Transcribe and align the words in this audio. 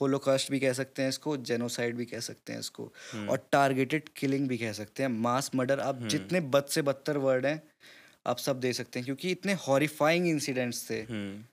Holocaust 0.00 0.50
भी 0.50 0.60
कह 0.60 0.72
सकते 0.72 1.02
हैं 1.02 1.08
इसको 1.08 1.36
जेनोसाइड 1.36 1.96
भी 1.96 2.04
कह 2.04 2.20
सकते 2.20 2.52
हैं 2.52 2.60
इसको 2.60 2.92
हम्म। 3.12 3.28
और 3.28 3.48
टारगेटेड 3.52 4.08
किलिंग 4.16 4.48
भी 4.48 4.58
कह 4.58 4.72
सकते 4.72 5.02
हैं। 5.02 5.10
मास 5.10 5.50
मर्डर 5.54 5.80
आप 5.80 6.02
जितने 6.02 6.40
बद 6.40 6.64
से 6.64 6.82
बदतर 6.82 7.16
वर्ड 7.16 7.46
हैं 7.46 7.62
आप 8.26 8.38
सब 8.38 8.60
दे 8.60 8.72
सकते 8.72 8.98
हैं 8.98 9.04
क्योंकि 9.04 9.30
इतने 9.30 9.52
हॉरिफाइंग 9.52 10.28
इंसिडेंट्स 10.28 10.90
थे। 10.90 11.02
हम्म। 11.02 11.44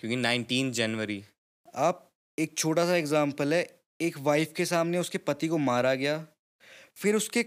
क्योंकि 0.00 0.16
19 0.16 0.70
जनवरी। 0.70 1.24
आप 1.74 2.10
एक 2.38 2.58
छोटा 2.58 2.86
सा 2.86 2.96
एग्जांपल 2.96 3.54
है 3.54 3.80
एक 4.00 4.18
वाइफ 4.18 4.52
के 4.56 4.64
सामने 4.64 4.98
उसके 4.98 5.18
पति 5.18 5.48
को 5.48 5.58
मारा 5.58 5.94
गया 5.94 6.26
फिर 6.96 7.14
उसके 7.14 7.46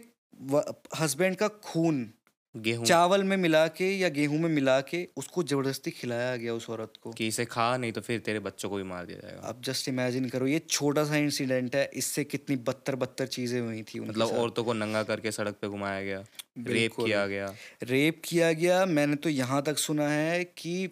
हस्बैंड 1.00 1.36
का 1.36 1.48
खून। 1.48 2.14
गेहूँ। 2.55 2.86
चावल 2.86 3.23
में 3.23 3.38
मिला 3.38 3.68
के 3.68 3.98
या 3.98 4.09
गेहूँ 4.09 4.39
में 4.39 4.50
मिला 4.50 4.82
के 4.82 5.07
उसको 5.18 5.43
ज़बरदस्ती 5.43 5.91
खिलाया 5.91 6.36
गया 6.36 6.54
उस 6.54 6.70
औरत 6.70 6.93
को। 7.02 7.12
कि 7.12 7.27
इसे 7.27 7.45
खा 7.45 7.77
नहीं 7.77 7.91
तो 7.91 8.02
फिर 8.02 8.20
तेरे 8.20 8.39
बच्चों 8.39 8.70
को 8.70 8.75
भी 8.75 8.84
मार 8.84 9.05
दिया 9.05 9.20
जाएगा। 9.20 9.48
आप 9.48 9.62
जस्ट 9.63 9.89
इमेजिन 9.89 10.30
करो 10.30 10.48
ये 10.48 10.59
छोटा 10.70 11.04
सा 11.04 11.16
इंसिडेंट 11.16 11.75
है 11.75 11.89
इससे 11.94 12.23
कितनी 12.23 12.55
बदतर 12.55 12.95
बदतर 12.95 13.27
चीज़ें 13.27 13.59
हुई 13.62 13.84
थी 13.84 13.99
मतलब 13.99 14.27
औरतों 14.27 14.63
को 14.63 14.73
नंगा 14.73 15.03
करके 15.03 15.31
सड़क 15.31 15.55
पे 15.62 15.67
घुमाया 15.67 16.02
गया 16.02 16.23
रेप 16.67 16.91
किया 16.95 17.27
गया। 17.27 17.53
रेप 17.84 18.22
किया 18.25 18.52
गया 18.53 18.86
मैंने 18.86 19.16
तो 19.16 19.30
यहाँ 19.30 19.61
तक 19.61 19.77
सुना 19.77 20.09
है 20.09 20.44
कि 20.44 20.89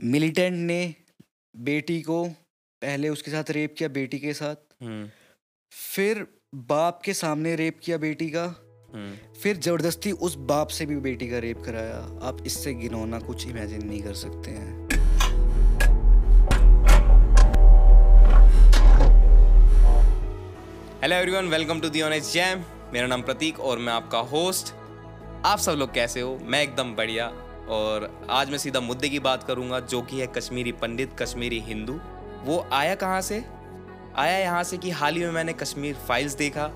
मिलिटेंट 0.00 0.56
ने 0.56 0.94
बेटी 1.56 2.02
को 2.02 2.24
पहले 2.82 3.08
उसके 3.08 3.30
साथ 3.30 3.50
रेप 3.50 3.74
किया 3.78 3.88
बेटी 3.88 4.18
के 4.18 4.32
साथ। 4.32 4.82
हम्म। 4.82 5.10
फिर 5.72 6.26
बाप 6.54 7.02
के 7.04 7.14
सामने 7.14 7.56
रेप 7.56 7.80
किया 7.82 7.96
बेटी 7.96 8.30
का। 8.30 8.46
फिर 8.88 9.56
ज़बरदस्ती 9.56 10.10
उस 10.12 10.34
बाप 10.48 10.68
से 10.68 10.84
भी 10.86 10.96
बेटी 10.96 11.26
का 11.28 11.38
रेप 11.38 11.62
कराया। 11.64 11.96
आप 12.28 12.38
इससे 12.46 12.72
गिनौना 12.74 13.18
कुछ 13.18 13.46
इमेजिन 13.46 13.86
नहीं 13.86 14.00
कर 14.02 14.14
सकते 14.14 14.50
हैं। 14.50 14.88
Hello 21.02 21.16
everyone 21.16 21.48
welcome 21.48 21.80
to 21.80 21.88
the 21.88 22.02
honest 22.02 22.32
jam 22.34 22.64
मेरा 22.92 23.06
नाम 23.06 23.22
प्रतीक 23.22 23.60
और 23.60 23.78
मैं 23.78 23.92
आपका 23.92 24.18
होस्ट 24.32 24.74
आप 25.46 25.58
सब 25.58 25.72
लोग 25.72 25.94
कैसे 25.94 26.20
हो? 26.20 26.38
मैं 26.42 26.62
एकदम 26.62 26.94
बढ़िया 26.96 27.26
और 27.68 28.10
आज 28.30 28.50
मैं 28.50 28.58
सीधा 28.58 28.80
मुद्दे 28.80 29.08
की 29.08 29.18
बात 29.20 29.42
करूँगा 29.42 29.80
जो 29.80 30.02
कि 30.02 30.20
है 30.20 30.26
कश्मीरी 30.26 30.72
पंडित 30.72 31.16
कश्मीरी 31.18 31.60
हिंदू। 31.60 32.00
वो 32.44 32.66
आया 32.72 32.94
कहाँ 32.96 33.20
से? 33.20 33.44
आया 34.16 34.38
यहाँ 34.38 34.64
से 34.64 34.78
कि 34.78 34.90
हाल 34.90 35.14
ही 35.14 35.24
में 35.24 35.32
मैंने 35.32 35.52
कश्मीर 35.52 35.94
फाइल्स 36.08 36.34
देखा। 36.36 36.70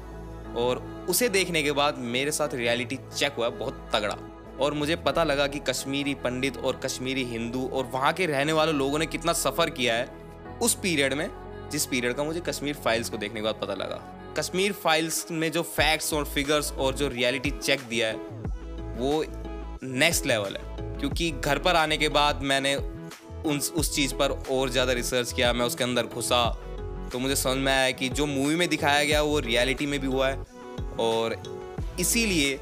और 0.56 0.78
उसे 1.08 1.28
देखने 1.28 1.62
के 1.62 1.72
बाद 1.72 1.98
मेरे 1.98 2.32
साथ 2.32 2.54
रियलिटी 2.54 2.98
चेक 3.16 3.32
हुआ, 3.32 3.48
बहुत 3.48 3.90
तगड़ा। 3.94 4.16
और 4.60 4.74
मुझे 4.74 4.96
पता 4.96 5.24
लगा 5.24 5.46
कि 5.46 5.58
कश्मीरी 5.58 6.14
पंडित 6.14 6.56
और 6.56 6.76
कश्मीरी 6.76 7.24
हिंदू 7.24 7.66
और 7.68 7.84
वहाँ 7.84 8.12
के 8.12 8.26
रहने 8.26 8.52
वाले 8.52 8.72
लोगों 8.72 8.98
ने 8.98 9.06
कितना 9.06 9.32
सफ़र 9.32 9.70
किया 9.70 9.94
है 9.94 10.58
उस 10.62 10.74
पीरियड 10.74 11.14
में, 11.14 11.28
जिस 11.72 11.86
पीरियड 11.86 12.14
का 12.14 12.24
मुझे 12.24 12.40
कश्मीर 12.40 12.74
फाइल्स 12.74 13.10
को 13.10 13.16
देखने 13.16 13.40
के 13.40 13.44
बाद 13.44 13.54
पता 13.54 13.74
लगा। 13.74 14.00
कश्मीर 14.38 14.72
फाइल्स 14.72 15.30
में 15.30 15.50
जो 15.52 15.62
फैक्ट्स 15.62 16.12
और 16.14 16.24
फिगर्स 16.24 16.72
और 16.72 16.94
जो 16.94 17.08
रियलिटी 17.08 17.50
चेक 17.50 17.80
दिया 17.80 18.08
है, 18.08 18.14
वो 18.98 19.24
नेक्स्ट 19.82 20.26
लेवल 20.26 20.56
है। 20.56 20.98
क्योंकि 20.98 21.30
घर 21.30 21.58
पर 21.58 21.76
आने 21.76 21.96
के 21.96 22.08
बाद 22.08 22.42
मैंने 22.42 22.74
उन, 22.76 23.58
उस 23.58 23.94
चीज़ 23.94 24.14
पर 24.14 24.30
और 24.50 24.68
ज़्यादा 24.68 24.92
रिसर्च 24.92 25.32
किया, 25.32 25.52
मैं 25.52 25.66
उसके 25.66 25.84
अंदर 25.84 26.06
घुसा 26.06 26.61
तो 27.12 27.18
मुझे 27.18 27.36
समझ 27.36 27.58
में 27.58 27.72
आया 27.72 27.90
कि 27.90 28.08
जो 28.08 28.26
मूवी 28.26 28.54
में 28.54 28.68
दिखाया 28.68 29.04
गया 29.04 29.22
वो 29.22 29.38
रियलिटी 29.38 29.86
में 29.86 30.00
भी 30.00 30.06
हुआ 30.06 30.30
है। 30.30 30.42
और 31.00 31.52
इसीलिए 32.00 32.56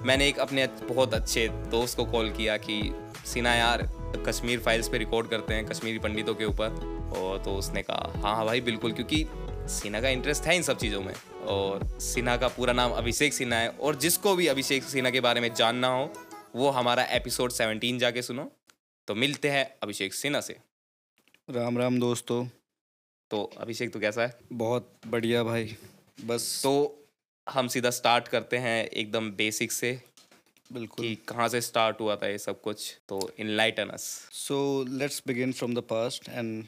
मैंने 0.00 0.28
एक 0.28 0.38
अपने 0.38 0.66
बहुत 0.66 1.14
अच्छे 1.14 1.48
दोस्त 1.48 1.96
को 1.96 2.04
कॉल 2.04 2.30
किया 2.30 2.56
कि, 2.56 2.94
सीना 3.26 3.54
यार, 3.54 3.90
कश्मीर 4.26 4.60
फाइल्स 4.60 4.88
पे 4.88 4.98
रिकॉर्ड 4.98 5.28
करते 5.28 5.54
हैं, 5.54 5.66
कश्मीरी 5.66 5.98
पंडितों 5.98 6.34
के 6.34 6.44
ऊपर। 6.44 6.68
और 7.16 7.44
तो 7.44 7.54
उसने 7.54 7.82
कहा 7.82 8.12
हाँ 8.16 8.36
हाँ 8.36 8.46
भाई, 8.46 8.60
बिल्कुल, 8.60 8.92
क्योंकि 8.92 9.26
सिन्हा 9.50 10.00
का 10.00 10.08
इंटरेस्ट 10.08 10.42
है 10.42 10.56
इन 10.56 10.62
सब 10.62 10.78
चीज़ों 10.78 11.02
में। 11.02 11.14
और 11.44 11.98
सिन्हा 12.00 12.36
का 12.36 12.48
पूरा 12.48 12.72
नाम 12.72 12.92
अभिषेक 12.92 13.34
सिन्हा 13.34 13.58
है। 13.58 13.68
और 13.68 13.96
जिसको 13.96 14.34
भी 14.34 14.46
अभिषेक 14.46 14.82
सिन्हा 14.82 15.10
के 15.10 15.20
बारे 15.20 15.40
में 15.40 15.54
जानना 15.54 15.88
हो, 15.88 16.12
वो 16.56 16.70
हमारा 16.70 17.02
एपिसोड 17.02 17.52
17 17.52 17.98
जाके 17.98 18.22
सुनो। 18.22 18.52
तो 19.06 19.14
मिलते 19.14 19.48
हैं 19.48 19.74
अभिषेक 19.82 20.14
सिन्हा 20.14 20.40
से। 20.40 20.56
राम 21.50 21.78
राम 21.78 22.00
दोस्तों। 22.00 22.61
तो 23.32 23.42
अभिषेक 23.58 23.92
तो 23.92 24.00
कैसा 24.00 24.22
है? 24.22 24.38
बहुत 24.52 24.92
बढ़िया 25.06 25.44
भाई। 25.44 25.76
बस 26.24 26.60
तो 26.62 26.72
हम 27.48 27.68
सीधा 27.68 27.90
स्टार्ट 27.90 28.28
करते 28.28 28.56
हैं 28.56 28.86
एकदम 28.86 29.30
बेसिक 29.30 29.72
से 29.72 30.00
बिल्कुल। 30.72 31.06
कि 31.06 31.14
कहाँ 31.14 31.48
से 31.48 31.60
स्टार्ट 31.60 32.00
हुआ 32.00 32.16
था 32.16 32.28
ये 32.28 32.38
सब 32.38 32.60
कुछ। 32.60 32.98
तो 33.08 33.30
enlighten 33.38 33.88
us 33.88 34.28
so 34.32 34.84
let's 34.88 35.22
begin 35.26 35.52
from 35.52 35.74
the 35.74 35.78
past 35.78 36.28
and 36.28 36.64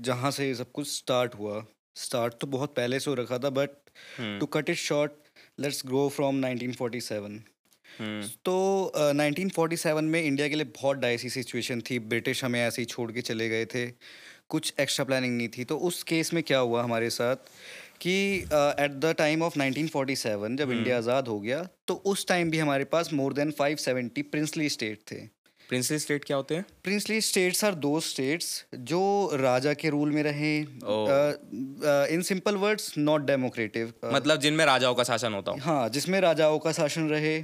जहाँ 0.00 0.30
से 0.30 0.48
ये 0.48 0.54
सब 0.54 0.72
कुछ 0.72 0.88
स्टार्ट 0.88 1.34
हुआ। 1.34 1.66
स्टार्ट 1.96 2.34
तो 2.34 2.46
बहुत 2.46 2.74
पहले 2.74 3.00
से 3.00 3.10
हो 3.10 3.14
रखा 3.14 3.38
था 3.38 3.50
but. 3.50 3.70
To 4.20 4.46
cut 4.46 4.70
it 4.70 4.76
short 4.76 5.12
let's 5.60 5.82
grow 5.86 6.08
from 6.08 6.46
1947 6.46 7.40
hmm. 7.98 8.28
तो 8.44 8.54
uh, 8.96 9.12
1947 9.12 10.02
में 10.02 10.22
इंडिया 10.22 10.48
के 10.48 10.54
लिए 10.54 10.64
बहुत 10.64 10.96
डाइसी 10.96 11.30
सिचुएशन 11.30 11.80
थी। 11.80 11.98
ब्रिटिश 11.98 12.44
हमें 12.44 12.60
ऐसे 12.60 12.82
ही 12.82 12.86
छोड़ 12.86 13.12
के 13.12 13.22
चले 13.22 13.48
गए 13.48 13.66
थे। 13.66 13.86
कुछ 14.50 14.72
एक्स्ट्रा 14.80 15.04
प्लानिंग 15.04 15.36
नहीं 15.36 15.48
थी। 15.48 15.64
तो 15.64 15.76
उस 15.80 16.02
केस 16.02 16.32
में 16.34 16.42
क्या 16.42 16.58
हुआ 16.58 16.82
हमारे 16.82 17.10
साथ 17.10 17.36
कि 18.00 18.16
एट 18.38 18.90
द 18.94 19.14
टाइम 19.18 19.42
ऑफ़ 19.42 19.58
1947 19.58 20.56
जब 20.56 20.70
इंडिया 20.72 20.96
आज़ाद 20.98 21.28
हो 21.28 21.38
गया 21.40 21.62
तो 21.88 21.94
उस 22.06 22.26
टाइम 22.28 22.50
भी 22.50 22.58
हमारे 22.58 22.84
पास 22.86 23.12
मोर 23.12 23.32
देन 23.32 23.52
570 23.52 24.22
प्रिंसली 24.24 24.68
स्टेट 24.68 25.00
थे। 25.12 25.16
प्रिंसली 25.68 25.98
स्टेट 25.98 26.24
क्या 26.24 26.36
होते 26.36 26.54
हैं? 26.54 26.64
Princely 26.84 27.20
states 27.20 27.64
are 27.64 27.74
those 27.76 28.00
states 28.00 28.64
जो 28.74 29.30
राजा 29.34 29.72
के 29.74 29.90
रूल 29.90 30.10
में 30.10 30.22
रहे। 30.22 30.56
In 32.14 32.22
simple 32.22 32.56
words 32.56 32.92
not 32.98 33.26
democratic 33.26 33.92
मतलब 34.06 34.40
जिनमें 34.40 34.64
राजाओं 34.66 34.94
का 34.94 35.04
शासन 35.04 35.34
होता 35.34 35.52
हो। 35.52 35.58
हाँ 35.62 35.88
जिसमें 35.88 36.20
राजाओं 36.20 36.58
का 36.58 36.72
शासन 36.72 37.08
रहे 37.08 37.38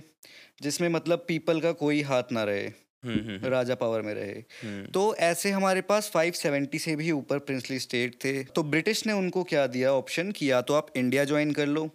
जिसमें 0.62 0.88
मतलब 0.88 1.24
पीपल 1.28 1.60
का 1.60 1.72
कोई 1.74 2.02
हाथ 2.02 2.32
ना 2.32 2.44
रहे। 2.44 2.62
हम्म 2.62 2.68
हम्म 2.68 2.89
राजा 3.04 3.74
पावर 3.74 4.02
में 4.02 4.12
रहे। 4.14 4.32
हम्म। 4.62 4.86
तो 4.86 5.14
ऐसे 5.14 5.50
हमारे 5.50 5.80
पास 5.80 6.10
570 6.16 6.78
से 6.78 6.96
भी 6.96 7.10
ऊपर 7.10 7.38
प्रिंसली 7.38 7.78
स्टेट 7.78 8.14
थे। 8.14 8.32
तो 8.44 8.62
ब्रिटिश 8.62 9.06
ने 9.06 9.12
उनको 9.12 9.44
क्या 9.44 9.66
दिया 9.66 9.92
ऑप्शन 9.92 10.30
कि 10.30 10.50
या 10.50 10.60
तो 10.60 10.74
आप 10.74 10.92
इंडिया 10.96 11.24
ज्वाइन 11.24 11.52
कर 11.52 11.66
लो 11.66 11.88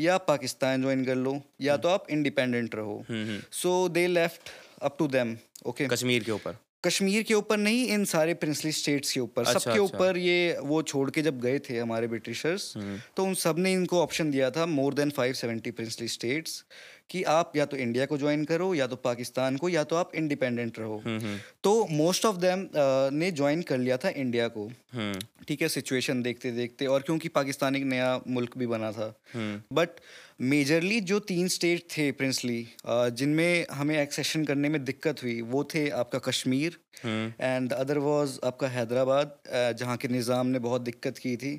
या 0.00 0.18
पाकिस्तान 0.18 0.82
ज्वाइन 0.82 1.04
कर 1.04 1.14
लो 1.14 1.40
या 1.60 1.76
तो 1.76 1.88
आप 1.88 2.06
इंडिपेंडेंट 2.10 2.74
रहो। 2.74 3.04
हम्म 3.08 3.40
so 3.52 3.88
they 3.88 4.06
left 4.06 4.50
up 4.82 4.96
to 4.98 5.08
them 5.08 5.36
okay 5.66 5.86
Kashmir 5.88 6.24
के 6.24 6.32
ऊपर। 6.32 6.56
कश्मीर 6.84 7.22
के 7.22 7.34
ऊपर 7.34 7.56
नहीं 7.56 7.86
इन 7.88 8.04
सारे 8.04 8.34
प्रिंसली 8.34 8.72
स्टेट्स 8.72 9.12
के 9.12 9.20
ऊपर। 9.20 9.42
अच्छा, 9.42 9.58
सबके 9.58 9.78
ऊपर 9.78 9.94
अच्छा। 9.94 10.04
ऊपर 10.04 10.18
ये 10.18 10.58
वो 10.62 10.82
छोड़ 10.82 11.10
के 11.10 11.22
जब 11.22 11.40
गए 11.40 11.58
थे 11.58 11.78
हमारे 11.78 12.06
ब्रिटिशर्स 12.06 12.72
हम्म। 12.76 12.98
तो 13.16 13.24
उन 13.24 13.34
सबने 13.34 13.72
इनको 13.72 14.02
ऑप्शन 14.02 14.30
दिया 14.30 14.50
था 14.50 14.66
मोर 14.66 14.94
देन 14.94 15.10
570 15.10 15.70
प्रिंसली 15.70 16.08
स्टेट्स 16.08 16.64
कि 17.10 17.22
आप 17.30 17.52
या 17.56 17.64
तो 17.64 17.76
इंडिया 17.76 18.06
को 18.06 18.18
ज्वाइन 18.18 18.44
करो 18.44 18.74
या 18.74 18.86
तो 18.86 18.96
पाकिस्तान 18.98 19.56
को 19.56 19.68
या 19.68 19.84
तो 19.84 19.96
आप 19.96 20.14
इंडिपेंडेंट 20.14 20.78
रहो। 20.78 21.00
हम्म 21.04 21.36
तो 21.64 21.72
मोस्ट 21.92 22.26
ऑफ़ 22.26 22.36
देम 22.36 22.68
ने 23.14 23.30
ज्वाइन 23.32 23.62
कर 23.62 23.78
लिया 23.78 23.96
था 23.96 24.08
इंडिया 24.16 24.48
को। 24.48 24.66
हम्म। 24.92 25.18
ठीक 25.48 25.62
है 25.62 25.68
सिचुएशन 25.68 26.22
देखते 26.22 26.50
देखते 26.52 26.86
और 26.86 27.02
क्योंकि 27.02 27.28
पाकिस्तान 27.30 27.76
एक 27.76 27.84
नया 27.84 28.20
मुल्क 28.28 28.56
भी 28.58 28.66
बना 28.66 28.90
था। 28.92 29.12
हम्म। 29.34 29.76
बट 29.76 30.00
मेजरली 30.42 31.00
जो 31.02 31.18
तीन 31.28 31.48
स्टेट 31.48 31.86
थे 31.90 32.10
प्रिंसली 32.12 32.66
जिनमें 32.86 33.66
हमें 33.72 33.96
एक्सेशन 33.98 34.44
करने 34.44 34.68
में 34.68 34.84
दिक्कत 34.84 35.22
हुई 35.22 35.40
वो 35.42 35.62
थे 35.74 35.88
आपका 36.00 36.18
Kashmir 36.26 36.78
hmm. 37.02 37.32
And 37.40 37.72
other 37.74 37.98
was 38.00 38.38
आपका 38.44 38.68
हैदराबाद 38.68 39.38
जहाँ 39.78 39.96
के 39.96 40.08
निज़ाम 40.08 40.46
ने 40.46 40.58
बहुत 40.58 40.82
दिक्कत 40.82 41.18
की 41.18 41.36
थी। 41.36 41.54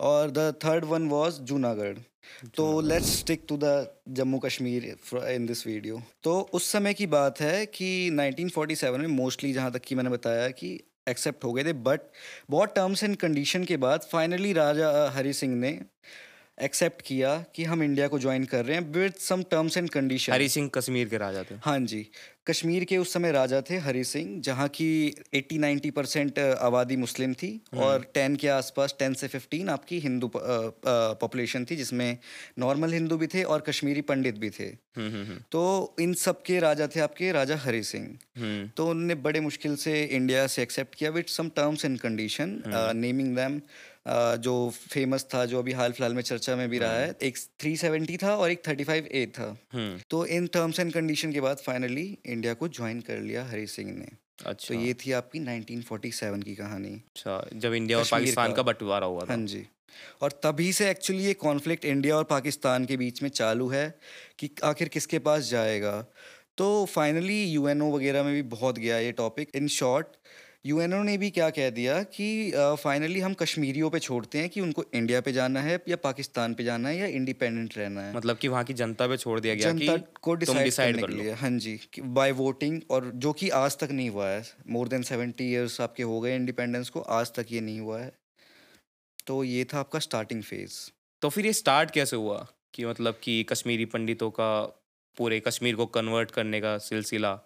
और 0.00 0.30
the 0.30 0.52
third 0.64 0.84
one 0.84 1.08
was 1.08 1.40
Junagadh 1.42 1.98
तो 2.56 2.80
let's 2.80 3.18
stick 3.18 3.44
to 3.48 3.56
the 3.56 3.72
Jammu 4.08 4.38
Kashmir 4.38 4.84
in 5.28 5.46
this 5.46 5.66
video 5.66 6.02
तो 6.22 6.38
उस 6.52 6.70
समय 6.72 6.94
की 6.94 7.06
बात 7.06 7.40
है 7.40 7.66
कि 7.66 7.88
1947 8.10 8.98
में 8.98 9.06
मोस्टली 9.06 9.52
जहाँ 9.52 9.72
तक 9.72 9.82
कि 9.82 9.94
मैंने 9.94 10.10
बताया 10.10 10.48
कि 10.52 10.78
एक्सेप्ट 11.08 11.44
हो 11.44 11.52
गए 11.52 11.64
थे 11.64 11.72
बट 11.82 12.00
बहुत 12.50 12.74
टर्म्स 12.74 13.04
एंड 13.04 13.16
कंडीशन 13.16 13.64
के 13.64 13.76
बाद 13.76 14.08
फाइनली 14.12 14.52
राजा 14.52 14.90
हरी 15.14 15.32
सिंह 15.32 15.54
ने 15.56 15.78
एक्सेप्ट 16.62 17.02
किया 17.06 17.36
कि 17.54 17.64
हम 17.64 17.82
इंडिया 17.82 18.08
को 18.08 18.18
ज्वाइन 18.18 18.44
कर 18.44 18.64
रहे 18.64 18.76
हैं 18.76 18.92
with 18.92 19.14
some 19.20 19.42
terms 19.50 19.76
and 19.76 19.90
condition 19.90 20.32
Hari 20.32 20.48
Singh 20.48 20.70
Kashmir 20.74 21.08
के 21.08 21.18
राजा 21.18 21.42
थे। 21.50 21.54
हाँ 21.64 21.78
जी। 21.80 22.06
कश्मीर 22.46 22.84
के 22.84 22.96
उस 22.98 23.12
समय 23.12 23.32
राजा 23.32 23.60
थे 23.60 23.76
हरि 23.78 24.02
सिंह 24.04 24.40
जहाँ 24.42 24.66
की 24.68 24.88
80-90 25.36 25.90
परसेंट 25.90 26.38
आबादी 26.38 26.96
मुस्लिम 26.96 27.34
थी 27.34 27.50
और 27.76 28.06
10 28.16 28.36
के 28.40 28.48
आसपास 28.48 28.94
10 29.02 29.16
से 29.16 29.28
15 29.28 29.68
आपकी 29.70 29.98
हिंदू 30.00 30.30
पॉपुलेशन 30.34 31.64
थी 31.70 31.76
जिसमें 31.76 32.18
नॉर्मल 32.58 32.92
हिंदू 32.92 33.16
भी 33.16 33.26
थे 33.34 33.42
और 33.44 33.60
कश्मीरी 33.68 34.00
पंडित 34.10 34.38
भी 34.38 34.50
थे। 34.50 34.68
हम्म 34.96 35.10
हम्म 35.10 35.36
तो 35.52 35.62
इन 36.00 36.14
सब 36.14 36.42
के 36.42 36.58
राजा 36.60 36.86
थे 36.96 37.00
आपके 37.00 37.30
राजा 37.32 37.56
हरि 37.64 37.82
सिंह। 37.84 38.06
हम्म। 38.38 38.66
तो 38.76 38.86
उन्होंने 38.88 39.14
बड़े 39.22 39.40
मुश्किल 39.40 39.76
से 39.76 40.02
इंडिया 40.04 40.46
से 40.46 40.62
एक्सेप्ट 40.62 40.94
किया 40.94 41.10
with 41.10 41.26
some 41.28 41.48
terms 41.56 41.84
and 41.84 41.98
condition 42.00 42.62
naming 42.96 43.34
them 43.36 43.60
जो 44.08 44.72
फ़ेमस 44.74 45.26
था 45.34 45.44
जो 45.46 45.58
अभी 45.58 45.72
हाल 45.72 45.92
फ़िलहाल 45.92 46.14
में 46.14 46.22
चर्चा 46.22 46.56
में 46.56 46.68
भी 46.68 46.78
रहा 46.78 46.92
है 46.92 47.16
एक 47.22 47.38
370 47.38 48.22
था 48.22 48.36
और 48.36 48.50
एक 48.50 48.62
35 48.64 49.06
ए 49.12 49.26
था। 49.26 49.58
हम्म। 49.72 50.00
तो 50.10 50.26
इन 50.26 50.46
टर्म्स 50.46 50.80
एंड 50.80 50.92
कंडीशन 50.92 51.32
के 51.32 51.40
बाद 51.40 51.56
फाइनली 51.56 52.18
इंडिया 52.26 52.54
को 52.54 52.68
ज्वाइन 52.68 53.00
कर 53.00 53.18
लिया 53.18 53.44
हरी 53.44 53.66
सिंह 53.66 53.98
ने। 53.98 54.08
अच्छा। 54.46 54.74
तो 54.74 54.80
ये 54.80 54.94
थी 54.94 55.12
आपकी 55.12 55.38
1947 55.38 56.42
की 56.42 56.54
कहानी। 56.54 56.88
अच्छा 56.88 57.48
जब 57.54 57.74
इंडिया 57.74 57.98
और 57.98 58.04
पाकिस्तान 58.10 58.48
का। 58.48 58.56
का 58.56 58.62
बंटवारा 58.62 59.06
हुआ 59.06 59.20
था। 59.20 59.34
हाँ 59.34 59.46
जी। 59.46 59.66
और 60.20 60.32
तभी 60.32 60.72
से 60.72 60.90
एक्चुअली 60.90 61.24
ये 61.24 61.34
कॉन्फ्लिक्ट 61.34 61.84
इंडिया 61.84 62.16
और 62.16 62.24
पाकिस्तान 62.24 62.84
के 62.84 62.96
बीच 62.96 63.22
में 63.22 63.30
चालू 63.30 63.68
है 63.68 63.98
कि 64.38 64.50
आखिर 64.64 64.88
किसके 64.88 65.18
पास 65.18 65.42
जाएगा। 65.42 66.06
तो 66.56 66.84
फाइनली 66.84 67.44
यूएनओ 67.44 67.96
वगैरह 67.96 68.22
में 68.22 68.34
भी 68.34 68.42
बहुत 68.42 68.78
गया 68.78 68.98
ये 68.98 69.12
टॉपिक 69.12 69.48
इन 69.54 69.68
शॉर्ट 69.68 70.06
यूएनओ 70.64 71.02
ने 71.02 71.16
भी 71.18 71.30
क्या 71.30 71.50
कह 71.50 71.70
दिया 71.70 72.02
कि 72.02 72.26
फाइनली 72.54 73.20
हम 73.20 73.34
कश्मीरियों 73.34 73.90
पे 73.90 73.98
छोड़ते 73.98 74.38
हैं 74.38 74.48
कि 74.48 74.60
उनको 74.60 74.84
इंडिया 74.94 75.20
पे 75.20 75.32
जाना 75.32 75.60
है 75.60 75.80
या 75.88 75.96
पाकिस्तान 75.96 76.54
पे 76.54 76.64
जाना 76.64 76.88
है 76.88 76.96
या 76.96 77.06
इंडिपेंडेंट 77.06 77.78
रहना 77.78 78.02
है। 78.02 78.16
मतलब 78.16 78.36
कि 78.36 78.48
वहाँ 78.48 78.64
की 78.64 78.74
जनता 78.74 79.06
पे 79.06 79.16
छोड़ 79.16 79.40
दिया 79.40 79.54
गया 79.54 79.72
जनता 79.72 79.96
कि 79.96 80.04
को 80.22 80.34
डिसाइड 80.34 80.76
करने 80.76 81.02
कर 81.02 81.06
के 81.06 81.22
लिए 81.22 81.32
हाँ 81.32 81.50
जी 81.50 81.78
बाय 82.00 82.32
वोटिंग 82.32 82.80
और 82.90 83.10
जो 83.16 83.32
कि 83.32 83.48
आज 83.48 83.78
तक 83.78 83.90
नहीं 83.90 84.10
हुआ 84.10 84.28
है 84.28 84.42
मोर 84.68 84.88
देन 84.88 85.02
सेवेंटी 85.02 85.50
ईयर्स 85.52 85.80
आपके 85.80 86.02
हो 86.02 86.20
गए 86.20 86.36
इंडिपेंडेंस 86.36 86.88
को 86.88 87.00
आज 87.00 87.32
तक 87.32 87.46
ये 87.50 87.60
नहीं 87.60 87.80
हुआ 87.80 88.00
है। 88.00 88.12
तो 89.26 89.44
ये 89.44 89.64
था 89.64 89.78
आपका 89.78 89.98
स्टार्टिंग 89.98 90.42
फ़ेज़ 90.42 90.78
तो 91.22 91.28
फिर 91.28 91.46
ये 91.46 91.52
स्टार्ट 91.52 91.90
कैसे 91.90 92.16
हुआ 92.16 92.46
कि 92.74 92.84
मतलब 92.84 93.20
कि 93.22 93.42
कश्मीरी 93.44 93.84
पंडितों 93.84 94.30
का 94.30 94.50
पूरे 95.16 95.40
कश्मीर 95.40 95.76
को 95.76 95.86
कन्वर्ट 95.86 96.30
करने 96.30 96.60
का 96.60 96.78
सिलसिला? 96.78 97.38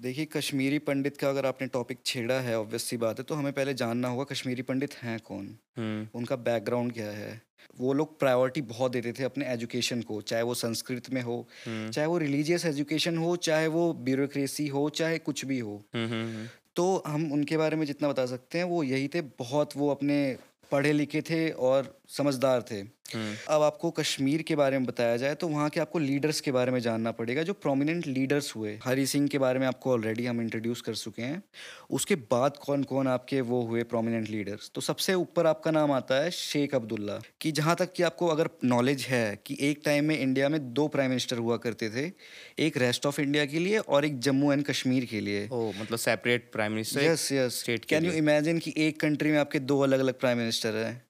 देखिए 0.00 0.24
कश्मीरी 0.24 0.78
पंडित 0.78 1.16
का 1.16 1.28
अगर 1.28 1.46
आपने 1.46 1.66
टॉपिक 1.68 1.98
छेड़ा 2.06 2.34
है 2.34 2.58
ऑब्वियस 2.58 2.82
सी 2.82 2.96
बात 2.96 3.18
है 3.18 3.24
तो 3.24 3.34
हमें 3.34 3.52
पहले 3.52 3.74
जानना 3.74 4.08
होगा 4.08 4.24
कश्मीरी 4.24 4.62
पंडित 4.62 4.94
हैं 4.94 5.20
कौन? 5.20 5.58
हम्म। 5.76 6.18
उनका 6.18 6.36
बैकग्राउंड 6.36 6.92
क्या 6.92 7.10
है? 7.10 7.42
वो 7.80 7.92
लोग 7.92 8.18
प्रायोरिटी 8.18 8.60
बहुत 8.60 8.92
देते 8.92 9.12
थे 9.12 9.24
अपने 9.24 9.46
एजुकेशन 9.46 10.02
को 10.02 10.20
चाहे 10.20 10.42
वो 10.42 10.54
संस्कृत 10.54 11.10
में 11.10 11.22
हो 11.22 11.48
हम्म। 11.66 11.90
चाहे 11.90 12.06
वो 12.06 12.18
रिलीजियस 12.18 12.64
एजुकेशन 12.66 13.18
हो 13.18 13.36
चाहे 13.36 13.66
वो 13.66 13.92
ब्यूरोक्रेसी 13.92 14.66
हो 14.66 14.88
चाहे 14.90 15.18
कुछ 15.18 15.44
भी 15.44 15.58
हो। 15.58 15.84
हम्म, 15.94 16.46
तो 16.76 17.02
हम 17.06 17.32
उनके 17.32 17.56
बारे 17.56 17.76
में 17.76 17.86
जितना 17.86 18.08
बता 18.08 18.26
सकते 18.26 18.58
हैं 18.58 18.64
वो 18.64 18.82
यही 18.82 19.08
थे 19.08 19.20
बहुत 19.20 19.76
वो 19.76 19.90
अपने 19.90 20.38
पढ़े 20.70 20.92
लिखे 20.92 21.22
थे 21.22 21.50
और 21.50 22.00
समझदार 22.08 22.62
थे। 22.62 22.82
अब 23.14 23.62
आपको 23.62 23.90
कश्मीर 23.90 24.42
के 24.42 24.56
बारे 24.56 24.78
में 24.78 24.86
बताया 24.86 25.16
जाए 25.16 25.34
तो 25.34 25.48
वहाँ 25.48 25.68
के 25.70 25.80
आपको 25.80 25.98
लीडर्स 25.98 26.40
के 26.40 26.52
बारे 26.52 26.72
में 26.72 26.78
जानना 26.80 27.10
पड़ेगा 27.12 27.42
जो 27.42 27.52
प्रोमिनेंट 27.56 28.06
लीडर्स 28.06 28.54
हुए। 28.56 28.78
हरी 28.84 29.06
सिंह 29.06 29.28
के 29.28 29.38
बारे 29.38 29.58
में 29.58 29.66
आपको 29.66 29.92
ऑलरेडी 29.92 30.26
हम 30.26 30.40
इंट्रोड्यूस 30.40 30.80
कर 30.80 30.94
चुके 30.94 31.22
हैं। 31.22 31.42
उसके 31.90 32.14
बाद 32.30 32.56
कौन 32.56 32.82
कौन 32.82 33.08
आपके 33.08 33.40
वो 33.42 33.60
हुए 33.62 33.82
प्रोमिनेंट 33.84 34.28
लीडर्स 34.28 34.70
तो 34.74 34.80
सबसे 34.80 35.14
ऊपर 35.14 35.46
आपका 35.46 35.70
नाम 35.70 35.92
आता 35.92 36.22
है 36.22 36.30
शेख 36.30 36.74
अब्दुल्ला 36.74 37.20
कि 37.40 37.52
जहाँ 37.52 37.76
तक 37.76 37.92
कि 37.92 38.02
आपको 38.02 38.26
अगर 38.26 38.48
नॉलेज 38.64 39.06
है 39.08 39.38
कि 39.46 39.56
एक 39.60 39.80
टाइम 39.84 40.04
में 40.04 40.18
इंडिया 40.18 40.48
में 40.48 40.72
दो 40.74 40.86
प्राइम 40.88 41.10
मिनिस्टर 41.10 41.38
हुआ 41.38 41.56
करते 41.56 41.90
थे 41.90 42.10
एक 42.58 42.76
रेस्ट 42.76 43.06
ऑफ़ 43.06 43.20
इंडिया 43.20 43.44
के 43.46 43.58
लिए 43.58 43.78
और 43.78 44.04
एक 44.04 44.18
जम्मू 44.20 44.52
एंड 44.52 44.64
कश्मीर 44.64 45.04
के 45.04 45.20
लिए। 45.20 45.48
ओ 45.52 45.72
मतलब 45.72 45.98
separate 45.98 46.50
prime 46.52 46.72
minister 46.72 47.02
yes 47.02 47.30
yes 47.32 47.60
state 47.60 47.84
can 47.84 48.04
you 48.04 48.12
imagine 48.12 48.58
कि 48.58 48.74
एक 48.76 49.00
कंट्री 49.00 49.30
में 49.30 49.38
आपके 49.38 49.58
दो 49.60 49.80
अलग 49.80 50.00
अलग 50.00 50.18
प्राइम 50.20 50.38
मिनिस्टर 50.38 50.76
हैं? 50.76 51.02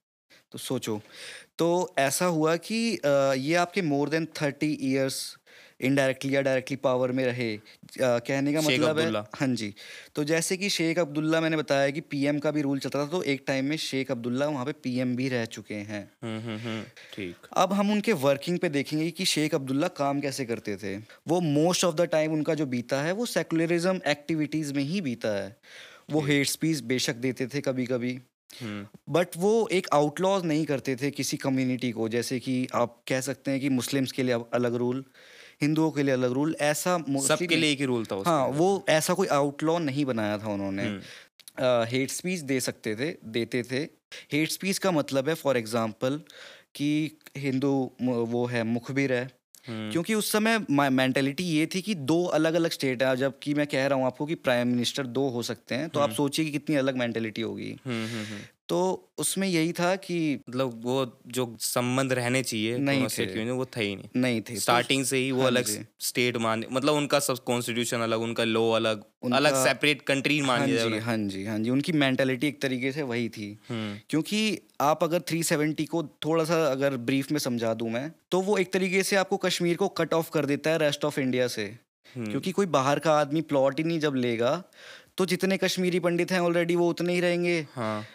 तो 0.51 0.57
सोचो। 0.57 1.01
तो 1.57 1.93
ऐसा 1.99 2.25
हुआ 2.25 2.55
कि 2.55 2.99
ये 3.05 3.53
आपके 3.55 3.81
more 3.81 4.09
than 4.09 4.25
thirty 4.41 4.77
years 4.81 5.37
indirectly 5.81 6.35
या 6.35 6.41
डायरेक्टली 6.41 6.75
पावर 6.77 7.11
में 7.11 7.23
रहे। 7.25 7.55
अ, 7.55 7.61
कहने 8.01 8.53
का 8.53 8.61
मतलब 8.61 8.99
है 8.99 9.11
हाँ 9.35 9.47
जी। 9.55 9.73
तो 10.15 10.23
जैसे 10.23 10.57
कि 10.57 10.69
शेख 10.69 10.99
अब्दुल्ला 10.99 11.41
मैंने 11.41 11.57
बताया 11.57 11.89
कि 11.89 12.01
पीएम 12.01 12.39
का 12.39 12.51
भी 12.51 12.61
रूल 12.61 12.79
चलता 12.79 12.99
था 12.99 13.07
तो 13.07 13.21
एक 13.23 13.43
टाइम 13.47 13.65
में 13.65 13.77
शेख 13.77 14.11
अब्दुल्ला 14.11 14.47
वहाँ 14.47 14.65
पे 14.65 14.71
पीएम 14.83 15.15
भी 15.15 15.29
रह 15.29 15.45
चुके 15.45 15.75
हैं। 15.91 16.03
हम्म 16.23 16.39
हम्म 16.39 16.57
हम्म 16.59 16.83
ठीक। 17.13 17.47
अब 17.57 17.73
हम 17.73 17.91
उनके 17.91 18.13
वर्किंग 18.19 18.59
पे 18.59 18.69
देखेंगे 18.69 19.09
कि 19.11 19.25
शेख 19.25 19.55
अब्दुल्ला 19.55 19.87
काम 19.87 20.21
कैसे 20.21 20.45
करते 20.45 20.75
थे। 20.77 20.95
वो 21.27 21.39
मोस्ट 21.41 21.85
ऑफ़ 21.85 21.95
द 21.95 22.01
टाइम 22.01 22.33
उनका 22.33 22.53
जो 22.53 22.65
बीता 22.65 23.01
है 23.01 23.11
वो 23.11 23.25
सेकुलरिज्म 23.25 24.01
एक्टिविटीज़ 24.07 24.73
में 24.73 24.83
ही 24.83 25.01
बीता 25.01 25.29
है। 25.43 25.55
वो 26.11 26.21
हेट 26.21 26.47
स्पीच 26.47 26.79
बेशक 26.83 27.15
देते 27.15 27.47
थे 27.47 27.61
कभी 27.61 27.85
कभी 27.85 28.19
बट 29.09 29.27
वो 29.37 29.69
एक 29.71 29.87
आउटलॉज 29.93 30.45
नहीं 30.45 30.65
करते 30.65 30.95
थे 30.95 31.11
किसी 31.11 31.37
कम्युनिटी 31.37 31.91
को 31.91 32.09
जैसे 32.09 32.39
कि 32.39 32.67
आप 32.73 33.03
कह 33.07 33.21
सकते 33.21 33.51
हैं 33.51 33.59
कि 33.59 33.69
मुस्लिम्स 33.69 34.11
के 34.11 34.23
लिए 34.23 34.35
अलग 34.53 34.75
रूल 34.75 35.05
हिंदुओं 35.61 35.91
के 35.91 36.03
लिए 36.03 36.13
अलग 36.13 36.31
रूल 36.31 36.55
ऐसा 36.61 37.03
सबके 37.27 37.55
लिए 37.55 37.71
एक 37.71 37.79
ही 37.79 37.85
रूल 37.85 38.05
था 38.05 38.23
हाँ 38.25 38.47
वो 38.47 38.85
ऐसा 38.89 39.13
कोई 39.13 39.27
आउटलॉ 39.27 39.79
नहीं 39.79 40.05
बनाया 40.05 40.37
था 40.37 40.47
उन्होंने। 40.47 40.83
हम्म, 40.83 41.01
हेट 41.61 42.09
स्पीच 42.09 42.39
दे 42.39 42.59
सकते 42.59 42.95
थे 42.95 43.17
देते 43.25 43.63
थे। 43.63 43.79
हेट 44.31 44.49
स्पीच 44.49 44.77
का 44.77 44.91
मतलब 44.91 45.29
है 45.29 45.35
फॉर 45.35 45.57
एग्जांपल 45.57 46.21
कि 46.75 47.17
हिंदू 47.37 47.91
वो 48.01 48.45
है 48.45 48.63
मुखबिर 48.63 49.13
है। 49.13 49.23
हम्म, 49.23 49.40
क्योंकि 49.67 50.13
उस 50.13 50.31
समय 50.31 50.65
मेंटेलिटी 50.71 51.43
ये 51.43 51.65
थी 51.65 51.81
कि 51.81 51.95
दो 51.95 52.23
अलग 52.25 52.53
अलग 52.53 52.71
स्टेट 52.71 53.03
है। 53.03 53.15
जबकि 53.17 53.53
मैं 53.53 53.67
कह 53.67 53.87
रहा 53.87 53.97
हूँ 53.97 54.05
आपको 54.05 54.25
कि 54.25 54.35
प्राइम 54.35 54.67
मिनिस्टर 54.67 55.07
दो 55.07 55.27
हो 55.29 55.41
सकते 55.43 55.75
हैं 55.75 55.89
तो 55.89 55.99
आप 55.99 56.11
सोचिए 56.11 56.45
कि 56.45 56.51
कितनी 56.51 56.75
अलग 56.75 56.97
मेंटेलिटी 56.97 57.41
होगी। 57.41 57.75
हम्म 57.85 58.05
हम्म 58.05 58.25
हम्म। 58.25 58.39
तो 58.71 59.09
उसमें 59.17 59.47
यही 59.47 59.71
था 59.73 59.95
कि 59.95 60.17
मतलब 60.49 60.81
वो 60.83 61.19
जो 61.27 61.45
संबंध 61.59 62.13
रहने 62.13 62.41
चाहिए 62.43 62.77
नहीं 62.77 63.03
थे। 63.03 63.09
स्टेट 63.09 63.33
के 63.33 63.51
वो 63.51 63.65
थे 63.65 63.83
ही 63.83 63.95
नहीं। 63.95 64.21
नहीं 64.21 64.41
थे 64.41 64.53
तो 64.53 64.59
स्टार्टिंग 64.59 65.03
से 65.05 65.17
ही 65.17 65.31
वो 65.31 65.41
हाँ 65.41 65.47
अलग 65.47 65.65
स्टेट 65.99 66.37
मान 66.37 66.63
मतलब 66.71 66.93
उनका 66.93 67.19
सब 67.19 67.39
कॉन्स्टिट्यूशन 67.39 67.97
अलग 67.97 68.21
उनका 68.21 68.43
लॉ 68.43 68.69
अलग 68.71 69.03
अलग 69.33 69.55
सेपरेट 69.63 70.01
कंट्री 70.01 70.41
मान 70.41 70.59
हाँ 70.59 70.67
लिया 70.67 70.85
जी 70.89 70.99
हाँ 70.99 71.17
जी 71.17 71.45
हाँ 71.45 71.59
जी 71.59 71.69
उनकी 71.69 71.91
मेंटेलिटी 71.91 72.47
एक 72.47 72.61
तरीके 72.61 72.91
से 72.91 73.01
वही 73.01 73.27
थी। 73.29 73.57
हम्म। 73.69 73.99
क्योंकि 74.09 74.59
आप 74.81 75.03
अगर 75.03 75.19
370 75.31 75.85
को 75.85 76.03
थोड़ा 76.25 76.43
सा 76.43 76.65
अगर 76.67 76.97
ब्रीफ 76.97 77.31
में 77.31 77.39
समझा 77.39 77.73
दूँ 77.73 77.89
मैं 77.89 78.11
तो 78.31 78.41
वो 78.41 78.57
एक 78.57 78.73
तरीके 78.73 79.03
से 79.03 79.15
आपको 79.15 79.37
कश्मीर 79.37 79.77
को 79.77 79.87
कट 79.87 80.13
ऑफ़ 80.13 80.31
कर 80.31 80.45
देता 80.45 80.69
है 80.69 80.77
रेस्ट 80.77 81.05
ऑफ़ 81.05 81.19
इंडिया 81.19 81.47
से। 81.47 81.65
हम्म, 82.15 82.29
क्योंकि 82.31 82.51
कोई 82.51 82.65
बाहर 82.65 82.99
का 82.99 83.19
आदमी 83.19 83.41
प्लॉट 83.41 83.79
ही 83.79 83.83
नहीं 83.83 83.99
जब 83.99 84.15
लेगा 84.15 84.63
तो 85.17 85.25
जितने 85.25 85.57
कश्मीरी 85.57 85.99
पंडित 85.99 86.31
हैं 86.31 86.39
ऑलरेडी 86.39 86.75
वो 86.75 86.89
उतने 86.89 87.13
ही 87.13 87.19
रहेंगे। 87.19 87.59
हाँ। 87.75 88.05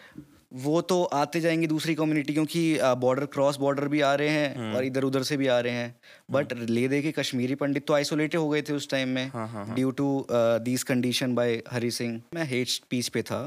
वो 0.51 0.81
तो 0.81 1.03
आते 1.03 1.39
जाएँगे 1.39 1.67
दूसरी 1.67 1.93
कम्युनिटी 1.95 2.33
क्योंकि 2.33 2.61
बॉर्डर 2.97 3.25
क्रॉस 3.25 3.57
बॉर्डर 3.57 3.87
भी 3.87 4.01
आ 4.01 4.13
रहे 4.15 4.29
हैं 4.29 4.73
और 4.75 4.85
इधर 4.85 5.03
उधर 5.03 5.23
से 5.23 5.37
भी 5.37 5.47
आ 5.47 5.59
रहे 5.59 5.73
हैं। 5.73 5.95
बट 6.31 6.53
ले 6.59 6.87
दे 6.87 7.01
के 7.01 7.11
कश्मीरी 7.11 7.55
पंडित 7.55 7.87
तो 7.87 7.93
आइसोलेटेड 7.93 8.39
हो 8.39 8.49
गए 8.49 8.61
थे 8.61 8.73
उस 8.73 8.89
टाइम 8.89 9.09
में 9.09 9.31
due 9.75 9.91
to 9.91 10.07
this 10.31 10.83
condition 10.83 11.35
by 11.35 11.61
Hari 11.71 11.91
Singh 11.91 12.21
मैं 12.33 12.45
हेट 12.45 12.67
स्पीच 12.69 13.07
पे 13.07 13.21
था 13.23 13.41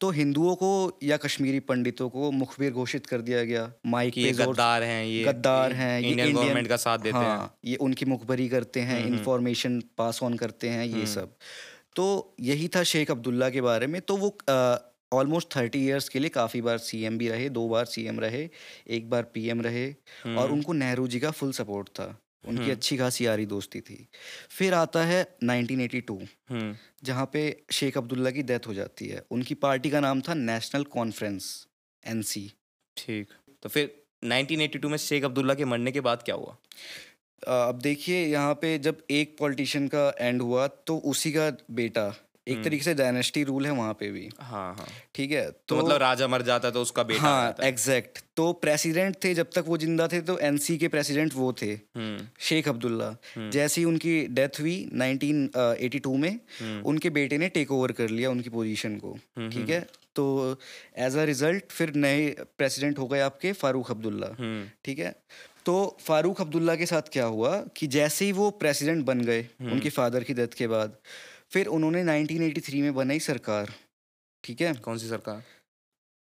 तो 0.00 0.10
हिंदुओं 0.10 0.54
को 0.54 0.70
या 1.02 1.16
कश्मीरी 1.16 1.60
पंडितों 1.66 2.08
को 2.08 2.30
मुखबिर 2.32 2.72
घोषित 2.72 3.06
कर 3.06 3.20
दिया 3.20 3.44
गया। 3.44 3.70
माइक 3.86 4.14
पे 4.14 4.20
ये 4.20 4.32
गद्दार 4.34 4.82
हैं 4.82 5.04
ये 5.04 5.22
गद्दार 5.24 5.72
हैं 5.72 6.00
ये 6.00 6.08
इंडियन 6.08 6.34
गवर्नमेंट 6.34 6.68
का 6.68 6.76
साथ 6.76 6.98
देते 6.98 7.16
हैं 7.18 7.24
हम्म, 7.24 7.38
हाँ, 7.38 7.54
ये 7.64 7.76
उनकी 7.76 8.04
मुखबरी 8.06 8.48
करते 8.48 8.80
हैं 8.80 9.04
इंफॉर्मेशन 9.06 9.80
पास 9.98 10.22
ऑन 10.22 10.36
करते 10.36 10.68
हैं 10.68 10.84
ये 10.86 11.06
सब। 11.06 11.32
तो 11.96 12.34
यही 12.40 12.68
था 12.68 12.82
शेख 12.84 13.10
अब्दुल्ला 13.10 13.48
के 13.50 13.60
बारे 13.60 13.86
में। 13.86 14.00
तो 14.00 14.16
वो 14.16 14.36
ऑलमोस्ट 15.12 15.56
थर्टी 15.56 15.86
इयर्स 15.86 16.08
के 16.08 16.18
लिए 16.18 16.28
काफ़ी 16.28 16.60
बार 16.60 16.78
सीएम 16.78 17.18
भी 17.18 17.28
रहे 17.28 17.48
दो 17.48 17.68
बार 17.68 17.84
सीएम 17.84 18.20
रहे 18.20 18.48
एक 18.88 19.10
बार 19.10 19.22
पीएम 19.22 19.62
रहे 19.62 19.86
हम्म। 20.24 20.38
और 20.38 20.50
उनको 20.50 20.72
नेहरू 20.72 21.08
जी 21.08 21.20
का 21.20 21.30
फुल 21.30 21.52
सपोर्ट 21.52 21.88
था। 21.88 22.20
उनकी 22.48 22.70
अच्छी 22.70 22.96
खासी 22.96 23.26
यारी 23.26 23.46
दोस्ती 23.46 23.80
थी। 23.80 24.08
फिर 24.50 24.74
आता 24.74 25.04
है 25.04 25.36
1982 25.44 26.28
हम्म। 26.50 26.76
जहाँ 27.04 27.30
पे 27.32 27.62
शेख 27.72 27.98
अब्दुल्ला 27.98 28.30
की 28.30 28.42
डेथ 28.42 28.66
हो 28.66 28.74
जाती 28.74 29.06
है। 29.06 29.22
उनकी 29.30 29.54
पार्टी 29.54 29.90
का 29.90 30.00
नाम 30.00 30.20
था 30.20 30.34
नेशनल 30.34 30.84
कॉन्फ्रेंस 30.84 31.66
एनसी 32.06 32.52
ठीक। 32.96 33.28
तो 33.62 33.68
फिर 33.68 34.02
1982 34.24 34.84
में 34.84 34.96
शेख 34.96 35.24
अब्दुल्ला 35.24 35.54
के 35.54 35.64
मरने 35.64 35.92
के 35.92 36.00
बाद 36.00 36.22
क्या 36.22 36.34
हुआ? 36.34 36.56
अब 37.48 37.78
देखिए 37.82 38.26
यहाँ 38.26 38.54
पे 38.54 38.78
जब 38.78 39.02
एक 39.10 39.36
पॉलिटिशियन 39.38 39.88
का 39.88 40.14
एंड 40.20 40.42
हुआ 40.42 40.66
तो 40.66 40.98
उसी 40.98 41.32
का 41.32 41.56
बेटा 41.70 42.25
एक 42.46 42.62
तरीके 42.64 42.84
से 42.84 42.94
डायनेस्टी 42.94 43.42
रूल 43.44 43.66
है 43.66 43.72
वहाँ 43.72 43.92
पे 44.00 44.10
भी। 44.10 44.28
हाँ 44.40 44.74
हाँ। 44.74 44.86
ठीक 45.14 45.30
है? 45.32 45.44
तो 45.50 45.58
तो 45.68 45.76
मतलब 45.76 45.96
राजा 45.96 46.28
मर 46.28 46.42
जाता 46.42 46.70
तो 46.70 46.82
उसका 46.82 47.02
बेटा 47.02 47.20
हाँ 47.20 47.54
एग्जैक्ट 47.62 48.18
तो 48.36 48.52
प्रेसिडेंट 48.62 49.16
थे 49.24 49.32
जब 49.34 49.50
तक 49.54 49.64
वो 49.66 49.78
ज़िंदा 49.78 50.06
थे 50.08 50.20
तो 50.20 50.38
एनसी 50.38 50.76
के 50.78 50.88
प्रेसिडेंट 50.88 51.34
वो 51.34 51.52
थे। 51.52 51.70
हम्म। 51.96 52.26
शेख 52.40 52.68
अब्दुल्ला। 52.68 53.10
जैसे 53.38 53.80
ही 53.80 53.84
उनकी 53.84 54.14
डेथ 54.30 54.60
हुई 54.60 54.76
1982 54.94 56.16
में 56.16 56.30
हम्म। 56.30 56.82
उनके 56.84 57.10
बेटे 57.10 57.38
ने 57.38 57.48
टेक 57.48 57.72
ओवर 57.72 57.92
कर 57.92 58.08
लिया 58.08 58.30
उनकी 58.30 58.50
पोजीशन 58.50 58.96
को। 58.96 59.16
ठीक 59.38 59.68
है? 59.70 59.80
तो 60.16 60.56
एज 60.98 61.16
अ 61.16 61.24
रिज़ल्ट 61.24 61.70
फिर 61.70 61.94
नए 61.94 62.28
प्रेसिडेंट 62.58 62.98
हो 62.98 63.06
गए 63.06 63.20
आपके 63.20 63.52
फारूक 63.52 63.90
अब्दुल्ला। 63.90 64.34
हम्म। 64.38 64.66
ठीक 64.84 64.98
है? 64.98 65.14
तो 65.66 65.96
फारूक 66.00 66.40
अब्दुल्ला 66.40 66.74
के 66.76 66.86
साथ 66.86 67.08
क्या 67.12 67.24
हुआ 67.26 67.56
कि 67.76 67.86
जैसे 67.86 68.24
ही 68.24 68.32
वो 68.32 68.50
प्रेसिडेंट 68.50 69.04
बन 69.04 69.20
गए 69.20 69.46
उनके 69.62 69.90
फादर 69.90 70.24
की 70.24 70.34
डेथ 70.34 70.54
के 70.58 70.66
बाद 70.66 70.96
फिर 71.50 71.66
उन्होंने 71.66 72.04
1983 72.04 72.82
में 72.82 72.94
बनाई 72.94 73.18
सरकार। 73.18 73.72
ठीक 74.44 74.60
है? 74.60 74.74
कौन 74.74 74.98
सी 74.98 75.08
सरकार? 75.08 75.42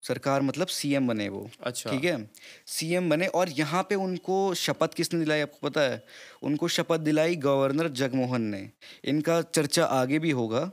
सरकार 0.02 0.42
मतलब 0.42 0.66
सीएम 0.66 1.08
बने 1.08 1.28
वो। 1.28 1.50
अच्छा। 1.62 1.90
ठीक 1.90 2.04
है? 2.04 2.30
सीएम 2.66 3.10
बने 3.10 3.26
और 3.26 3.48
यहाँ 3.48 3.82
पे 3.82 3.94
उनको 3.94 4.54
शपथ 4.54 4.94
किसने 4.94 5.20
दिलाई 5.20 5.40
आपको 5.40 5.68
पता 5.68 5.80
है? 5.80 6.04
उनको 6.42 6.68
शपथ 6.68 6.98
दिलाई 6.98 7.36
गवर्नर 7.36 7.88
जगमोहन 7.88 8.42
ने। 8.42 8.70
इनका 9.04 9.42
चर्चा 9.42 9.84
आगे 9.84 10.18
भी 10.18 10.30
होगा। 10.30 10.72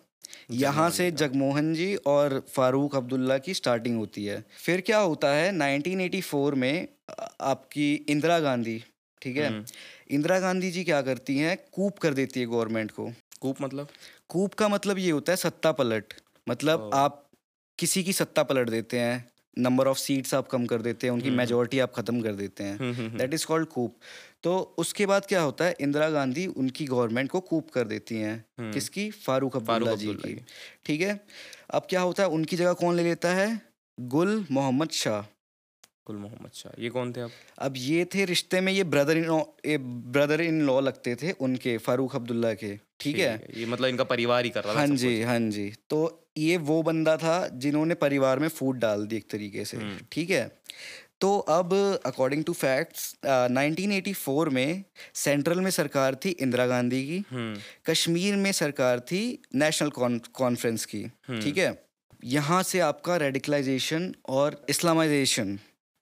यहाँ 0.52 0.90
से 0.90 1.12
जगमोहन 1.12 1.74
जी 1.74 1.96
और 1.96 2.46
फारूक 2.54 2.96
अब्दुल्ला 2.96 3.38
की 3.38 3.54
स्टार्टिंग 3.54 3.98
होती 3.98 4.26
है। 4.26 4.44
फिर 4.58 4.82
क्या 4.82 4.98
होता 4.98 5.34
है? 5.34 5.52
1984 5.52 6.56
में 6.56 6.88
आपकी 7.42 7.96
इंदिरा 7.96 8.40
गांधी। 8.40 8.84
ठीक 9.22 9.38
है? 9.38 9.48
हम्म। 9.48 9.66
इंदिरा 10.12 10.40
गांधी 10.40 10.72
जी 10.72 10.84
क्या 10.84 11.02
करती 11.02 11.38
हैं? 11.38 11.58
कूप 11.72 12.00
कर 12.00 12.14
देती 12.14 12.40
है 12.40 12.46
गवर्नमेंट 12.46 12.92
को। 12.92 13.14
कूप 13.42 13.62
मतलब? 13.62 13.88
कूप 14.34 14.54
का 14.54 14.68
मतलब 14.68 14.98
ये 14.98 15.12
होता 15.12 15.32
है 15.32 15.38
सत्ता 15.38 15.72
पलट। 15.72 16.14
मतलब 16.48 16.90
आप 16.94 17.30
किसी 17.80 18.04
की 18.04 18.14
सत्ता 18.14 18.44
पलट 18.44 18.70
देते 18.70 19.00
हैं 19.00 19.32
नंबर 19.58 19.88
ऑफ़ 19.88 19.98
सीट्स 19.98 20.34
आप 20.34 20.48
कम 20.48 20.66
कर 20.66 20.82
देते 20.82 21.08
हैं 21.08 21.14
उनकी 21.14 21.30
मेजोरिटी 21.30 21.80
आप 21.80 21.92
खत्म 21.94 22.22
कर 22.22 22.34
देते 22.34 22.64
हैं। 22.64 23.18
That 23.18 23.34
is 23.34 23.46
called 23.46 23.68
coup. 23.68 23.98
तो 24.44 24.76
उसके 24.78 25.06
बाद 25.06 25.26
क्या 25.26 25.42
होता 25.42 25.66
है 25.66 25.76
इंदिरा 25.80 26.10
गांधी 26.10 26.48
उनकी 26.48 26.86
गवर्नमेंट 26.86 27.30
को 27.30 27.40
कूप 27.40 27.70
कर 27.70 27.88
देती 27.88 28.16
हैं। 28.16 28.72
किसकी? 28.72 29.10
फारूक 29.12 29.56
अब्दुल्ला 29.56 29.96
जी 29.96 30.14
की। 30.16 30.34
ठीक 30.86 31.02
है? 31.02 31.20
अब 31.70 31.88
क्या 31.90 32.02
होता 32.02 32.24
है 32.24 32.30
उनकी 32.30 32.56
जगह 32.56 32.74
कौन 32.74 32.96
ले 32.96 33.04
लेता 33.04 33.34
है? 33.34 33.62
गुल 34.00 34.46
मोहम्मद 34.52 34.90
शाह। 34.90 35.33
गुल 36.08 36.16
मोहम्मद 36.18 36.52
शाह। 36.54 36.82
ये 36.84 36.90
कौन 36.90 37.12
थे 37.14 37.22
आप? 37.22 37.32
अब 37.58 37.74
ये 37.78 38.06
थे 38.16 38.26
रिश्ते 38.26 38.62
में 38.62 38.72
ये 38.74 38.84
brother 38.84 39.18
in 39.18 39.28
brother 40.14 40.42
in 40.42 40.62
law 40.62 40.80
लगते 40.80 41.16
थे 41.16 41.32
उनके 41.40 41.78
फारूक 41.86 42.16
अब्दुल्ला 42.16 42.54
के। 42.54 42.76
ठीक 43.00 43.20
है? 43.20 43.32
ये 43.58 43.66
मतलब 43.66 43.88
इनका 43.90 44.04
परिवार 44.04 44.44
ही 44.44 44.50
कर 44.50 44.64
रहा 44.64 44.74
था 44.76 44.80
हाँ 44.80 44.88
जी 44.88 45.22
हाँ 45.22 45.40
जी। 45.40 45.72
तो 45.90 46.02
ये 46.38 46.58
वो 46.70 46.82
बंदा 46.84 47.16
था 47.18 47.38
जिन्होंने 47.64 47.96
परिवार 47.96 48.40
में 48.40 48.48
फ़ूड 48.50 48.80
डाल 48.80 49.06
दी 49.08 49.16
एक 49.18 49.30
तरीके 49.32 49.66
से। 49.66 49.78
हम्म। 49.78 49.98
ठीक 50.12 50.30
है? 50.30 50.46
तो 51.22 51.38
अब 51.38 51.74
अकॉर्डिंग 52.06 52.44
टू 52.44 52.54
फैक्ट्स 52.54 53.16
1984 53.26 54.50
में 54.54 54.84
सेंट्रल 55.16 55.62
में 55.62 55.70
सरकार 55.72 56.16
थी 56.26 56.30
इंदिरा 56.30 56.66
गांधी 56.68 57.04
की। 57.08 57.24
हम्म। 57.32 57.60
कश्मीर 57.86 58.36
में 58.36 58.52
सरकार 58.52 59.00
थी 59.12 59.22
नेशनल 59.56 59.90
कॉन्फ्रेंस 60.00 60.86
की। 60.86 61.04
हम्म। 61.28 61.42
ठीक 61.42 61.58
है? 61.58 61.72
यहाँ 62.24 62.62
से 62.64 62.80
आपका 62.80 63.16
रेडिकलाइजेशन 63.18 64.14
और 64.30 64.66
इस्लामाइजेशन 64.70 65.58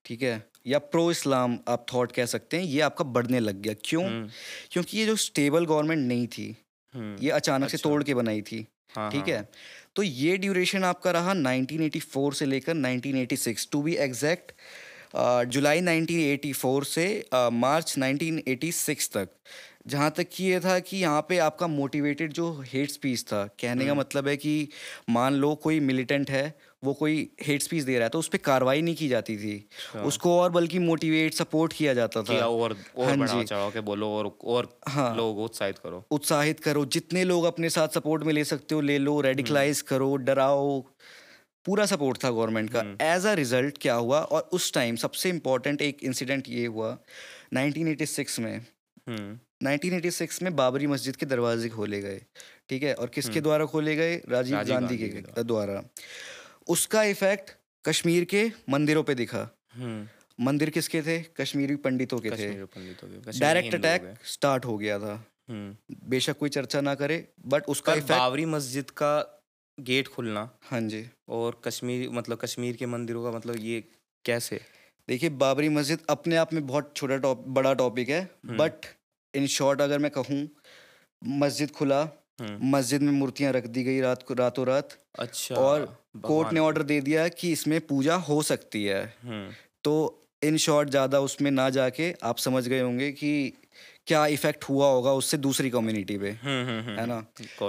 ठीक 0.06 0.22
है? 0.24 0.44
या 0.68 0.80
प्रो 0.80 1.10
इस्लाम 1.12 1.58
आप 1.68 1.86
थॉट 1.94 2.12
कह 2.12 2.26
सकते 2.26 2.58
हैं 2.58 2.64
ये 2.64 2.82
आपका 2.82 3.06
बढ़ने 3.06 3.40
लग 3.40 3.62
गया। 3.62 3.74
क्यों? 3.86 4.06
हम्म, 4.06 4.30
क्योंकि 4.72 4.98
ये 4.98 5.06
जो 5.06 5.16
स्टेबल 5.16 5.66
गवर्नमेंट 5.66 6.08
नहीं 6.08 6.28
थी 6.28 6.56
हम्म, 6.94 7.18
ये 7.24 7.30
अचानक 7.32 7.64
अच्छा। 7.64 7.78
से। 7.78 7.84
तोड़ 7.84 8.04
के 8.04 8.14
बनाई 8.14 8.42
थी। 8.42 8.66
हाँ, 8.96 9.12
ठीक 9.12 9.22
हाँ, 9.22 9.38
है? 9.38 9.50
तो 9.96 10.04
ये 10.04 10.38
ड्यूरेशन 10.38 10.84
आपका 10.84 11.12
रहा 11.12 11.34
1984 11.34 12.34
से 12.34 12.46
लेकर 12.46 12.74
1986 12.74 13.68
टू 13.72 13.82
बी 13.82 13.96
एग्जैक्ट 13.96 14.52
जुलाई 15.52 15.82
1984 15.82 16.84
से 16.86 17.06
मार्च 17.34 17.96
1986 17.98 19.10
तक। 19.14 19.30
जहाँ 19.88 20.12
तक 20.18 20.28
कि 20.34 20.44
ये 20.44 20.60
था 20.60 20.78
कि 20.80 20.98
यहाँ 20.98 21.22
पे 21.30 21.38
आपका 21.38 21.68
मोटिवेटेड 21.68 22.34
जो 22.34 22.52
हेट 22.68 22.92
स्पीच 22.92 23.24
था 23.24 23.46
कहने 23.60 23.84
हम्म। 23.84 23.88
का 23.88 24.00
मतलब 24.00 24.28
है 24.28 24.36
कि 24.38 24.70
मान 25.10 25.34
लो 25.34 25.54
कोई 25.56 25.80
मिलिटेंट 25.80 26.30
है 26.32 26.44
वो 26.84 26.94
कोई 26.94 27.18
हेट 27.44 27.62
स्पीच 27.62 27.84
दे 27.84 27.94
रहा 27.94 28.04
है 28.04 28.10
तो 28.10 28.20
उस 28.20 28.28
पर 28.28 28.38
कार्रवाई 28.38 28.82
नहीं 28.82 28.96
की 28.96 29.08
जाती 29.08 29.38
थी। 29.38 29.68
उसको 30.04 30.38
और 30.40 30.50
बल्कि 30.52 30.80
मोटिवेट 30.80 31.34
सपोर्ट 31.34 31.74
किया 31.74 31.94
जाता 31.94 32.20
अच्छा। 32.20 32.40
था 32.40 32.46
और 32.46 32.76
और 32.98 33.18
हाँ 33.20 33.28
जी। 33.28 33.44
चढ़ाओ 33.44 33.72
के 33.72 33.82
बोलो 33.82 34.10
और 34.10 34.38
और 34.44 34.70
हाँ। 34.90 35.16
लोगों 35.18 35.36
को 35.36 35.44
उत्साहित 35.46 35.78
करो। 35.78 36.04
उत्साहित 36.12 36.60
करो 36.60 36.86
जितने 36.86 37.24
लोग 37.24 37.46
अपने 37.46 37.70
साथ 37.70 37.88
सपोर्ट 37.88 38.24
में 38.24 38.34
ले 38.34 38.44
सकते 38.44 38.76
हो 38.76 38.82
ले 38.82 38.98
लो 38.98 39.20
रेडिकलाइज 39.22 39.82
करो 39.92 40.16
डराओ। 40.16 40.80
पूरा 41.66 41.86
सपोर्ट 41.86 42.24
था 42.24 42.30
गवर्नमेंट 42.30 42.70
का। 42.76 42.82
एज 43.14 43.26
अ 43.26 43.34
रिज़ल्ट 43.34 43.78
क्या 43.82 43.94
हुआ? 43.96 44.20
और 44.22 44.50
उस 44.54 44.74
टाइम 44.74 44.96
सबसे 44.96 45.30
इम्पोर्टेंट 45.30 45.82
एक 45.82 46.04
इंसिडेंट 46.04 46.50
ये 46.50 46.66
हुआ 46.66 46.98
1986 47.54 48.40
में। 48.40 48.58
हम्म। 49.10 49.40
1986 49.68 50.42
में 50.44 50.56
बाबरी 50.56 50.88
मस्जिद 50.88 51.16
के 51.16 51.26
दरवाजे 51.26 51.70
खोले 51.70 52.02
गए 52.02 52.22
ठीक 52.70 52.84
है? 52.84 52.94
और 52.94 53.08
किसके 53.08 53.42
द्वारा 53.42 53.66
खोले 53.66 53.96
गए? 53.96 54.16
राजीव 54.30 54.64
गांधी 54.64 54.98
के 54.98 55.44
द्वारा। 55.44 55.82
उसका 56.72 57.04
इफ़ेक्ट 57.04 57.52
कश्मीर 57.86 58.26
के 58.26 58.52
मंदिरों 58.70 59.04
पे 59.04 59.16
दिखा। 59.16 59.50
हम्म। 59.74 60.46
मंदिर 60.46 60.70
किसके 60.70 61.02
थे? 61.02 61.22
कश्मीरी 61.22 61.76
पंडितों 61.76 62.20
के 62.20 62.30
थे। 62.30 62.54
कश्मीर 62.54 63.40
डायरेक्ट 63.40 63.76
अटैक 63.76 64.14
स्टार्ट 64.26 64.66
हो 64.66 64.78
गया 64.78 65.00
था। 65.00 65.14
हम्म। 65.50 65.96
बेशक 66.10 66.38
कोई 66.38 66.50
चर्चा 66.50 66.82
ना 66.82 66.96
करे 66.96 67.28
बट 67.46 67.66
उसका 67.66 67.94
इफ़ेक्ट 67.94 68.12
बाबरी 68.12 68.46
मस्जिद 68.46 68.90
का 68.90 69.42
गेट 69.80 70.08
खुलना। 70.08 70.50
हाँ 70.62 70.82
जी। 70.82 71.06
और 71.30 71.62
कश्मीर 71.66 72.10
मतलब 72.10 72.38
कश्मीर 72.38 72.76
के 72.76 72.86
मंदिरों 72.86 73.24
का 73.24 73.38
मतलब 73.38 73.56
ये 73.60 73.84
कैसे? 74.26 74.62
देखिए 75.08 75.30
बाबरी 75.30 75.70
मस्जिद 75.70 76.00
अपने 76.10 76.36
आप 76.36 76.54
में 76.54 76.68
बहुत 76.68 76.94
छोटा 76.96 77.18
टॉप 77.18 77.44
बड़ा 77.48 77.74
टॉपिक 77.74 78.10
है। 78.10 78.24
बट 78.46 78.86
इन 79.34 79.48
शॉर्ट 79.48 79.82
अगर 79.82 80.00
मैं 80.00 80.12
कहूँ 80.12 80.48
मस्जिद 81.24 81.72
खुला 81.72 82.02
हम्म। 82.42 82.78
मस्जिद 82.78 83.02
में 83.02 83.12
मूर्तियाँ 83.12 83.54
रख 83.54 83.66
दी 83.68 83.84
गई 83.84 84.00
रात 84.02 84.24
को 84.24 84.34
रातों 84.34 84.66
रात। 84.68 84.98
अच्छा। 85.20 85.56
और 85.56 86.01
कोर्ट 86.16 86.54
ने 86.54 86.60
ऑर्डर 86.60 86.84
दे 86.84 87.00
दिया 87.02 87.28
कि 87.28 87.52
इसमें 87.52 87.80
पूजा 87.82 88.16
हो 88.16 88.42
सकती 88.42 88.84
है। 88.86 89.04
हम्म। 89.24 89.50
तो 89.84 89.94
इन 90.42 90.58
शॉर्ट 90.58 90.90
ज़्यादा 90.90 91.20
उसमें 91.20 91.52
ना 91.52 91.70
जाके 91.70 92.14
आप 92.24 92.38
समझ 92.38 92.68
गए 92.68 92.80
होंगे 92.80 93.12
कि 93.12 93.32
क्या 94.08 94.26
इफ़ेक्ट 94.28 94.64
हुआ 94.64 94.88
होगा 94.88 95.12
उससे 95.14 95.38
दूसरी 95.38 95.70
कम्युनिटी 95.70 96.18
पे 96.18 96.30
हम्म 96.44 96.66
हम्म 96.68 97.00
है 97.00 97.06
ना? 97.06 97.20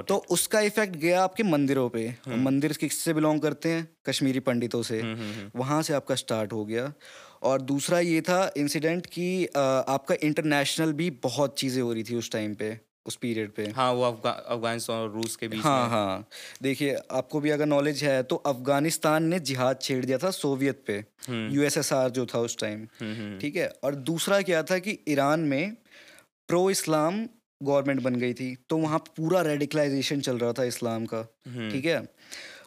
तो 0.02 0.16
उसका 0.30 0.60
इफ़ेक्ट 0.60 0.96
गया 0.96 1.22
आपके 1.22 1.42
मंदिरों 1.42 1.88
पे। 1.88 2.14
मंदिर 2.28 2.72
किससे 2.72 3.14
बिलोंग 3.14 3.40
करते 3.40 3.68
हैं? 3.68 3.88
कश्मीरी 4.06 4.40
पंडितों 4.40 4.82
से। 4.82 5.00
वहाँ 5.56 5.82
से 5.82 5.94
आपका 5.94 6.14
स्टार्ट 6.14 6.52
हो 6.52 6.64
गया। 6.64 6.92
और 7.42 7.62
दूसरा 7.62 7.98
ये 8.00 8.20
था 8.20 8.40
इंसिडेंट 8.56 9.06
कि 9.06 9.44
आपका 9.56 10.14
इंटरनेशनल 10.22 10.92
भी 10.92 11.10
बहुत 11.22 11.58
चीज़ें 11.58 11.82
हो 11.82 11.92
रही 11.92 12.02
थी 12.02 12.16
उस 12.16 12.30
टाइम 12.30 12.54
पे। 12.54 12.78
उस 13.06 13.16
पीरियड 13.16 13.50
पे। 13.50 13.64
हाँ 13.76 13.92
वो 13.92 14.02
अफगा, 14.02 14.30
अफ़गानिस्तान 14.30 14.96
और 14.96 15.10
रूस 15.12 15.36
के 15.36 15.48
बीच 15.48 15.60
हाँ 15.60 15.82
में। 15.82 15.90
हाँ। 15.90 16.28
देखिए 16.62 16.96
आपको 17.10 17.40
भी 17.40 17.50
अगर 17.50 17.66
नॉलेज 17.66 18.02
है 18.04 18.22
तो 18.22 18.36
अफ़गानिस्तान 18.36 19.24
ने 19.24 19.38
जिहाद 19.40 19.78
छेड़ 19.82 20.04
दिया 20.04 20.18
था 20.18 20.30
सोवियत 20.30 20.82
पे। 20.86 21.04
हम्म। 21.28 21.54
यूएसएसआर 21.54 22.10
जो 22.10 22.26
था 22.26 22.38
उस 22.38 22.56
टाइम 22.58 22.86
हम्म 23.00 23.14
हम्म। 23.14 23.38
ठीक 23.38 23.56
है? 23.56 23.68
और 23.84 23.94
दूसरा 23.94 24.40
क्या 24.42 24.62
था 24.62 24.78
कि 24.78 24.98
ईरान 25.08 25.40
में 25.40 25.76
प्रो 26.48 26.68
इस्लाम 26.70 27.26
गवर्नमेंट 27.60 28.00
बन 28.00 28.14
गई 28.16 28.34
थी 28.34 28.54
तो 28.68 28.76
वहाँ 28.76 28.98
पूरा 29.16 29.40
रेडिकलाइजेशन 29.42 30.20
चल 30.20 30.38
रहा 30.38 30.52
था 30.52 30.64
इस्लाम 30.64 31.06
का। 31.06 31.26
हम्म। 31.48 31.70
ठीक 31.70 31.84
है? 31.84 32.02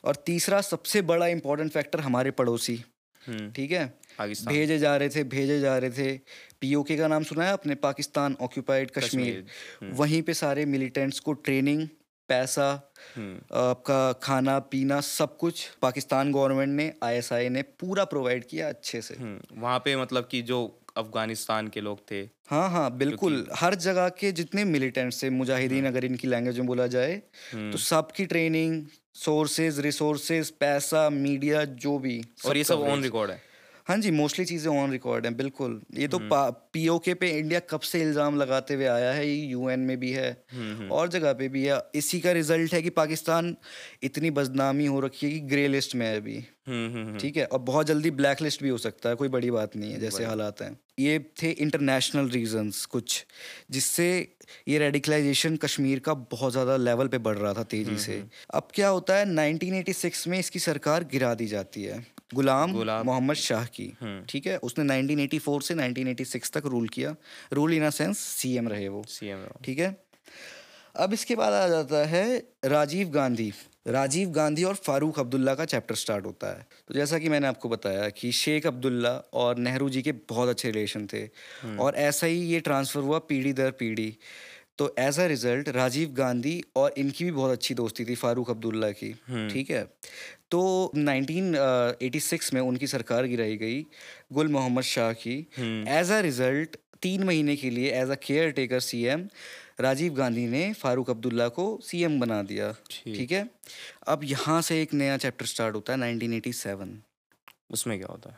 और 0.05 0.15
तीसरा 0.15 0.61
सबसे 0.61 1.01
बड़ा 1.01 1.27
इंपॉर्टेंट 1.27 1.71
फैक्टर 1.71 1.99
हमारे 1.99 2.31
पड़ोसी। 2.31 2.83
हम्म। 3.21 3.51
ठीक 3.51 3.71
है? 3.71 3.93
पाकिस्तान। 4.17 4.53
भेजे 4.53 4.77
जा 4.79 4.95
रहे 4.97 5.09
थे 5.09 5.23
भेजे 5.25 5.59
जा 5.59 5.77
रहे 5.77 5.89
थे। 5.89 6.17
पीओके 6.61 6.97
का 6.97 7.07
नाम 7.07 7.23
सुना 7.23 7.45
है 7.45 7.51
आपने? 7.51 7.75
पाकिस्तान 7.75 8.35
ऑक्यूपाइड 8.41 8.91
कश्मीर। 8.91 9.43
कश्मीर, 9.43 9.93
वहीं 9.93 10.21
पे 10.21 10.33
सारे 10.33 10.65
मिलिटेंट्स 10.65 11.19
को 11.19 11.33
ट्रेनिंग 11.33 11.87
पैसा 12.29 12.69
हम्म। 13.15 13.57
आपका 13.59 14.11
खाना 14.23 14.57
पीना 14.71 14.99
सब 15.01 15.35
कुछ 15.37 15.67
पाकिस्तान 15.81 16.31
गवर्नमेंट 16.31 16.69
ने 16.69 16.91
आईएसआई 17.03 17.49
ने 17.49 17.61
पूरा 17.79 18.03
प्रोवाइड 18.05 18.45
किया 18.45 18.69
अच्छे 18.69 19.01
से। 19.01 19.15
हम्म। 19.19 19.61
वहाँ 19.61 19.79
पे 19.79 19.95
मतलब 19.95 20.27
कि 20.31 20.41
जो 20.41 20.59
अफ़गानिस्तान 20.97 21.67
के 21.67 21.81
लोग 21.81 21.99
थे 22.11 22.21
हाँ 22.49 22.69
हाँ 22.69 22.89
बिल्कुल। 22.97 23.45
हर 23.55 23.75
जगह 23.75 24.09
के 24.09 24.31
जितने 24.31 24.63
मिलिटेंट्स 24.65 25.23
थे 25.23 25.29
मुजाहिदीन 25.29 25.85
अगर 25.85 26.05
इनकी 26.05 26.27
लैंग्वेज 26.27 26.59
में 26.59 26.67
बोला 26.67 26.87
जाए 26.87 27.21
हम्म। 27.53 27.71
तो 27.71 27.77
सबकी 27.77 28.25
ट्रेनिंग 28.25 28.85
सोर्सेज 29.15 29.79
रिसोर्सेज 29.79 30.49
पैसा 30.59 31.09
मीडिया 31.09 31.63
जो 31.83 31.97
भी 31.99 32.21
और 32.45 32.57
ये 32.57 32.63
सब 32.63 32.81
ऑन 32.83 33.03
रिकॉर्ड 33.03 33.31
है। 33.31 33.41
हाँ 33.87 33.97
जी 33.97 34.11
मोस्टली 34.11 34.45
चीज़ें 34.45 34.71
ऑन 34.71 34.91
रिकॉर्ड 34.91 35.25
हैं 35.25 35.35
बिल्कुल। 35.37 35.81
ये 35.95 36.07
तो 36.07 36.19
पीओके 36.23 37.13
पे 37.13 37.29
इंडिया 37.29 37.59
कब 37.69 37.79
से 37.81 38.01
इल्ज़ाम 38.01 38.37
लगाते 38.37 38.73
हुए 38.73 38.85
आया 38.85 39.11
है 39.11 39.27
ये 39.27 39.35
यूएन 39.35 39.79
में 39.79 39.97
भी 39.99 40.11
है। 40.11 40.29
हम्म 40.53 40.89
और 40.91 41.07
जगह 41.07 41.33
पे 41.33 41.47
भी 41.47 41.65
है। 41.65 41.79
इसी 41.95 42.19
का 42.19 42.31
रिज़ल्ट 42.31 42.73
है 42.73 42.81
कि 42.81 42.89
पाकिस्तान 42.91 43.55
इतनी 44.03 44.31
बदनामी 44.31 44.85
हो 44.85 44.99
रखी 44.99 45.25
है 45.25 45.31
कि 45.33 45.39
ग्रे 45.47 45.67
लिस्ट 45.67 45.95
में 45.95 46.05
है 46.05 46.15
अभी। 46.17 46.35
हम्म 46.67 46.87
हम्म 46.87 47.07
हम्म। 47.07 47.17
ठीक 47.17 47.37
है? 47.37 47.45
और 47.45 47.59
बहुत 47.59 47.87
जल्दी 47.87 48.11
ब्लैक 48.11 48.41
लिस्ट 48.41 48.63
भी 48.63 48.69
हो 48.69 48.77
सकता 48.77 49.09
है 49.09 49.15
कोई 49.15 49.27
बड़ी 49.27 49.51
बात 49.51 49.75
नहीं 49.75 49.91
है 49.91 49.99
जैसे 49.99 50.25
हालात 50.25 50.61
हैं। 50.61 50.77
ये 50.99 51.19
थे 51.41 51.49
इंटरनेशनल 51.51 52.29
रीजंस 52.29 52.85
कुछ 52.85 53.25
जिससे 53.71 54.07
ये 54.67 54.79
रेडिकलाइजेशन 54.79 55.55
कश्मीर 55.57 55.99
का 55.99 56.13
बहुत 56.31 56.51
ज़्यादा 56.51 56.77
लेवल 56.77 57.07
पे 57.07 57.17
बढ़ 57.19 57.37
रहा 57.37 57.53
था 57.53 57.63
तेज़ी 57.63 57.97
से। 57.99 58.23
अब 58.53 58.67
क्या 58.73 58.87
होता 58.87 59.15
है 59.15 59.25
1986 59.27 60.27
में 60.27 60.37
इसकी 60.39 60.59
सरकार 60.59 61.03
गिरा 61.11 61.33
दी 61.33 61.47
जाती 61.47 61.83
है। 61.83 62.05
गुलाम 62.35 62.71
मोहम्मद 63.05 63.35
शाह 63.35 63.65
की। 63.65 63.87
ठीक 64.29 64.47
है? 64.47 64.57
उसने 64.57 64.85
1984 64.85 65.61
से 65.61 65.73
1986 65.73 66.51
तक 66.51 66.65
रूल 66.65 66.87
किया। 66.87 67.15
Rule 67.53 67.73
in 67.73 67.85
a 67.85 67.89
sense 67.89 68.17
CM 68.17 68.67
रहे 68.67 68.87
वो। 68.87 69.03
सीएम 69.09 69.45
ठीक 69.65 69.79
है? 69.79 69.95
अब 70.95 71.13
इसके 71.13 71.35
बाद 71.35 71.53
आ 71.53 71.67
जाता 71.67 72.05
है 72.07 72.25
राजीव 72.65 73.09
गांधी। 73.09 73.51
राजीव 73.87 74.29
गांधी 74.29 74.63
और 74.63 74.75
फारूक 74.75 75.19
अब्दुल्ला 75.19 75.53
का 75.55 75.65
चैप्टर 75.65 75.95
स्टार्ट 75.95 76.25
होता 76.25 76.47
है। 76.47 76.65
तो 76.87 76.93
जैसा 76.93 77.19
कि 77.19 77.29
मैंने 77.29 77.47
आपको 77.47 77.69
बताया 77.69 78.09
कि 78.09 78.31
शेख 78.31 78.67
अब्दुल्ला 78.67 79.11
और 79.33 79.57
नेहरू 79.57 79.89
जी 79.89 80.01
के 80.01 80.11
बहुत 80.11 80.49
अच्छे 80.49 80.71
रिलेशन 80.71 81.07
थे। 81.13 81.23
और 81.77 81.95
ऐसा 81.95 82.27
ही 82.27 82.39
ये 82.41 82.59
ट्रांसफ़र 82.59 83.01
हुआ 83.01 83.19
पीढ़ी 83.19 83.53
दर 83.53 83.71
पीढ़ी। 83.71 84.17
तो 84.79 84.93
as 84.99 85.19
a 85.19 85.25
result 85.27 85.69
Rajiv 85.69 86.09
Gandhi 86.13 86.61
और 86.75 86.93
इनकी 86.97 87.25
भी 87.25 87.31
बहुत 87.31 87.51
अच्छी 87.51 87.73
दोस्ती 87.73 88.05
थी 88.05 88.15
फारूक 88.15 88.49
अब्दुल्ला 88.49 88.89
की 88.91 89.11
ठीक 89.49 89.69
है? 89.69 89.83
तो 90.51 90.91
1986 90.97 92.53
में 92.53 92.61
उनकी 92.61 92.87
सरकार 92.87 93.25
गिराई 93.27 93.55
गई 93.57 93.85
गुल 94.33 94.47
मोहम्मद 94.47 94.83
शाह 94.83 95.11
की। 95.13 95.37
एज 95.89 96.11
अ 96.11 96.19
रिज़ल्ट 96.21 96.77
तीन 97.01 97.23
महीने 97.23 97.55
के 97.55 97.69
लिए 97.69 97.91
as 98.01 98.09
a 98.09 98.15
caretaker 98.51 98.79
CM 98.81 99.27
Rajiv 99.79 100.13
Gandhi 100.15 100.45
ने 100.47 100.71
फारूक 100.73 101.09
अब्दुल्ला 101.09 101.47
को 101.49 101.65
सीएम 101.83 102.19
बना 102.19 102.41
दिया 102.43 102.71
ठीक। 102.91 103.31
है? 103.31 103.47
अब 104.07 104.23
यहाँ 104.23 104.61
से 104.61 104.81
एक 104.81 104.93
नया 104.93 105.17
चैप्टर 105.17 105.45
स्टार्ट 105.45 105.75
होता 105.75 105.93
है 105.93 105.99
1987 105.99 106.95
उसमें 107.71 107.97
क्या 107.97 108.07
होता 108.07 108.29
है? 108.29 108.37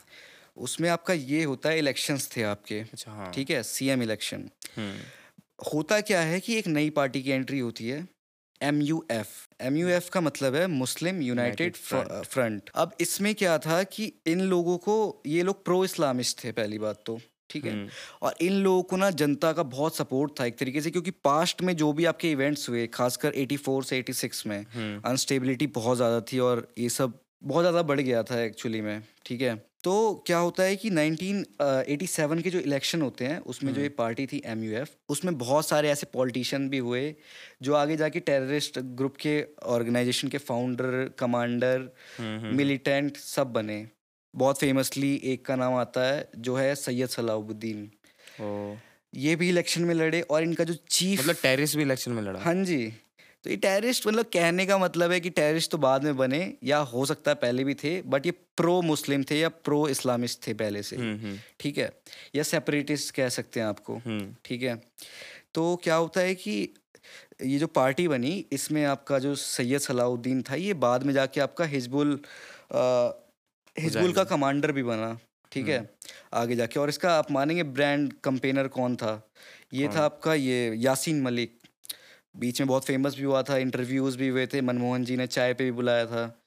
उसमें 0.57 0.89
आपका 0.89 1.13
ये 1.13 1.43
होता 1.43 1.69
है 1.69 1.79
इलेक्शंस 1.79 2.29
थे 2.35 2.43
आपके 2.45 2.79
अच्छा 2.79 3.11
हाँ। 3.11 3.31
ठीक 3.33 3.49
है? 3.49 3.61
CM 3.65 4.03
election 4.03 4.49
hmm. 4.75 4.95
होता 5.59 6.01
क्या 6.01 6.21
है 6.21 6.39
कि 6.39 6.57
एक 6.57 6.67
नई 6.67 6.89
पार्टी 6.89 7.21
की 7.23 7.31
एंट्री 7.31 7.59
होती 7.59 7.89
है 7.89 8.07
M 8.61 8.81
U 8.81 9.05
F 9.11 9.29
M 9.61 9.77
U 9.77 9.87
F 9.87 10.09
का 10.09 10.21
मतलब 10.21 10.55
है 10.55 10.67
मुस्लिम 10.67 11.21
यूनाइटेड 11.21 11.75
फ्रंट। 11.75 12.69
अब 12.75 12.95
इसमें 13.01 13.35
क्या 13.35 13.57
था 13.57 13.83
कि 13.83 14.11
इन 14.27 14.41
लोगों 14.41 14.77
को 14.77 15.23
ये 15.27 15.43
लोग 15.43 15.65
प्रो 15.65 15.83
इस्लामिस्ट 15.85 16.43
थे 16.43 16.51
पहली 16.51 16.79
बात 16.79 17.03
तो 17.05 17.19
ठीक 17.49 17.65
है? 17.65 17.71
हम्म। 17.71 17.89
और 18.21 18.35
इन 18.41 18.53
लोगों 18.53 18.83
को 18.83 18.97
ना 18.97 19.09
जनता 19.11 19.51
का 19.53 19.63
बहुत 19.63 19.95
सपोर्ट 19.95 20.39
था 20.39 20.45
एक 20.45 20.57
तरीके 20.57 20.81
से 20.81 20.91
क्योंकि 20.91 21.11
पास्ट 21.11 21.61
में 21.61 21.75
जो 21.75 21.91
भी 21.93 22.05
आपके 22.05 22.31
इवेंट्स 22.31 22.69
हुए 22.69 22.87
खासकर 22.87 23.33
84 23.35 23.83
से 23.83 24.01
86 24.03 24.45
में 24.47 24.65
हम्म। 24.73 25.01
अनस्टेबिलिटी 25.05 25.67
बहुत 25.67 25.97
ज़्यादा 25.97 26.21
थी 26.21 26.39
और 26.39 26.67
ये 26.77 26.89
सब 26.89 27.19
बहुत 27.43 27.63
ज़्यादा 27.63 27.81
बढ़ 27.81 27.99
गया 27.99 28.23
था 28.23 28.41
एक्चुअली 28.41 28.81
में 28.81 29.01
ठीक 29.25 29.41
है? 29.41 29.55
तो 29.87 30.23
क्या 30.27 30.37
होता 30.37 30.63
है 30.63 30.75
कि 30.75 30.89
1987 30.89 32.41
के 32.43 32.49
जो 32.49 32.59
इलेक्शन 32.59 33.01
होते 33.01 33.25
हैं 33.25 33.37
उसमें 33.51 33.73
जो 33.73 33.81
ये 33.81 33.89
पार्टी 33.89 34.25
थी 34.27 34.41
एमयूएफ 34.45 34.89
उसमें 35.09 35.37
बहुत 35.37 35.67
सारे 35.67 35.89
ऐसे 35.89 36.07
पॉलिटिशियन 36.13 36.67
भी 36.69 36.77
हुए 36.77 37.03
जो 37.61 37.73
आगे 37.73 37.97
जाके 37.97 38.19
टेररिस्ट 38.19 38.79
ग्रुप 38.79 39.15
के 39.17 39.35
ऑर्गेनाइजेशन 39.67 40.27
के 40.27 40.37
फाउंडर 40.37 41.09
कमांडर 41.19 41.87
मिलिटेंट 42.53 43.17
सब 43.17 43.53
बने। 43.53 43.79
बहुत 44.33 44.59
फेमसली 44.59 45.13
एक 45.25 45.45
का 45.45 45.55
नाम 45.55 45.73
आता 45.75 46.05
है 46.07 46.29
जो 46.37 46.55
है 46.55 46.75
सैयद 46.75 47.09
सलाहुद्दीन 47.09 47.89
ये 49.13 49.35
भी 49.35 49.49
इलेक्शन 49.49 49.81
में 49.81 49.95
लड़े 49.95 50.21
और 50.21 50.43
इनका 50.43 50.63
जो 50.63 50.73
चीफ 50.89 51.19
मतलब 51.19 51.35
टेररिस्ट 51.43 51.75
भी 51.77 51.83
इलेक्शन 51.83 52.11
में 52.11 52.23
लड़ा? 52.23 52.39
हाँ 52.39 52.53
जी। 52.63 52.93
तो 53.43 53.49
ये 53.49 53.55
टेररिस्ट 53.55 54.07
मतलब 54.07 54.25
कहने 54.25 54.65
का 54.65 54.77
मतलब 54.77 55.11
है 55.11 55.19
कि 55.19 55.29
टेररिस्ट 55.29 55.71
तो 55.71 55.77
बाद 55.77 56.03
में 56.03 56.17
बने 56.17 56.53
या 56.63 56.77
हो 56.77 57.05
सकता 57.05 57.31
है 57.31 57.35
पहले 57.35 57.63
भी 57.63 57.73
थे 57.73 58.01
बट 58.01 58.25
ये 58.25 58.31
प्रो 58.31 58.81
मुस्लिम 58.81 59.23
थे 59.23 59.39
या 59.39 59.49
प्रो 59.49 59.87
इस्लामिस्ट 59.87 60.47
थे 60.47 60.53
पहले 60.53 60.83
से। 60.83 60.95
हम्म, 60.95 61.19
हम्म, 61.19 61.37
ठीक 61.59 61.77
है? 61.77 61.91
या 62.35 62.43
सेपरेटिस्ट 62.43 63.15
कह 63.15 63.29
सकते 63.29 63.59
हैं 63.59 63.67
आपको। 63.67 63.97
हम्म, 63.97 64.35
ठीक 64.45 64.63
है? 64.63 64.81
तो 65.53 65.75
क्या 65.83 65.95
होता 65.95 66.21
है 66.21 66.35
कि 66.35 66.73
ये 67.45 67.59
जो 67.59 67.67
पार्टी 67.67 68.07
बनी 68.07 68.45
इसमें 68.51 68.85
आपका 68.85 69.19
जो 69.19 69.35
सैयद 69.35 69.81
सलाउद्दीन 69.81 70.41
था 70.41 70.55
ये 70.55 70.73
बाद 70.73 71.03
में 71.03 71.13
जाके 71.13 71.41
आपका 71.41 71.65
हिजबुल 71.65 72.19
हिजबुल 73.79 74.13
का 74.13 74.23
कमांडर 74.23 74.71
भी 74.71 74.83
बना। 74.83 75.19
ठीक 75.51 75.67
है? 75.67 75.89
आगे 76.33 76.55
जाके। 76.55 76.79
और 76.79 76.89
इसका 76.89 77.13
आप 77.17 77.31
मानेंगे 77.31 77.63
ब्रांड 77.63 78.13
कंपेनर 78.23 78.67
कौन 78.67 78.95
था? 78.95 79.29
ये 79.73 79.87
कौन? 79.87 79.95
था 79.95 80.01
आपका 80.05 80.33
ये 80.33 80.75
यासीन 80.75 81.21
मलिक। 81.21 81.59
बीच 82.39 82.61
में 82.61 82.67
बहुत 82.67 82.85
फ़ेमस 82.85 83.15
भी 83.15 83.23
हुआ 83.23 83.43
था 83.43 83.57
इंटरव्यूज़ 83.57 84.17
भी 84.17 84.27
हुए 84.27 84.47
थे 84.47 84.61
मनमोहन 84.61 85.03
जी 85.03 85.17
ने 85.17 85.27
चाय 85.27 85.53
पे 85.53 85.63
भी 85.63 85.71
बुलाया 85.71 86.05
था 86.05 86.43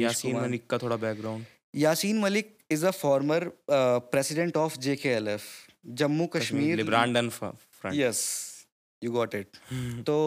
यासीन 0.00 0.36
मलिक 0.36 0.66
का 0.66 0.78
थोड़ा 0.78 0.96
background 0.96 1.44
Yasin 1.74 2.18
Malik 2.18 2.56
is 2.70 2.86
a 2.86 2.90
former 2.90 3.50
president 3.70 4.56
of 4.56 4.78
J 4.78 4.96
K 4.96 5.08
L 5.08 5.28
F 5.28 5.42
Jammu 5.86 6.26
Kashmir 6.26 6.84
yes 7.94 8.22
you 9.04 9.12
got 9.12 9.34
it 9.34 9.56
तो 10.06 10.18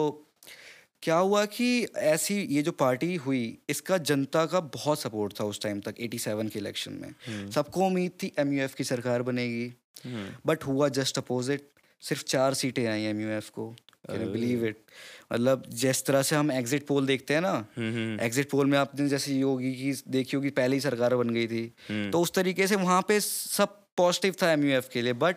क्या 1.02 1.16
हुआ 1.16 1.44
कि 1.44 1.86
ऐसी 1.96 2.34
ये 2.40 2.62
जो 2.62 2.72
पार्टी 2.72 3.14
हुई 3.14 3.58
इसका 3.68 3.98
जनता 3.98 4.46
का 4.46 4.60
बहुत 4.60 5.00
सपोर्ट 5.00 5.40
था 5.40 5.44
उस 5.44 5.60
टाइम 5.60 5.80
तक 5.80 5.94
87 6.00 6.50
के 6.50 6.58
इलेक्शन 6.58 6.92
में। 6.92 7.50
सबको 7.50 7.86
उम्मीद 7.86 8.12
थी 8.22 8.32
एमयूएफ 8.38 8.74
की 8.74 8.84
सरकार 8.84 9.22
बनेगी। 9.22 9.72
हम्म, 10.04 10.36
बट 10.46 10.64
हुआ 10.64 10.88
जस्ट 10.88 11.18
अपोजिट 11.18 11.68
सिर्फ़ 12.00 12.24
चार 12.24 12.54
सीटें 12.54 12.86
आई 12.86 13.02
एम 13.02 13.40
को। 13.54 13.76
बिलीव 14.10 14.64
इट 14.66 14.76
मतलब 15.32 15.62
जिस 15.68 16.04
तरह 16.04 16.22
से 16.22 16.36
हम 16.36 16.50
एग्जिट 16.52 16.86
पोल 16.86 17.06
देखते 17.06 17.34
हैं 17.34 17.40
ना 17.40 18.24
एग्जिट 18.24 18.50
पोल 18.50 18.66
में 18.66 18.78
आपने 18.78 19.08
जैसे 19.08 19.34
योगी 19.34 19.72
की 19.74 19.92
देखी 20.08 20.36
होगी 20.36 20.50
पहले 20.50 20.76
ही 20.76 20.80
सरकार 20.80 21.16
बन 21.16 21.30
गई 21.30 21.46
थी। 21.46 21.62
हम्म। 21.90 22.10
तो 22.10 22.20
उस 22.20 22.32
तरीके 22.32 22.66
से 22.66 22.76
वहाँ 22.76 23.00
पे 23.08 23.20
सब 23.20 23.78
पॉजिटिव 23.96 24.34
था 24.42 24.52
एमयूएफ 24.52 24.88
के 24.92 25.02
लिए 25.02 25.12
बट 25.12 25.36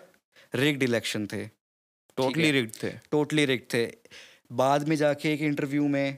रिग्ड 0.56 0.84
इलेक्शन 0.84 1.28
थे। 1.28 1.46
टोटली 2.18 2.52
रिग्ड 2.52 2.72
थे। 2.84 2.90
टोटली 3.12 3.46
रिग्ड 3.46 3.74
थे। 3.74 3.86
बाद 4.52 4.88
में 4.88 4.96
जाके 4.96 5.34
एक 5.34 5.42
इंटरव्यू 5.42 5.88
में 5.88 6.18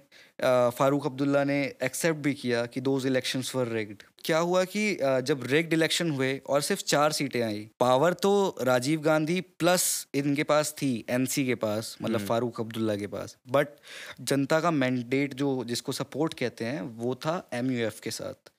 फारूक 0.78 1.06
अब्दुल्ला 1.06 1.44
ने 1.44 1.62
एक्सेप्ट 1.84 2.20
भी 2.20 2.34
किया 2.34 2.66
कि 2.66 2.82
दोज 2.82 3.06
इलेक्शंस 3.06 3.56
वर 3.56 3.68
रिग्ड 3.68 4.04
क्या 4.26 4.38
हुआ 4.40 4.64
कि 4.66 4.82
जब 5.24 5.44
रिग्ड 5.48 5.74
इलेक्शन 5.74 6.10
हुए 6.12 6.30
और 6.48 6.62
सिर्फ़ 6.62 6.84
चार 6.84 7.12
सीटें 7.12 7.42
आई 7.42 7.68
पावर 7.80 8.14
तो 8.14 8.34
राजीव 8.62 9.02
गांधी 9.02 9.40
प्लस 9.60 9.86
इनके 10.16 10.44
पास 10.44 10.74
थी 10.78 10.90
एनसी 11.10 11.46
के 11.46 11.56
पास 11.56 11.96
मतलब 12.02 12.26
फारूक 12.28 12.60
अब्दुल्ला 12.62 12.96
के 12.96 13.08
पास। 13.08 13.38
बट 13.50 13.68
जनता 14.22 14.60
का 14.60 14.72
मैंडेट 14.74 15.34
जो 15.34 15.64
जिसको 15.64 15.92
सपोर्ट 15.92 16.34
कहते 16.34 16.66
हैं 16.66 16.82
वो 16.98 17.16
था 17.16 17.42
एमयूएफ 17.54 18.00
के 18.00 18.12
साथ। 18.12 18.52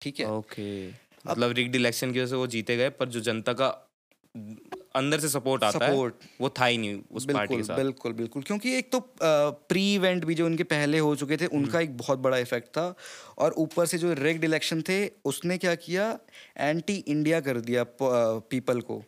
ठीक 0.00 0.20
है? 0.20 0.30
ओके 0.30 0.88
मतलब 1.26 1.52
रिग्ड 1.52 1.74
इलेक्शन 1.76 2.12
की 2.12 2.20
वजह 2.20 2.30
से 2.30 2.36
वो 2.36 2.46
जीते 2.46 2.76
गए 2.76 2.88
पर 2.90 3.08
जो 3.08 3.20
जनता 3.22 3.52
का 3.52 3.68
अंदर 4.96 5.20
से 5.20 5.28
सपोर्ट 5.28 5.64
आता 5.64 5.86
है 5.86 5.96
वो 6.40 6.48
था 6.58 6.66
ही 6.66 6.78
नहीं 6.78 7.00
उस 7.10 7.24
पार्टी 7.24 7.54
के 7.54 7.56
बिल्कुल 7.56 7.62
साथ। 7.66 7.76
बिल्कुल 7.76 8.12
बिल्कुल। 8.12 8.42
क्योंकि 8.42 8.74
एक 8.78 8.90
तो 8.92 9.00
प्री 9.68 9.94
इवेंट 9.94 10.24
भी 10.24 10.34
जो 10.34 10.46
उनके 10.46 10.64
पहले 10.64 10.98
हो 10.98 11.14
चुके 11.16 11.36
थे 11.36 11.46
उनका 11.46 11.78
हम्म। 11.78 11.88
एक 11.88 11.96
बहुत 11.98 12.18
बड़ा 12.18 12.38
इफ़ेक्ट 12.38 12.68
था। 12.68 12.94
और 13.38 13.54
ऊपर 13.58 13.86
से 13.86 13.98
जो 13.98 14.12
रेग्ड 14.18 14.44
इलेक्शन 14.44 14.82
थे 14.82 15.06
उसने 15.24 15.58
क्या 15.58 15.74
किया? 15.76 16.18
एंटी 16.58 16.96
इंडिया 16.96 17.40
कर 17.40 17.60
दिया 17.60 17.84
पीपल 18.02 18.80
को। 18.80 19.02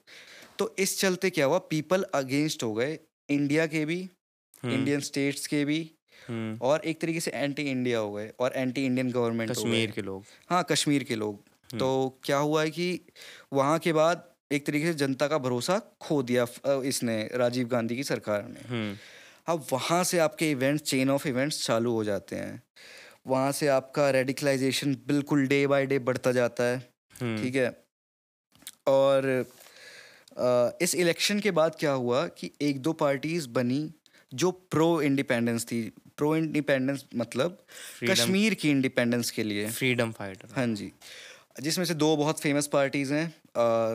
तो 0.59 0.75
इस 0.79 0.99
चलते 1.01 1.31
क्या 1.31 1.47
हुआ? 1.47 1.59
पीपल 1.71 2.05
अगेंस्ट 2.15 2.63
हो 2.63 2.73
गए। 2.75 2.99
इंडिया 3.29 3.67
के 3.67 3.85
भी 3.85 4.01
इंडियन 4.65 5.01
स्टेट्स 5.01 5.47
के 5.47 5.65
भी। 5.65 5.81
हम्म, 6.29 6.59
और 6.63 6.85
एक 6.85 7.01
तरीके 7.01 7.21
से 7.21 7.31
एंटी 7.31 7.63
इंडिया 7.63 7.99
हो 7.99 8.13
गए 8.13 8.31
और 8.41 8.53
एंटी 8.57 8.85
इंडियन 8.87 9.11
गवर्नमेंट 9.11 9.51
कश्मीर 9.51 9.91
के 9.91 10.03
लोग। 10.03 10.25
हाँ 10.51 10.63
कश्मीर 10.71 11.03
के 11.05 11.15
लोग। 11.17 11.43
तो 11.71 11.89
क्या 12.25 12.37
हुआ 12.39 12.63
है 12.63 12.71
कि 12.71 13.01
वहाँ 13.53 13.79
के 13.79 13.93
बाद 13.93 14.25
एक 14.55 14.67
तरीके 14.67 14.87
से 14.87 14.95
जनता 14.95 15.29
का 15.29 15.39
भरोसा 15.39 15.79
खो 16.01 16.23
दिया 16.23 16.47
इसने 16.85 17.31
राजीव 17.35 17.69
गांधी 17.69 17.97
की 17.97 18.05
सरकार 18.05 18.49
ने। 18.49 18.61
हम्म, 18.69 18.97
अब 19.47 19.67
वहाँ 19.73 20.03
से 20.05 20.19
आपके 20.19 20.51
इवेंट्स 20.51 20.85
चेन 20.85 21.11
ऑफ़ 21.11 21.29
इवेंट्स 21.29 21.67
चालू 21.67 21.93
हो 21.93 22.05
जाते 22.05 22.37
हैं। 22.37 22.63
वहाँ 23.27 23.53
से 23.53 23.69
आपका 23.69 24.11
रेडिकलाइजेशन 24.11 24.95
बिल्कुल 25.07 25.47
डे 25.47 25.67
बाय 25.67 25.87
डे 25.87 25.99
बढ़ता 25.99 26.33
जाता 26.33 26.65
है। 26.65 26.77
हम्म, 27.21 27.43
ठीक 27.43 27.57
है? 27.57 27.69
और 28.87 29.47
इस 30.83 30.95
इलेक्शन 30.95 31.41
के 31.41 31.51
बाद 31.51 31.77
क्या 31.81 31.93
हुआ 31.93 32.27
कि 32.29 32.51
एक 32.61 32.81
दो 32.83 32.93
पार्टीज़ 32.93 33.49
बनी 33.49 33.91
जो 34.35 34.51
प्रो 34.51 35.03
इंडिपेंडेंस 35.03 35.65
थी। 35.65 35.83
प्रो 36.17 36.37
इंडिपेंडेंस 36.37 37.05
मतलब 37.17 37.59
Freedom. 37.59 38.11
कश्मीर 38.11 38.55
की 38.55 38.71
इंडिपेंडेंस 38.71 39.31
के 39.31 39.43
लिए। 39.43 39.71
फ्रीडम 39.71 40.13
फाइटर 40.13 40.49
हाँ 40.57 40.67
जी। 40.75 40.93
जिसमें 41.57 41.85
से 41.85 41.95
दो 41.95 42.17
बहुत 42.17 42.41
फ़ेमस 42.41 42.67
पार्टीज़ 42.67 43.13
हैं। 43.15 43.35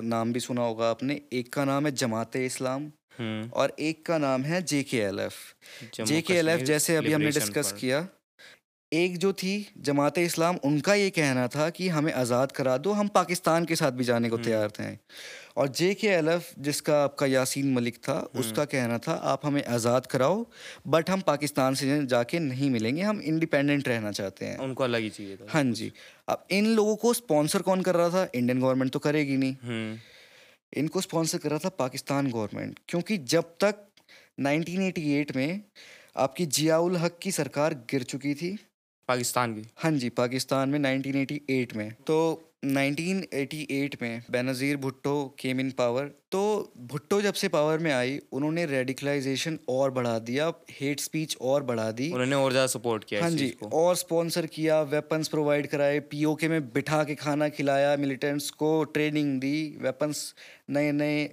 नाम 0.06 0.34
भी 0.34 0.40
सुना 0.40 0.62
होगा 0.62 0.90
आपने। 0.90 1.22
एक 1.34 1.54
का 1.54 1.66
नाम 1.66 1.86
है 1.86 1.92
जमात 1.96 2.36
इस्लाम 2.36 2.92
हम्म, 3.20 3.50
और 3.50 3.76
एक 3.80 4.06
का 4.06 4.18
नाम 4.18 4.44
है 4.44 4.62
जे 4.62 4.82
के 4.84 4.98
एल 4.98 5.20
एफ़ 5.20 6.04
जे 6.04 6.22
के 6.22 6.34
एल 6.34 6.50
एफ़ 6.50 6.62
जैसे 6.64 6.96
अभी 6.96 7.12
हमने 7.14 7.32
डिस्कस 7.32 7.72
किया 7.72 8.08
एक 8.92 9.18
जो 9.18 9.32
थी 9.34 9.54
जमात 9.78 10.18
इस्लाम 10.18 10.58
उनका 10.64 10.94
ये 10.94 11.10
कहना 11.10 11.48
था 11.48 11.70
कि 11.70 11.88
हमें 11.90 12.12
आज़ाद 12.14 12.52
करा 12.52 12.78
दो 12.78 12.92
हम 12.92 13.08
पाकिस्तान 13.08 13.66
के 13.66 13.76
साथ 13.76 13.92
भी 13.92 14.04
जाने 14.04 14.30
को 14.30 14.36
हम्म। 14.36 14.46
तैयार 14.46 14.72
थे। 14.80 14.88
और 15.60 15.68
जे 15.68 15.94
के 15.94 16.08
एल 16.08 16.28
एफ़ 16.30 16.54
जिसका 16.60 17.04
आपका 17.04 17.26
यासीन 17.26 17.74
मलिक 17.74 17.98
था 17.98 18.14
हम्म। 18.14 18.40
उसका 18.40 18.66
कहना 18.66 18.98
था 18.98 19.14
आप 19.32 19.46
हमें 19.46 19.64
आज़ाद 19.66 20.06
कराओ 20.06 20.46
बट 20.88 21.10
हम 21.10 21.22
पाकिस्तान 21.22 21.76
से 21.76 22.06
जाके 22.06 22.40
नहीं 22.40 22.70
मिलेंगे 22.70 23.02
हम 23.02 23.22
इंडिपेंडेंट 23.22 23.88
रहना 23.88 24.12
चाहते 24.12 24.46
हैं। 24.46 24.58
उनको 24.58 24.84
अलग 24.84 25.02
ही 25.02 25.10
चाहिए 25.10 25.36
था। 25.36 25.46
हाँ 25.50 25.64
जी। 25.64 25.92
अब 26.30 26.46
इन 26.52 26.66
लोगों 26.66 26.96
को 26.96 27.14
स्पॉन्सर 27.14 27.62
कौन 27.62 27.82
कर 27.82 27.96
रहा 27.96 28.10
था? 28.10 28.28
इंडियन 28.36 28.62
गवर्नमेंट 28.62 28.92
तो 28.92 29.00
करेगी 29.00 29.38
नहीं। 29.38 29.56
हम्म, 29.64 29.98
इनको 30.74 31.02
स्पॉन्सर 31.02 31.38
कर 31.38 31.50
रहा 31.50 31.60
था 31.60 31.70
पाकिस्तान 31.70 32.32
गवर्नमेंट 32.32 32.80
क्योंकि 32.88 33.18
जब 33.18 33.54
तक 33.64 33.86
1988 34.40 35.36
में 35.36 35.62
आपकी 36.18 36.46
जियाउल 36.46 36.98
हक 36.98 37.18
की 37.22 37.32
सरकार 37.32 37.74
गिर 37.74 38.04
चुकी 38.04 38.34
थी। 38.34 38.58
पाकिस्तान 39.08 39.54
की। 39.54 39.66
हाँ 39.78 39.92
जी 39.92 40.10
पाकिस्तान 40.10 40.70
में 40.70 40.80
1988 40.80 41.76
में। 41.76 41.92
तो 42.08 42.46
1988 42.64 43.96
में 44.02 44.22
Benazir 44.32 44.78
Bhutto 44.78 45.14
came 45.40 45.60
in 45.60 45.70
power 45.72 46.06
तो 46.32 46.42
भुट्टो 46.88 47.22
जब 47.22 47.34
से 47.34 47.48
पावर 47.48 47.80
में 47.80 47.92
आई 47.92 48.20
उन्होंने 48.32 48.66
रेडिकलाइजेशन 48.66 49.58
और 49.70 49.92
बढ़ा 49.92 50.18
दिया 50.20 50.52
हेट 50.72 51.00
स्पीच 51.00 51.36
और 51.42 51.64
बढ़ा 51.64 51.90
दी। 51.92 52.10
उन्होंने 52.12 52.36
और 52.36 52.52
ज़्यादा 52.52 52.68
सपोर्ट 52.68 53.04
किया 53.04 53.22
हाँ 53.22 53.30
जी 53.32 53.48
को। 53.50 53.70
और 53.78 53.96
स्पॉन्सर 53.96 54.46
किया 54.46 54.82
वेपन्स 54.82 55.28
प्रोवाइड 55.28 55.68
कराए 55.68 56.00
पीओके 56.12 56.48
में 56.48 56.62
बिठा 56.74 57.04
के 57.04 57.16
खाना 57.16 57.50
खिलाया 57.50 57.96
मिलिटेंट्स 57.98 58.50
को 58.52 58.84
ट्रेनिंग 58.84 59.40
दी 59.42 59.78
वेपन्स 59.82 60.34
नए 60.70 60.92
नए 60.92 61.24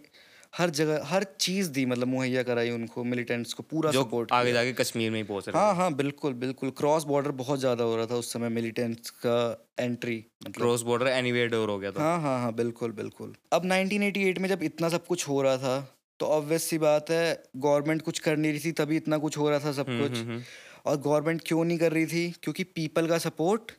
हर 0.59 0.71
जगह 0.71 1.01
हर 1.05 1.25
चीज़ 1.41 1.71
दी 1.71 1.85
मतलब 1.87 2.09
मुहैया 2.09 2.43
कराई 2.43 2.71
उनको 2.71 3.05
मिलिटेंट्स 3.05 3.53
को 3.53 3.63
पूरा 3.63 3.91
जो 3.91 4.03
सपोर्ट 4.03 4.33
आगे 4.33 4.53
जाके 4.53 4.73
कश्मीर 4.73 5.11
में 5.11 5.19
ही 5.19 5.23
पहुँच 5.23 5.49
रहे 5.49 5.59
हाँ 5.59 5.75
हाँ। 5.75 5.93
बिल्कुल 5.95 6.33
बिल्कुल। 6.35 6.71
क्रॉस 6.71 7.05
बॉर्डर 7.05 7.31
बहुत 7.31 7.59
ज़्यादा 7.61 7.85
हो 7.85 7.97
रहा 7.97 8.07
था 8.07 8.15
उस 8.15 8.33
समय 8.33 8.49
मिलिटेंट्स 8.49 9.11
का 9.11 9.67
एंट्री 9.81 10.17
मतलब। 10.17 10.55
क्रॉस 10.55 10.83
बॉर्डर 10.83 11.07
एनीवेयर 11.07 11.49
डोर 11.49 11.71
हो 11.71 11.79
गया 11.79 11.91
था। 11.91 12.03
हाँ 12.03 12.21
हाँ 12.21 12.41
हाँ 12.41 12.55
बिल्कुल 12.55 12.93
बिल्कुल। 12.93 13.35
अब 13.53 13.63
1988 13.63 14.39
में 14.39 14.49
जब 14.49 14.63
इतना 14.63 14.89
सब 14.89 15.07
कुछ 15.07 15.29
हो 15.29 15.43
रहा 15.43 15.57
था 15.57 15.81
तो 16.21 16.27
ऑब्वियस 16.27 16.63
सी 16.63 16.79
बात 16.79 17.11
है 17.11 17.43
गवर्नमेंट 17.57 18.03
कुछ 18.03 18.19
कर 18.19 18.37
नहीं 18.37 18.53
रही 18.53 18.61
थी 18.61 18.73
तभी 18.73 18.97
इतना 18.97 19.19
कुछ 19.19 19.39
हो 19.39 19.51
रहा 19.51 19.59
था 19.59 19.73
सब 19.73 19.89
हम्म, 19.89 20.03
कुछ। 20.03 20.19
हम्म, 20.19 20.31
हम्म, 20.31 20.43
और 20.87 20.97
गवर्नमेंट 20.97 21.43
क्यों 21.47 21.65
नहीं 21.65 21.79
कर 21.79 21.93
रही 21.93 22.07
थी? 22.07 22.31
क्योंकि 22.43 22.65
पीपल 22.65 23.07
का 23.09 23.19
सपोर्ट 23.19 23.73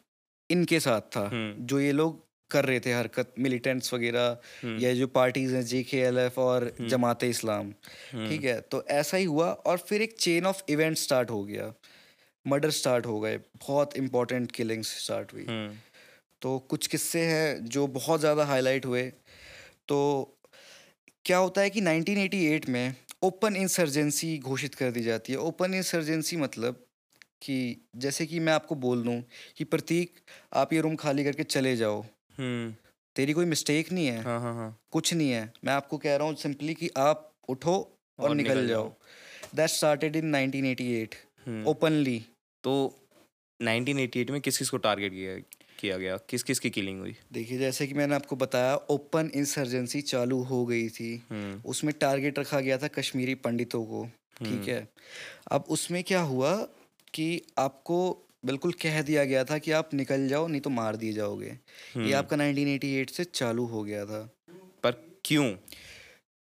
इनके 0.50 0.80
साथ 0.80 1.02
था। 1.02 1.30
जो 1.34 1.80
ये 1.80 1.92
लोग 1.92 2.27
कर 2.52 2.66
रहे 2.66 2.80
थे 2.80 2.94
हरकत 2.94 3.34
मिलिटेंट्स 3.40 3.94
वगैरह 3.94 4.38
हम्म। 4.64 4.80
या 4.80 4.94
जो 4.94 5.08
पार्टीज़ 5.08 5.56
हैं 5.56 5.66
जे 5.66 5.84
के 5.84 5.98
एल 5.98 6.18
एफ़ 6.18 6.40
और 6.40 6.76
जमात 6.82 7.24
इस्लाम 7.24 7.74
हम्म। 8.14 8.30
ठीक 8.30 8.44
है? 8.44 8.62
तो 8.62 8.86
ऐसा 8.92 9.18
ही 9.18 9.24
हुआ 9.24 9.52
और 9.52 9.78
फिर 9.78 10.02
एक 10.02 10.16
चेन 10.20 10.46
ऑफ़ 10.46 10.62
इवेंट 10.70 10.98
स्टार्ट 10.98 11.30
हो 11.30 11.44
गया। 11.44 11.74
मर्डर 12.46 12.70
स्टार्ट 12.70 13.06
हो 13.06 13.20
गए। 13.20 13.38
बहुत 13.38 13.98
इंपॉर्टेंट 13.98 14.52
किलिंग्स 14.52 14.88
स्टार्ट 15.06 15.34
हुई। 15.34 15.46
हम्म। 15.50 15.76
तो 16.42 16.60
कुछ 16.60 16.88
किस्से 16.88 17.22
हैं 17.22 17.66
जो 17.66 17.88
बहुत 17.88 18.20
ज़्यादा 18.20 18.46
हाईलाइट 18.46 18.86
हुए। 18.86 19.04
तो 19.88 20.00
क्या 21.26 21.38
होता 21.38 21.62
है 21.62 21.70
कि 21.70 21.82
1988 21.82 22.70
में 22.70 22.96
ओपन 23.24 23.56
इंसर्जेंसी 23.56 24.38
घोषित 24.38 24.76
कर 24.76 24.92
दी 24.92 25.02
जाती 25.02 25.34
है। 25.34 25.40
ओपन 25.40 25.74
इंसर्जेंसी 25.74 26.38
मतलब 26.38 26.84
कि 27.42 27.88
जैसे 27.96 28.26
कि 28.26 28.40
मैं 28.40 28.54
आपको 28.54 28.76
बोल 28.76 29.04
दूँ 29.04 29.24
कि 29.58 29.64
प्रतीक 29.64 30.20
आप 30.54 30.74
ये 30.74 30.82
रूम 30.82 30.96
खाली 30.96 31.24
करके 31.24 31.44
चले 31.44 31.76
जाओ। 31.76 32.06
तेरी 32.40 33.34
कोई 33.34 33.46
मिस्टेक 33.46 33.92
नहीं 33.92 34.08
है। 34.08 34.22
हाँ 34.22 34.40
हाँ 34.42 34.54
हाँ। 34.54 34.80
कुछ 34.92 35.14
नहीं 35.14 35.30
है। 35.30 35.54
मैं 35.66 35.74
आपको 35.74 35.98
कह 35.98 36.16
रहा 36.16 36.28
हूँ 36.28 36.36
सिंपली 36.36 36.74
कि 36.74 36.90
आप 36.98 37.32
उठो 37.50 37.74
और, 38.20 38.30
और 38.30 38.36
निकल, 38.36 38.50
निकल 38.50 38.68
जाओ। 38.68 38.94
That 39.56 39.70
started 39.70 40.16
in 40.16 40.32
1988 40.32 41.16
hmm. 41.48 41.66
Openly 41.66 42.26
तो 42.64 42.96
1988 43.62 44.30
में 44.30 44.42
किस 44.42 44.58
किस 44.58 44.70
को 44.70 44.78
टारगेट 44.78 45.12
किया 45.12 45.38
किया 45.80 45.98
गया? 45.98 46.18
किस 46.18 46.44
किस 46.44 46.60
की 46.60 46.70
किलिंग 46.70 47.00
हुई? 47.00 47.16
देखिए 47.34 47.58
जैसे 47.58 47.88
कि 47.88 47.94
मैंने 47.94 48.16
आपको 48.16 48.36
बताया 48.36 48.76
ओपन 48.76 49.32
इंसर्जेंसी 49.36 50.02
चालू 50.02 50.44
हो 50.44 50.66
गई 50.66 50.90
थी। 50.90 51.24
हम्म। 51.30 51.62
उसमें 51.66 51.94
टारगेट 52.02 52.40
रखा 52.40 52.60
गया 52.60 52.78
था 52.78 52.88
कश्मीरी 52.88 53.36
पंडितों 53.36 53.86
को 53.86 54.10
ठीक 54.38 54.68
है? 54.68 54.88
अब 55.52 55.64
उसमें 55.70 56.04
क्या 56.04 56.22
हुआ 56.22 56.56
कि 57.14 57.42
आपको 57.58 58.27
बिल्कुल 58.48 58.72
कह 58.82 59.02
दिया 59.02 59.24
गया 59.26 59.44
था 59.44 59.58
कि 59.58 59.72
आप 59.72 59.94
निकल 59.94 60.28
जाओ 60.28 60.48
नहीं 60.48 60.62
तो 60.62 60.70
मार 60.70 60.96
दिए 60.96 61.14
जाओगे। 61.14 61.52
ये 61.98 62.14
आपका 62.14 62.38
1988 62.38 63.10
से 63.10 63.24
चालू 63.34 63.66
हो 63.66 63.84
गया 63.84 64.06
था। 64.06 64.22
पर 64.84 64.92
क्यों? 65.26 65.52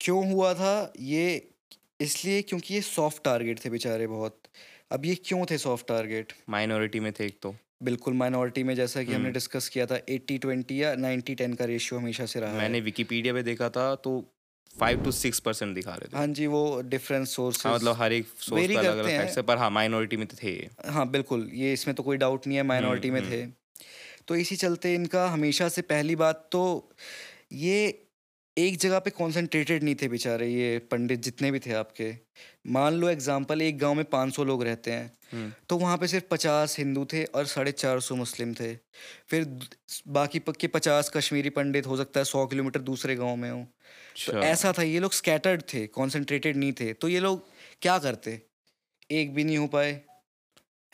क्यों 0.00 0.32
हुआ 0.32 0.54
था? 0.54 0.92
ये 1.00 1.48
इसलिए 2.00 2.42
क्योंकि 2.42 2.74
ये 2.74 2.80
सॉफ्ट 2.80 3.22
टारगेट 3.24 3.64
थे 3.64 3.70
बेचारे 3.70 4.06
बहुत। 4.06 4.40
अब 4.92 5.04
ये 5.04 5.14
क्यों 5.24 5.44
थे 5.50 5.58
सॉफ्ट 5.58 5.86
टारगेट 5.88 6.32
माइनॉरिटी 6.48 7.00
में 7.00 7.12
थे 7.12 7.26
एक 7.26 7.38
तो। 7.42 7.54
बिल्कुल 7.82 8.14
माइनॉरिटी 8.14 8.62
में 8.62 8.74
जैसा 8.74 9.02
कि 9.02 9.12
हमने 9.12 9.30
डिस्कस 9.30 9.68
किया 9.68 9.86
था 9.86 9.98
80 10.10 10.38
20 10.38 10.70
या 10.72 10.94
90 10.96 11.34
10 11.36 11.56
का 11.56 11.64
रेशियो 11.64 11.98
हमेशा 12.00 12.26
से 12.26 12.40
रहा 12.40 12.58
मैंने 12.58 12.80
विकीपीडिया 12.80 13.34
पे 13.34 13.42
देखा 13.42 13.68
था 13.68 13.94
तो 13.94 14.12
फाइव 14.80 15.02
टू 15.04 15.12
सिक्स 15.12 15.38
परसेंट 15.40 15.74
दिखा 15.74 15.94
रहे 15.94 16.08
थे। 16.08 16.16
हाँ 16.16 16.26
जी 16.26 16.46
वो 16.46 16.80
डिफरेंट 16.84 17.26
सोर्स 17.26 17.66
हाँ 17.66 17.74
मतलब 17.74 17.96
हर 17.96 18.12
एक 18.12 18.26
सोर्स 18.26 18.66
पर 18.68 18.78
अलग 18.78 18.98
अलग 18.98 19.06
फैक्ट्स 19.06 19.36
है। 19.38 19.42
पर 19.42 19.56
हाँ 19.56 19.70
माइनॉरिटी 19.70 20.16
में 20.16 20.26
तो 20.26 20.36
थे। 20.42 20.68
हाँ 20.86 21.10
बिल्कुल 21.10 21.50
ये 21.52 21.72
इसमें 21.72 21.96
तो 21.96 22.02
कोई 22.02 22.16
डाउट 22.16 22.46
नहीं 22.46 22.56
है 22.56 22.62
माइनॉरिटी 22.62 23.10
में 23.10 23.22
थे। 23.30 23.46
तो 24.28 24.36
इसी 24.36 24.56
चलते 24.56 24.94
इनका 24.94 25.26
हमेशा 25.28 25.68
से 25.68 25.82
पहली 25.82 26.16
बात 26.16 26.48
तो 26.52 26.90
ये 27.52 28.03
एक 28.58 28.76
जगह 28.76 28.98
पे 28.98 29.10
कॉन्सेंट्रेटेड 29.10 29.82
नहीं 29.82 29.94
थे 29.94 30.08
बेचारे 30.08 30.48
ये 30.48 30.78
पंडित 30.78 31.20
जितने 31.20 31.50
भी 31.50 31.58
थे 31.58 31.72
आपके। 31.72 32.16
मान 32.66 32.94
लो 32.94 33.08
एग्जांपल 33.08 33.62
एक 33.62 33.78
गाँव 33.78 33.94
में 33.94 34.04
500 34.04 34.44
लोग 34.44 34.62
रहते 34.62 34.90
हैं। 34.90 35.12
हम्म। 35.32 35.52
तो 35.68 35.76
वहाँ 35.76 35.98
पे 35.98 36.06
सिर्फ़ 36.06 36.24
पचास 36.30 36.78
हिंदू 36.78 37.04
थे 37.04 37.24
और 37.24 37.46
साढ़े 37.46 37.72
चार 37.72 38.00
सौ 38.00 38.14
मुस्लिम 38.14 38.54
थे। 38.54 38.74
फिर 39.28 39.60
बाकी 40.08 40.38
पक्के 40.38 40.66
पचास 40.66 41.10
कश्मीरी 41.16 41.50
पंडित 41.50 41.86
हो 41.86 41.96
सकता 41.96 42.20
है 42.20 42.24
सौ 42.24 42.46
किलोमीटर 42.46 42.80
दूसरे 42.80 43.16
गाँव 43.16 43.36
में 43.36 43.50
हो। 43.50 43.66
तो 44.26 44.32
अच्छा। 44.32 44.48
ऐसा 44.48 44.72
था 44.78 44.82
ये 44.82 44.98
लोग 44.98 45.12
स्कैटर्ड 45.12 45.62
थे 45.62 45.86
कॉन्सेंट्रेटेड 45.86 46.56
नहीं 46.56 46.72
थे। 46.72 46.92
तो 46.92 47.08
ये 47.08 47.20
लोग 47.20 47.48
क्या 47.82 47.98
करते? 47.98 48.42
एक 49.10 49.34
भी 49.34 49.44
नहीं 49.44 49.58
हो 49.58 49.66
पाए। 49.66 49.92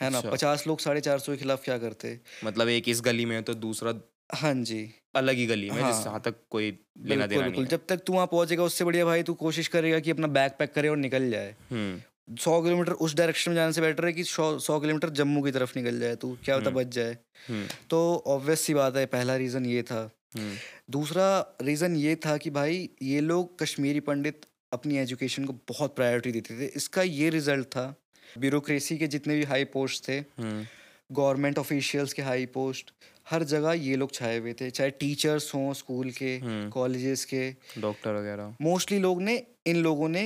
है 0.01 0.11
ना? 0.11 0.19
अच्छा। 0.19 0.31
पचास 0.31 0.67
लोग 0.67 0.81
साढ़े 0.81 1.01
चार 1.01 1.19
सौ 1.19 1.33
के 1.33 1.39
खिलाफ 1.39 1.65
क्या 1.65 1.79
करते? 1.79 2.21
मतलब 2.45 2.69
एक 2.69 2.89
इस 2.89 3.01
गली 3.01 3.25
में 3.25 3.37
है 3.37 3.43
तो 3.43 3.55
दूसरा 3.55 3.93
हाँ 4.35 4.55
जी। 4.55 4.81
अलग 5.17 5.35
ही 5.35 5.47
गली 5.47 5.71
में 5.71 5.81
हाँ। 5.83 5.93
जिस 5.93 6.05
जहाँ 6.05 6.21
तक 6.25 6.35
कोई 6.51 6.71
लेना 7.07 7.27
देना 7.27 7.47
नहीं 7.47 7.65
जब 7.67 7.87
तक 7.89 8.03
तू 8.07 8.13
वहाँ 8.13 8.27
पहुंचेगा 8.27 8.65
उससे 8.65 8.85
बढ़िया 8.85 9.05
भाई 9.05 9.23
तू 9.23 9.35
कोशिश 9.35 9.69
करेगा 9.69 9.99
कि 10.01 10.11
अपना 10.11 10.27
बैग 10.27 10.53
पैक 10.59 10.73
करे 10.75 10.89
और 10.89 10.97
निकल 10.97 11.31
जाए। 11.31 11.55
हम्म। 11.71 12.37
सौ 12.37 12.61
किलोमीटर 12.63 12.93
उस 12.93 13.15
डायरेक्शन 13.17 13.51
में 13.51 13.57
जाने 13.57 13.73
से 13.73 13.81
बेटर 13.81 14.07
है 14.07 14.13
कि 14.13 14.25
सौ 14.25 14.59
सौ 14.59 14.79
किलोमीटर 14.81 15.11
जम्मू 15.11 15.43
की 15.43 15.51
तरफ़ 15.51 15.73
निकल 15.79 15.99
जाए 16.01 16.17
तू 16.17 16.37
क्या 16.45 16.59
पता 16.59 16.71
बच 16.71 16.87
जाए। 16.87 17.17
हम्म। 17.49 17.67
तो 17.91 18.25
ऑब्वियस 18.27 18.61
सी 18.61 18.75
बात 18.75 18.97
है 18.97 19.07
पहला 19.07 19.37
रीज़न 19.37 19.67
ये 19.67 19.83
था। 19.83 20.11
हम्म। 20.37 20.57
दूसरा 20.91 21.57
रीज़न 21.63 21.97
ये 21.97 22.15
था 22.17 22.37
कि 22.37 22.51
भाई 22.51 22.89
ये 23.03 23.21
लोग 23.21 23.59
कश्मीरी 23.59 24.01
पंडित 24.01 24.47
अपनी 24.73 24.99
एजुकेशन 24.99 25.45
को 25.45 25.53
बहुत 25.69 25.97
प्रायोरिटी 25.97 26.33
देते 26.33 26.59
थे। 26.61 26.67
इसका 26.77 27.03
ये 27.03 27.31
रिज़ल्ट 27.31 27.67
था 27.67 27.95
ब्यूरोक्रेसी 28.39 28.99
के 28.99 29.07
जितने 29.07 29.37
भी 29.37 29.45
हाई 29.45 29.65
पोस्ट 29.65 30.09
थे 30.09 30.19
हम्म। 30.19 30.67
गवर्नमेंट 31.11 31.59
ऑफिशियल्स 31.59 32.13
के 32.13 32.23
हाई 32.23 32.47
पोस्ट 32.47 32.93
हर 33.27 33.43
जगह 33.45 33.73
ये 33.73 33.97
लोग 33.97 34.13
छाए 34.13 34.39
हुए 34.39 34.53
थे 34.61 34.71
चाहे 34.71 34.91
टीचर्स 34.91 35.55
हों 35.55 35.73
स्कूल 35.73 36.11
के 36.11 36.37
हम्म। 36.37 36.69
कॉलेजेस 36.71 37.25
के। 37.25 37.51
डॉक्टर 37.79 38.15
वगैरह। 38.15 38.55
मोस्टली 38.63 38.99
लोग 38.99 39.23
ने 39.23 39.43
इन 39.67 39.77
लोगों 39.77 40.09
ने 40.09 40.23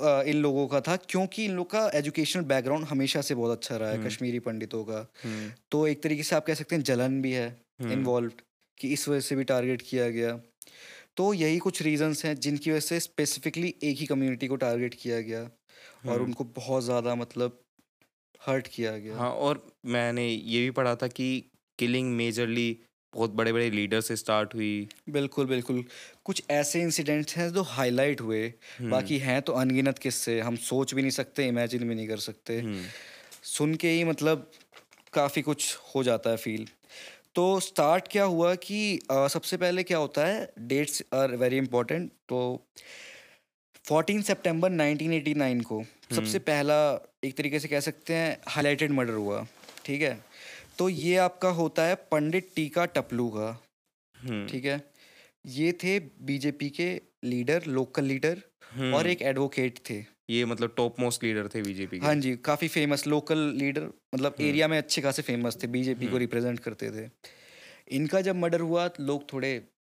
इन 0.00 0.36
लोगों 0.36 0.66
का 0.68 0.80
था 0.80 0.96
क्योंकि 1.04 1.44
इन 1.44 1.52
लोग 1.52 1.70
का 1.70 1.90
एजुकेशनल 1.94 2.42
बैकग्राउंड 2.44 2.84
हमेशा 2.86 3.20
से 3.20 3.34
बहुत 3.34 3.58
अच्छा 3.58 3.76
रहा 3.76 3.90
है 3.90 4.04
कश्मीरी 4.04 4.38
पंडितों 4.38 4.84
का। 4.84 5.06
हम्म। 5.24 5.50
तो 5.70 5.86
एक 5.86 6.02
तरीके 6.02 6.22
से 6.22 6.36
आप 6.36 6.46
कह 6.46 6.54
सकते 6.54 6.76
हैं 6.76 6.82
जलन 6.82 7.20
भी 7.22 7.32
है 7.32 7.48
इन्वॉल्व 7.82 8.30
कि 8.78 8.88
इस 8.88 9.08
वजह 9.08 9.20
से 9.20 9.36
भी 9.36 9.44
टारगेट 9.44 9.82
किया 9.82 10.08
गया। 10.10 10.38
तो 11.16 11.32
यही 11.34 11.58
कुछ 11.58 11.82
रीजंस 11.82 12.24
हैं 12.24 12.34
जिनकी 12.36 12.70
वजह 12.70 12.80
से 12.80 13.00
स्पेसिफिकली 13.00 13.74
एक 13.82 13.98
ही 13.98 14.06
कम्युनिटी 14.06 14.46
को 14.46 14.56
टारगेट 14.56 14.94
किया 14.94 15.20
गया। 15.20 15.48
और 16.08 16.22
उनको 16.22 16.44
बहुत 16.44 16.84
ज़्यादा 16.84 17.14
मतलब 17.14 17.60
हर्ट 18.46 18.66
किया 18.66 18.96
गया। 18.98 19.16
हाँ 19.16 19.30
और 19.30 19.66
मैंने 19.86 20.28
ये 20.28 20.60
भी 20.60 20.70
पढ़ा 20.70 20.94
था 20.94 21.06
कि 21.08 21.28
किलिंग 21.78 22.12
मेजरली 22.16 22.78
बहुत 23.12 23.30
बड़े 23.30 23.52
बड़े 23.52 23.70
लीडर 23.70 24.00
से 24.00 24.16
स्टार्ट 24.16 24.54
हुई। 24.54 24.88
बिल्कुल 25.08 25.46
बिल्कुल। 25.46 25.84
कुछ 26.24 26.42
ऐसे 26.50 26.80
इंसिडेंट्स 26.82 27.36
हैं 27.36 27.48
जो 27.52 27.62
हाईलाइट 27.62 28.20
हुए 28.20 28.52
बाकी 28.82 29.18
हैं 29.18 29.40
तो 29.42 29.52
अनगिनत 29.52 29.98
किस्से। 29.98 30.40
हम 30.40 30.56
सोच 30.56 30.94
भी 30.94 31.02
नहीं 31.02 31.10
सकते 31.10 31.46
इमेजिन 31.48 31.88
भी 31.88 31.94
नहीं 31.94 32.08
कर 32.08 32.16
सकते। 32.16 32.58
हम्म। 32.60 32.84
सुन 33.42 33.74
के 33.74 33.88
ही 33.88 34.04
मतलब 34.04 34.50
काफ़ी 35.12 35.42
कुछ 35.42 35.76
हो 35.94 36.02
जाता 36.02 36.30
है 36.30 36.36
फील 36.36 36.66
तो 37.34 37.60
स्टार्ट 37.60 38.08
क्या 38.08 38.24
हुआ 38.24 38.54
कि 38.54 38.98
अ, 39.10 39.28
सबसे 39.28 39.56
पहले 39.56 39.82
क्या 39.82 39.98
होता 39.98 40.26
है 40.26 40.52
डेट्स 40.58 41.02
आर 41.14 41.36
वेरी 41.36 41.56
इंपॉर्टेंट 41.56 42.10
तो 42.28 42.66
14 43.84 44.22
सितंबर 44.22 44.70
1989 44.70 45.62
को 45.62 45.82
सबसे 46.12 46.38
पहला 46.38 46.76
एक 47.24 47.36
तरीके 47.36 47.58
से 47.60 47.68
कह 47.68 47.80
सकते 47.80 48.14
हैं 48.14 48.38
हाईलाइटेड 48.48 48.90
मर्डर 48.90 49.12
हुआ 49.12 49.46
ठीक 49.84 50.02
है? 50.02 50.18
तो 50.78 50.88
ये 50.88 51.16
आपका 51.16 51.48
होता 51.58 51.82
है 51.82 51.94
पंडित 52.10 52.50
टीका 52.56 52.84
टपलू 52.94 53.28
का 53.28 53.48
हम्म। 54.16 54.46
ठीक 54.46 54.64
है? 54.64 54.80
ये 55.46 55.72
थे 55.72 55.98
बीजेपी 56.22 56.70
के 56.70 56.88
लीडर 57.24 57.66
लोकल 57.66 58.04
लीडर 58.04 58.42
और 58.94 59.06
एक 59.06 59.22
एडवोकेट 59.22 59.78
थे। 59.90 60.04
ये 60.30 60.44
मतलब 60.44 60.74
टॉप 60.76 61.00
मोस्ट 61.00 61.24
लीडर 61.24 61.48
थे 61.54 61.62
बीजेपी 61.62 61.98
के। 61.98 62.06
हाँ 62.06 62.14
जी 62.14 62.36
काफ़ी 62.44 62.68
फ़ेमस 62.68 63.06
लोकल 63.06 63.38
लीडर 63.58 63.90
मतलब 64.14 64.36
एरिया 64.40 64.68
में 64.68 64.78
अच्छे 64.78 65.02
खासे 65.02 65.22
फ़ेमस 65.22 65.62
थे 65.62 65.66
बीजेपी 65.66 66.06
को 66.06 66.16
रिप्रेजेंट 66.18 66.58
करते 66.58 66.90
थे। 66.90 67.08
इनका 67.96 68.20
जब 68.20 68.36
मर्डर 68.36 68.60
हुआ 68.60 68.90
लोग 69.00 69.32
थोड़े 69.32 69.50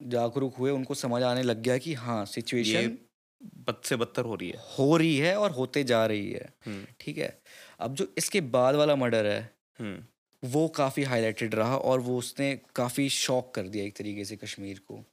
जागरूक 0.01 0.57
हुए 0.57 0.71
उनको 0.71 0.95
समझ 0.95 1.23
आने 1.23 1.43
लग 1.43 1.63
गया 1.63 1.79
कि 1.79 1.95
हाँ 1.95 2.25
सिचुएशन 2.27 2.97
बद 3.45 3.77
से 3.85 3.97
बदतर 3.97 4.23
हो 4.23 4.35
रही 4.35 4.51
है। 4.51 4.59
हो 4.79 4.97
रही 4.97 5.19
है 5.19 5.39
और 5.39 5.51
होते 5.51 5.85
जा 5.85 6.07
रही 6.07 6.33
है। 6.33 6.53
हम्म। 6.67 6.87
ठीक 7.01 7.19
है? 7.19 7.43
अब 7.81 7.95
जो 7.95 8.13
इसके 8.19 8.41
बाद 8.41 8.75
वाला 8.75 8.97
मर्डर 8.97 9.27
है 9.27 9.51
हम्म। 9.79 10.05
वो 10.45 10.69
काफ़ी 10.69 11.03
हाईलाइटेड 11.03 11.55
रहा 11.55 11.77
और 11.77 12.01
वो 12.01 12.19
उसने 12.19 12.61
काफ़ी 12.77 13.09
शॉक 13.09 13.55
कर 13.55 13.63
दिया 13.63 13.85
एक 13.85 13.97
तरीके 13.97 14.25
से 14.25 14.37
कश्मीर 14.37 14.79
को। 14.79 15.05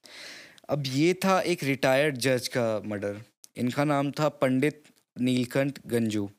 अब 0.70 0.84
ये 0.88 1.13
था 1.13 1.41
एक 1.41 1.63
रिटायर्ड 1.63 2.17
जज 2.17 2.48
का 2.48 2.82
मर्डर। 2.86 3.22
इनका 3.58 3.84
नाम 3.84 4.12
था 4.12 4.30
पंडित 4.30 4.84
नीलकंठ 5.20 5.80
गंजू। 5.88 6.32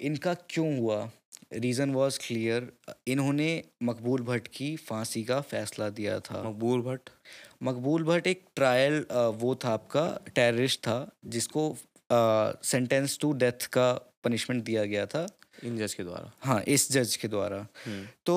इनका 0.00 0.34
क्यों 0.34 0.78
हुआ? 0.78 1.10
रीज़न 1.52 1.90
वॉज़ 1.90 2.18
क्लियर 2.26 2.72
इन्होंने 3.06 3.64
मकबूल 3.82 4.20
भट्ट 4.20 4.48
की 4.48 4.76
फांसी 4.76 5.24
का 5.24 5.40
फैसला 5.40 5.88
दिया 5.88 6.20
था। 6.20 6.42
मकबूल 6.42 6.82
भट्ट? 6.82 7.10
मकबूल 7.62 8.02
भट्ट 8.04 8.26
एक 8.26 8.44
ट्रायल 8.56 9.04
वो 9.12 9.54
था 9.54 9.68
आपका 9.68 10.04
टेररिस्ट 10.34 10.80
था 10.80 10.98
जिसको 11.26 11.76
सेंटेंस 12.64 13.18
टू 13.18 13.32
डेथ 13.32 13.66
का 13.66 13.92
पनिशमेंट 14.24 14.62
दिया 14.64 14.84
गया 14.84 15.06
था। 15.06 15.26
इन 15.64 15.76
जज 15.78 15.94
के 15.94 16.04
द्वारा। 16.04 16.32
हाँ 16.40 16.60
इस 16.68 16.90
जज 16.92 17.16
के 17.16 17.28
द्वारा। 17.28 17.66
हम्म। 17.86 18.06
तो 18.26 18.36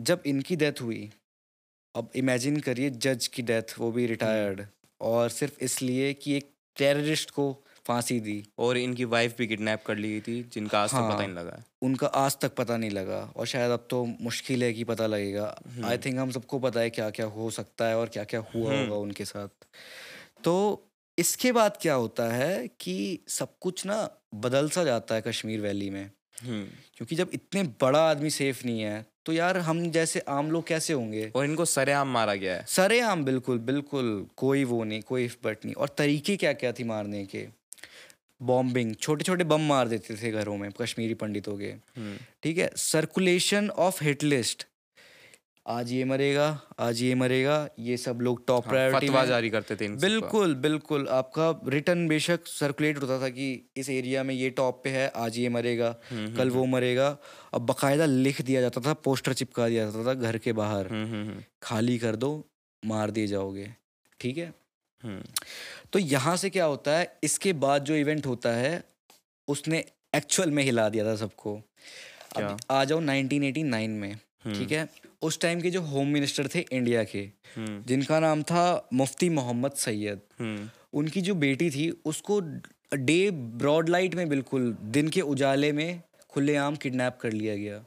जब 0.00 0.22
इनकी 0.26 0.56
डेथ 0.56 0.80
हुई 0.82 1.10
अब 1.94 2.10
इमेजिन 2.14 2.60
करिए 2.60 2.90
जज 2.90 3.26
की 3.26 3.42
डेथ 3.42 3.78
वो 3.78 3.90
भी 3.92 4.06
रिटायर्ड 4.06 4.66
और 5.00 5.28
सिर्फ़ 5.28 5.64
इसलिए 5.64 6.12
कि 6.14 6.36
एक 6.36 6.50
टेररिस्ट 6.76 7.30
को 7.30 7.46
फांसी 7.90 8.18
दी 8.20 8.42
और 8.58 8.78
इनकी 8.78 9.04
वाइफ 9.06 9.36
भी 9.38 9.46
किडनैप 9.46 9.82
कर 9.86 9.96
ली 9.96 10.20
थी 10.20 10.42
जिनका 10.52 10.82
आज 10.82 10.92
हाँ, 10.92 11.00
तक 11.00 11.04
हाँ। 11.04 11.16
पता 11.16 11.26
नहीं 11.26 11.36
लगा। 11.36 11.62
उनका 11.82 12.06
आज 12.06 12.36
तक 12.40 12.54
पता 12.54 12.76
नहीं 12.76 12.90
लगा 12.90 13.22
और 13.36 13.46
शायद 13.46 13.70
अब 13.70 13.86
तो 13.90 14.04
मुश्किल 14.20 14.62
है 14.64 14.72
कि 14.72 14.84
पता 14.84 15.06
लगेगा। 15.06 15.46
आई 15.84 15.98
थिंक 15.98 16.18
हम 16.18 16.30
सबको 16.30 16.58
पता 16.58 16.80
है 16.80 16.90
क्या 16.90 17.10
क्या 17.10 17.26
हो 17.28 17.50
सकता 17.52 17.88
है 17.88 17.98
और 17.98 18.08
क्या 18.08 18.24
क्या 18.24 18.44
हुआ 18.54 18.78
होगा 18.78 18.96
उनके 18.98 19.24
साथ। 19.24 19.66
तो 20.44 20.54
इसके 21.18 21.52
बाद 21.52 21.76
क्या 21.82 21.94
होता 21.94 22.32
है 22.32 22.66
कि 22.80 22.96
सब 23.28 23.58
कुछ 23.60 23.84
ना 23.86 23.96
बदल 24.34 24.68
सा 24.70 24.84
जाता 24.84 25.14
है 25.14 25.22
कश्मीर 25.22 25.60
वैली 25.60 25.90
में। 25.90 26.04
हम्म। 26.42 26.64
क्योंकि 26.96 27.16
जब 27.16 27.30
इतने 27.34 27.62
बड़ा 27.80 28.00
आदमी 28.10 28.30
सेफ़ 28.30 28.64
नहीं 28.66 28.80
है 28.80 29.04
तो 29.26 29.32
यार 29.32 29.56
हम 29.58 29.80
जैसे 29.90 30.20
आम 30.28 30.50
लोग 30.50 30.66
कैसे 30.66 30.92
होंगे? 30.92 31.30
और 31.36 31.44
इनको 31.44 31.64
सरेआम 31.64 32.08
मारा 32.08 32.34
गया 32.34 32.54
है। 32.54 32.64
सरेआम 32.68 33.24
बिल्कुल 33.24 33.58
बिल्कुल 33.66 34.26
कोई 34.36 34.64
वो 34.64 34.82
नहीं 34.84 35.00
कोई 35.02 35.28
बट 35.44 35.64
नहीं। 35.64 35.74
और 35.74 35.88
तरीके 35.98 36.36
क्या 36.36 36.52
क्या 36.52 36.72
थी 36.72 36.84
मारने 36.84 37.24
के? 37.26 37.46
बॉम्बिंग 38.40 38.94
छोटे 38.96 39.24
छोटे 39.24 39.44
बम 39.44 39.60
मार 39.68 39.88
देते 39.88 40.14
थे 40.22 40.30
घरों 40.32 40.56
में 40.56 40.70
कश्मीरी 40.80 41.14
पंडितों 41.14 41.56
के 41.58 41.66
हम्म, 41.66 42.16
ठीक 42.42 42.58
है? 42.58 42.70
सर्कुलेशन 42.76 43.70
ऑफ़ 43.70 44.04
हिट 44.04 44.22
लिस्ट 44.24 44.66
आज 45.66 45.90
ये 45.92 46.04
मरेगा 46.04 46.46
आज 46.80 47.02
ये 47.02 47.14
मरेगा 47.14 47.56
ये 47.78 47.96
सब 47.96 48.18
लोग 48.20 48.46
टॉप 48.46 48.64
हाँ, 48.64 48.72
प्रायोरिटी 48.72 49.06
फतवा 49.08 49.24
जारी 49.24 49.50
करते 49.50 49.76
थे। 49.76 49.88
बिल्कुल 49.88 50.54
बिल्कुल। 50.54 51.06
आपका 51.08 51.50
रिटर्न 51.68 52.06
बेशक 52.08 52.46
सर्कुलेट 52.46 52.98
होता 53.02 53.20
था 53.20 53.28
कि 53.28 53.46
इस 53.76 53.90
एरिया 53.90 54.22
में 54.24 54.34
ये 54.34 54.50
टॉप 54.50 54.80
पे 54.84 54.90
है 54.90 55.06
आज 55.16 55.38
ये 55.38 55.48
मरेगा 55.48 55.94
हम्म, 56.10 56.36
कल 56.36 56.50
वो 56.50 56.64
मरेगा। 56.66 57.16
अब 57.54 57.66
बकायदा 57.66 58.06
लिख 58.06 58.40
दिया 58.42 58.60
जाता 58.60 58.80
था 58.80 58.92
पोस्टर 59.04 59.32
चिपका 59.32 59.68
दिया 59.68 59.90
जाता 59.90 60.06
था 60.06 60.14
घर 60.14 60.38
के 60.38 60.52
बाहर। 60.52 60.86
हम्म, 60.86 61.04
हम्म, 61.04 61.28
हम्म, 61.28 61.42
खाली 61.62 61.98
कर 61.98 62.16
दो 62.16 62.32
मार 62.84 63.10
दिए 63.10 63.26
जाओगे। 63.26 63.74
ठीक 64.20 64.38
है? 64.38 64.44
हम्म, 64.44 64.59
तो 65.92 65.98
यहाँ 65.98 66.36
से 66.36 66.50
क्या 66.50 66.64
होता 66.64 66.96
है 66.98 67.12
इसके 67.24 67.52
बाद 67.64 67.84
जो 67.84 67.94
इवेंट 67.94 68.26
होता 68.26 68.50
है 68.52 68.82
उसने 69.48 69.84
एक्चुअल 70.14 70.50
में 70.50 70.62
हिला 70.62 70.88
दिया 70.88 71.04
था 71.04 71.14
सबको। 71.16 71.54
अब 72.36 72.56
आ 72.70 72.84
जाओ 72.84 73.00
1989 73.00 73.88
में 73.88 74.14
ठीक 74.44 74.72
है? 74.72 74.88
उस 75.22 75.38
टाइम 75.40 75.60
के 75.60 75.70
जो 75.70 75.80
होम 75.80 76.08
मिनिस्टर 76.08 76.48
थे 76.54 76.64
इंडिया 76.72 77.04
के 77.04 77.18
हम्म, 77.56 77.82
जिनका 77.86 78.20
नाम 78.20 78.42
था 78.42 78.88
मुफ्ती 78.92 79.28
मोहम्मद 79.28 79.72
सैयद 79.72 80.20
हम्म, 80.40 80.68
उनकी 80.92 81.20
जो 81.20 81.34
बेटी 81.34 81.70
थी 81.70 81.90
उसको 82.04 82.40
डे 82.96 83.30
ब्रॉड 83.30 83.88
लाइट 83.88 84.14
में 84.14 84.28
बिल्कुल 84.28 84.76
दिन 84.82 85.08
के 85.08 85.20
उजाले 85.20 85.72
में 85.72 86.02
खुलेआम 86.30 86.76
किडनैप 86.76 87.18
कर 87.20 87.32
लिया 87.32 87.56
गया। 87.56 87.84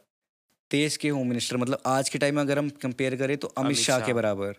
देश 0.72 0.98
के 0.98 1.10
होम 1.10 1.28
मिनिस्टर 1.28 1.58
मतलब 1.58 1.82
आज 1.86 2.10
के 2.10 2.20
टाइम 2.20 2.36
में 2.36 2.42
अगर 2.42 2.58
हम 2.58 2.70
कंपेयर 2.70 3.16
करें 3.16 3.38
तो 3.38 3.48
अमित 3.48 3.78
शाह। 3.78 4.00
के 4.00 4.14
बराबर। 4.14 4.56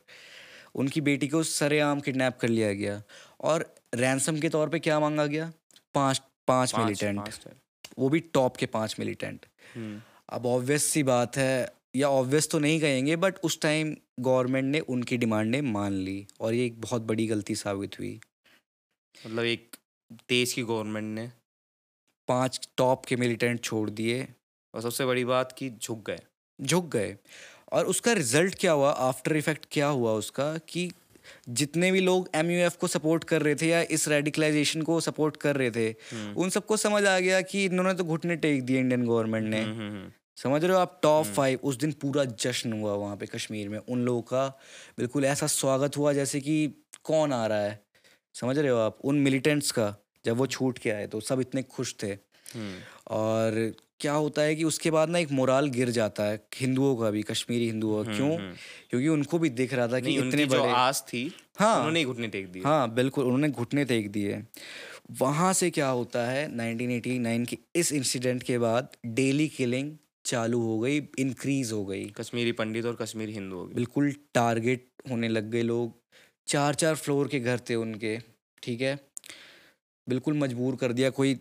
उनकी 0.74 1.00
बेटी 1.00 1.28
को 1.28 1.42
सरेआम 1.42 2.00
किडनैप 2.00 2.38
कर 2.40 2.48
लिया 2.48 2.72
गया 2.74 3.02
और 3.40 3.74
रैंसम 3.94 4.40
के 4.40 4.48
तौर 4.48 4.68
पे 4.68 4.78
क्या 4.78 4.98
मांगा 5.00 5.26
गया? 5.26 5.52
पाँच 5.94 6.22
पाँच 6.48 6.74
मिलिटेंट। 6.78 7.28
वो 7.98 8.08
भी 8.08 8.20
टॉप 8.34 8.56
के 8.56 8.66
पाँच 8.66 8.96
मिलिटेंट 8.98 9.46
हम्म, 9.74 10.00
अब 10.28 10.46
ऑब्वियस 10.46 10.84
सी 10.84 11.02
बात 11.02 11.36
है 11.36 11.72
या 11.96 12.08
ऑब्वियस 12.10 12.50
तो 12.50 12.58
नहीं 12.58 12.80
कहेंगे 12.80 13.16
बट 13.16 13.38
उस 13.44 13.60
टाइम 13.60 13.96
गवर्नमेंट 14.20 14.64
ने 14.64 14.80
उनकी 14.80 15.16
डिमांडें 15.16 15.60
मान 15.62 15.92
ली 15.92 16.26
और 16.40 16.54
ये 16.54 16.66
एक 16.66 16.80
बहुत 16.80 17.02
बड़ी 17.02 17.26
गलती 17.26 17.54
साबित 17.54 17.98
हुई। 17.98 18.20
मतलब 19.26 19.44
एक 19.44 19.76
देश 20.28 20.52
की 20.52 20.62
गवर्नमेंट 20.62 21.14
ने 21.14 21.30
पाँच 22.28 22.68
टॉप 22.76 23.04
के 23.04 23.16
मिलिटेंट 23.16 23.60
छोड़ 23.60 23.88
दिए। 23.90 24.26
और 24.74 24.82
सबसे 24.82 25.06
बड़ी 25.06 25.24
बात 25.24 25.52
कि 25.52 25.70
झुक 25.70 26.06
गए। 26.06 26.20
झुक 26.58 26.88
गए। 26.88 27.16
और 27.74 27.86
उसका 27.86 28.12
रिज़ल्ट 28.12 28.54
क्या 28.54 28.72
हुआ? 28.72 28.90
आफ्टर 28.90 29.36
इफ़ेक्ट 29.36 29.66
क्या 29.72 29.86
हुआ 29.88 30.12
उसका? 30.12 30.56
कि 30.68 30.90
जितने 31.48 31.90
भी 31.92 32.00
लोग 32.00 32.28
एमयूएफ 32.34 32.76
को 32.76 32.86
सपोर्ट 32.86 33.24
कर 33.24 33.42
रहे 33.42 33.54
थे 33.54 33.68
या 33.68 33.80
इस 33.90 34.06
रेडिकलाइजेशन 34.08 34.82
को 34.82 35.00
सपोर्ट 35.00 35.36
कर 35.36 35.56
रहे 35.56 35.70
थे 35.70 35.92
उन 36.36 36.50
सबको 36.50 36.76
समझ 36.76 37.04
आ 37.04 37.18
गया 37.18 37.40
कि 37.42 37.64
इन्होंने 37.64 37.94
तो 37.94 38.04
घुटने 38.04 38.36
टेक 38.36 38.62
दिए 38.62 38.78
इंडियन 38.80 39.04
गवर्नमेंट 39.06 39.46
ने। 39.46 39.62
हम्म, 39.62 39.72
हम्म, 39.72 39.90
हम्म, 39.90 40.10
समझ 40.36 40.64
रहे 40.64 40.72
हो 40.72 40.78
आप? 40.78 40.98
टॉप 41.02 41.26
फाइव 41.26 41.60
उस 41.62 41.76
दिन 41.76 41.92
पूरा 41.92 42.24
जश्न 42.24 42.72
हुआ 42.72 42.92
वहाँ 42.94 43.16
पे 43.16 43.26
कश्मीर 43.26 43.68
में। 43.68 43.78
उन 43.78 44.04
लोगों 44.04 44.22
का 44.22 44.46
बिल्कुल 44.98 45.24
ऐसा 45.24 45.46
स्वागत 45.46 45.96
हुआ 45.96 46.12
जैसे 46.12 46.40
कि 46.40 46.56
कौन 47.04 47.32
आ 47.32 47.46
रहा 47.46 47.60
है? 47.60 47.80
समझ 48.34 48.58
रहे 48.58 48.70
हो 48.70 48.78
आप? 48.78 48.98
उन 49.04 49.18
मिलिटेंट्स 49.20 49.70
का 49.70 49.94
जब 50.24 50.36
वो 50.36 50.46
छूट 50.46 50.78
के 50.78 50.90
आए 50.90 51.06
तो 51.06 51.20
सब 51.20 51.40
इतने 51.40 51.62
खुश 51.62 51.94
थे। 52.02 52.12
हम्म, 52.54 52.78
और 53.10 53.72
क्या 54.00 54.12
होता 54.12 54.42
है 54.42 54.54
कि 54.54 54.64
उसके 54.64 54.90
बाद 54.90 55.08
ना 55.08 55.18
एक 55.18 55.30
मोराल 55.30 55.68
गिर 55.68 55.90
जाता 55.90 56.24
है 56.24 56.42
हिंदुओं 56.56 56.96
का 56.96 57.10
भी 57.10 57.22
कश्मीरी 57.22 57.66
हिंदुओं 57.66 58.04
का। 58.04 58.16
क्यों? 58.16 58.36
क्योंकि 58.90 59.08
उनको 59.08 59.38
भी 59.38 59.48
दिख 59.50 59.74
रहा 59.74 59.88
था 59.88 60.00
कि 60.00 60.16
इतने 60.18 60.46
बड़े 60.46 60.70
आस 60.70 61.04
थी 61.08 61.32
हाँ। 61.58 61.76
उन्होंने 61.76 62.04
घुटने 62.04 62.28
टेक 62.28 62.52
दिए। 62.52 62.62
हाँ 62.62 62.94
बिल्कुल 62.94 63.24
उन्होंने 63.24 63.48
घुटने 63.48 63.84
टेक 63.84 64.10
दिए। 64.10 64.42
वहाँ 65.20 65.52
से 65.52 65.70
क्या 65.70 65.88
होता 65.88 66.26
है 66.26 66.48
1989 66.56 67.46
के 67.46 67.58
इस 67.76 67.92
इंसिडेंट 67.92 68.42
के 68.42 68.58
बाद 68.58 68.88
डेली 69.06 69.48
किलिंग 69.48 69.96
चालू 70.24 70.60
हो 70.60 70.78
गई 70.80 70.96
इंक्रीज 71.18 71.72
हो 71.72 71.84
गई। 71.86 72.04
कश्मीरी 72.04 72.52
पंडित 72.52 72.84
और 72.84 72.96
कश्मीरी 73.00 73.32
हिंदू 73.32 73.56
हो 73.56 73.66
गए। 73.66 73.74
बिल्कुल 73.74 74.14
टारगेट 74.34 74.86
होने 75.10 75.28
लग 75.28 75.50
गए 75.50 75.62
लोग। 75.62 75.92
चार 76.46 76.74
चार 76.74 76.94
फ्लोर 76.94 77.28
के 77.28 77.40
घर 77.40 77.60
थे 77.70 77.74
उनके 77.74 78.18
ठीक 78.62 78.80
है? 78.80 78.98
बिल्कुल 80.08 80.34
मजबूर 80.34 80.76
कर 80.76 80.92
दिया। 80.92 81.10
कोई 81.10 81.38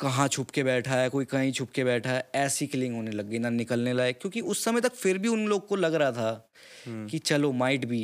कहाँ 0.00 0.28
छुप 0.28 0.50
के 0.50 0.62
बैठा 0.62 0.94
है 0.94 1.08
कोई 1.08 1.24
कहीं 1.24 1.52
छुप 1.52 1.70
के 1.70 1.84
बैठा 1.84 2.10
है 2.10 2.28
ऐसी 2.34 2.66
किलिंग 2.66 2.94
होने 2.94 3.10
लग 3.10 3.28
गई 3.28 3.38
ना 3.38 3.50
निकलने 3.50 3.92
लायक। 3.92 4.18
क्योंकि 4.20 4.40
उस 4.40 4.64
समय 4.64 4.80
तक 4.80 4.94
फिर 4.94 5.18
भी 5.18 5.28
उन 5.28 5.46
लोग 5.46 5.66
को 5.68 5.76
लग 5.76 5.94
रहा 5.94 6.12
था 6.12 6.50
कि 6.88 7.18
चलो 7.18 7.52
माइट 7.52 7.84
भी 7.84 8.02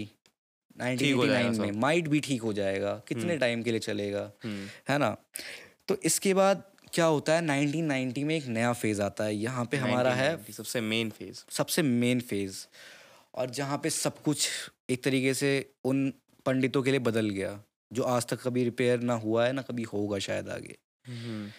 हम्म। 0.83 0.97
1989 0.97 1.59
में 1.59 1.73
माइट 1.73 2.09
भी 2.09 2.21
ठीक 2.21 2.43
हो 2.43 2.53
जाएगा 2.53 2.95
कितने 3.09 3.37
टाइम 3.39 3.63
के 3.63 3.71
लिए 3.71 3.81
चलेगा 3.81 4.31
हम्म, 4.45 4.67
है 4.89 4.99
ना? 4.99 5.17
तो 5.89 5.97
इसके 6.05 6.35
बाद 6.35 6.63
क्या 6.93 7.05
होता 7.05 7.35
है 7.35 7.43
1990 7.43 8.25
में 8.25 8.37
एक 8.37 8.47
नया 8.47 8.73
फ़ेज़ 8.73 9.03
आता 9.03 9.25
है 9.25 9.35
यहाँ 9.37 9.65
पे 9.65 9.77
हमारा 9.77 10.13
है 10.15 10.53
सबसे 10.53 10.81
मेन 10.81 11.11
फ़ेज़ 11.11 11.43
सबसे 11.51 11.83
मेन 11.83 12.21
फ़ेज़ 12.21 12.65
और 13.35 13.51
जहाँ 13.51 13.79
पे 13.83 13.91
सब 13.91 14.23
कुछ 14.23 14.49
एक 14.91 15.03
तरीके 15.05 15.35
से 15.35 15.51
उन 15.85 16.13
पंडितों 16.47 16.83
के 16.83 16.91
लिए 16.91 17.01
बदल 17.01 17.31
गया 17.31 17.61
जो 17.93 18.03
आज 18.03 18.27
तक 18.27 18.41
कभी 18.43 18.65
रिपेयर 18.65 19.01
ना 19.01 19.15
हुआ 19.15 19.47
है 19.47 19.53
ना 19.53 19.63
कभी 19.63 19.83
होगा 19.83 20.19
शायद 20.19 20.49
आगे। 20.49 20.77
हम्म, 21.07 21.51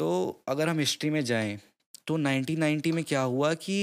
तो 0.00 0.08
अगर 0.48 0.68
हम 0.68 0.78
हिस्ट्री 0.78 1.10
में 1.10 1.24
जाएँ 1.24 1.58
तो 2.06 2.16
1990 2.18 2.92
में 2.92 3.02
क्या 3.04 3.20
हुआ 3.20 3.52
कि 3.54 3.74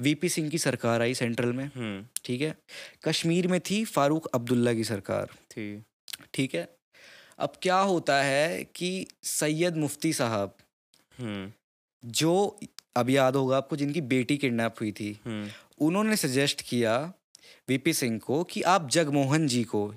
वीपी 0.00 0.28
सिंह 0.28 0.48
की 0.50 0.58
सरकार 0.58 1.02
आई 1.02 1.14
सेंट्रल 1.14 1.52
में 1.52 1.64
हम्म, 1.64 2.04
ठीक 2.24 2.40
है? 2.40 2.54
कश्मीर 3.04 3.46
में 3.48 3.60
थी 3.60 3.84
फारूक 3.84 4.26
अब्दुल्ला 4.26 4.72
की 4.72 4.84
सरकार। 4.84 5.26
थी। 5.50 5.82
ठीक 6.34 6.54
है? 6.54 6.68
अब 7.38 7.52
क्या 7.62 7.78
होता 7.78 8.22
है 8.22 8.64
कि 8.64 9.06
सैयद 9.22 9.76
मुफ्ती 9.76 10.12
साहब 10.12 10.56
हम्म, 11.18 11.52
जो 12.04 12.58
अब 12.96 13.10
याद 13.10 13.36
होगा 13.36 13.56
आपको 13.56 13.76
जिनकी 13.76 14.00
बेटी 14.00 14.36
किडनैप 14.36 14.74
हुई 14.80 14.92
थी 14.92 15.18
हम्म, 15.26 15.48
उन्होंने 15.86 16.16
सजेस्ट 16.16 16.62
किया 16.62 17.12
वीपी 17.68 17.92
सिंह 17.92 18.18
को 18.18 18.42
कि 18.44 18.62
आप 18.62 18.88
जगमोहन 18.90 19.46
जी 19.48 19.62
को 19.64 19.94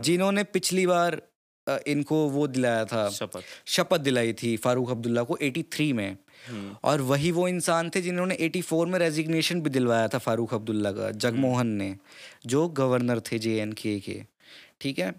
जिन्होंने 0.00 0.44
पिछली 0.44 0.86
बार 0.86 1.22
इनको 1.68 2.28
वो 2.28 2.46
दिलाया 2.46 2.84
था। 2.84 3.08
शपथ। 3.10 3.42
शपथ 3.66 4.00
दिलाई 4.00 4.32
थी 4.32 4.56
फारूक 4.56 4.90
अब्दुल्ला 4.90 5.22
को 5.22 5.38
83 5.42 5.92
में। 5.92 6.16
हम्म, 6.48 6.76
और 6.84 7.00
वही 7.00 7.30
वो 7.30 7.48
इंसान 7.48 7.90
थे 7.90 8.00
जिन्होंने 8.00 8.34
84 8.34 8.86
में 8.86 8.98
रेजिग्नेशन 8.98 9.60
भी 9.60 9.70
दिलवाया 9.70 10.08
था 10.08 10.18
फारूक 10.18 10.54
अब्दुल्ला 10.54 10.92
का 10.92 11.10
जगमोहन 11.10 11.66
ने 11.66 11.96
जो 12.46 12.68
गवर्नर 12.68 13.20
थे 13.20 13.38
जे 13.38 13.56
एन 13.60 13.72
के 13.72 14.00
के। 14.00 14.24
ठीक 14.80 14.98
है? 14.98 15.14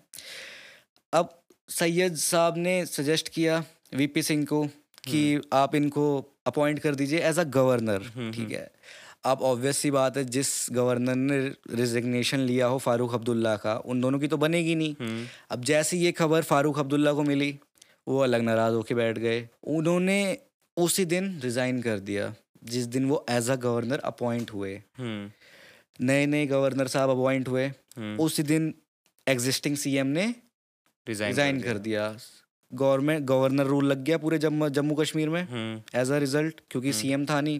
अब 1.13 1.41
सैयद 1.69 2.15
साहब 2.15 2.58
ने 2.58 2.86
सजेस्ट 2.86 3.29
किया 3.29 3.63
वीपी 3.93 4.21
सिंह 4.21 4.45
को 4.45 4.63
कि 5.08 5.41
आप 5.53 5.75
इनको 5.75 6.31
अपॉइंट 6.45 6.79
कर 6.79 6.95
दीजिए 6.95 7.19
एज 7.19 7.39
अ 7.39 7.43
गवर्नर 7.43 8.31
ठीक 8.36 8.51
है? 8.51 8.71
अब 9.25 9.41
ऑब्वियस 9.41 9.77
सी 9.77 9.91
बात 9.91 10.17
है 10.17 10.23
जिस 10.25 10.49
गवर्नर 10.71 11.15
ने 11.15 11.38
रिजिग्नेशन 11.75 12.39
लिया 12.41 12.67
हो 12.67 12.77
फारूक 12.77 13.13
अब्दुल्ला 13.13 13.55
का 13.57 13.75
उन 13.85 14.01
दोनों 14.01 14.19
की 14.19 14.27
तो 14.27 14.38
बनेगी 14.38 14.75
नहीं। 14.75 14.95
हम्म, 14.99 15.25
अब 15.51 15.63
जैसे 15.63 15.97
ये 15.97 16.11
खबर 16.11 16.43
फारूक 16.43 16.79
अब्दुल्ला 16.79 17.13
को 17.13 17.23
मिली 17.23 17.57
वो 18.07 18.19
अलग 18.19 18.41
नाराज़ 18.41 18.73
होके 18.73 18.95
बैठ 18.95 19.17
गए। 19.17 19.47
उन्होंने 19.67 20.17
उसी 20.77 21.05
दिन 21.05 21.39
रिजाइन 21.39 21.81
कर 21.81 21.99
दिया 22.01 22.33
जिस 22.63 22.85
दिन 22.88 23.05
वो 23.05 23.25
एज 23.29 23.49
अ 23.49 23.55
गवर्नर 23.55 23.99
अपॉइंट 24.03 24.51
हुए। 24.51 24.73
हम्म, 24.97 25.31
नए 26.01 26.25
नए 26.25 26.45
गवर्नर 26.45 26.88
साहब 26.88 27.09
अपॉइंट 27.09 27.47
हुए। 27.47 27.65
हम्म, 27.65 28.17
उसी 28.19 28.43
दिन 28.43 28.73
एग्जिस्टिंग 29.27 29.77
सीएम 29.77 30.07
ने 30.07 30.33
रिजाइन 31.07 31.61
कर 31.61 31.77
दिया। 31.79 32.15
गवर्नमेंट 32.71 33.25
गवर्नर 33.25 33.65
रूल 33.65 33.85
लग 33.85 34.03
गया 34.03 34.17
पूरे 34.17 34.38
जम्मू 34.38 34.69
जम्मू 34.69 34.95
कश्मीर 34.95 35.29
में 35.29 35.41
हम्म, 35.41 35.99
एज 35.99 36.11
अ 36.11 36.17
रिज़ल्ट 36.19 36.61
क्योंकि 36.71 36.93
सीएम 36.93 37.25
था 37.25 37.41
नहीं। 37.41 37.59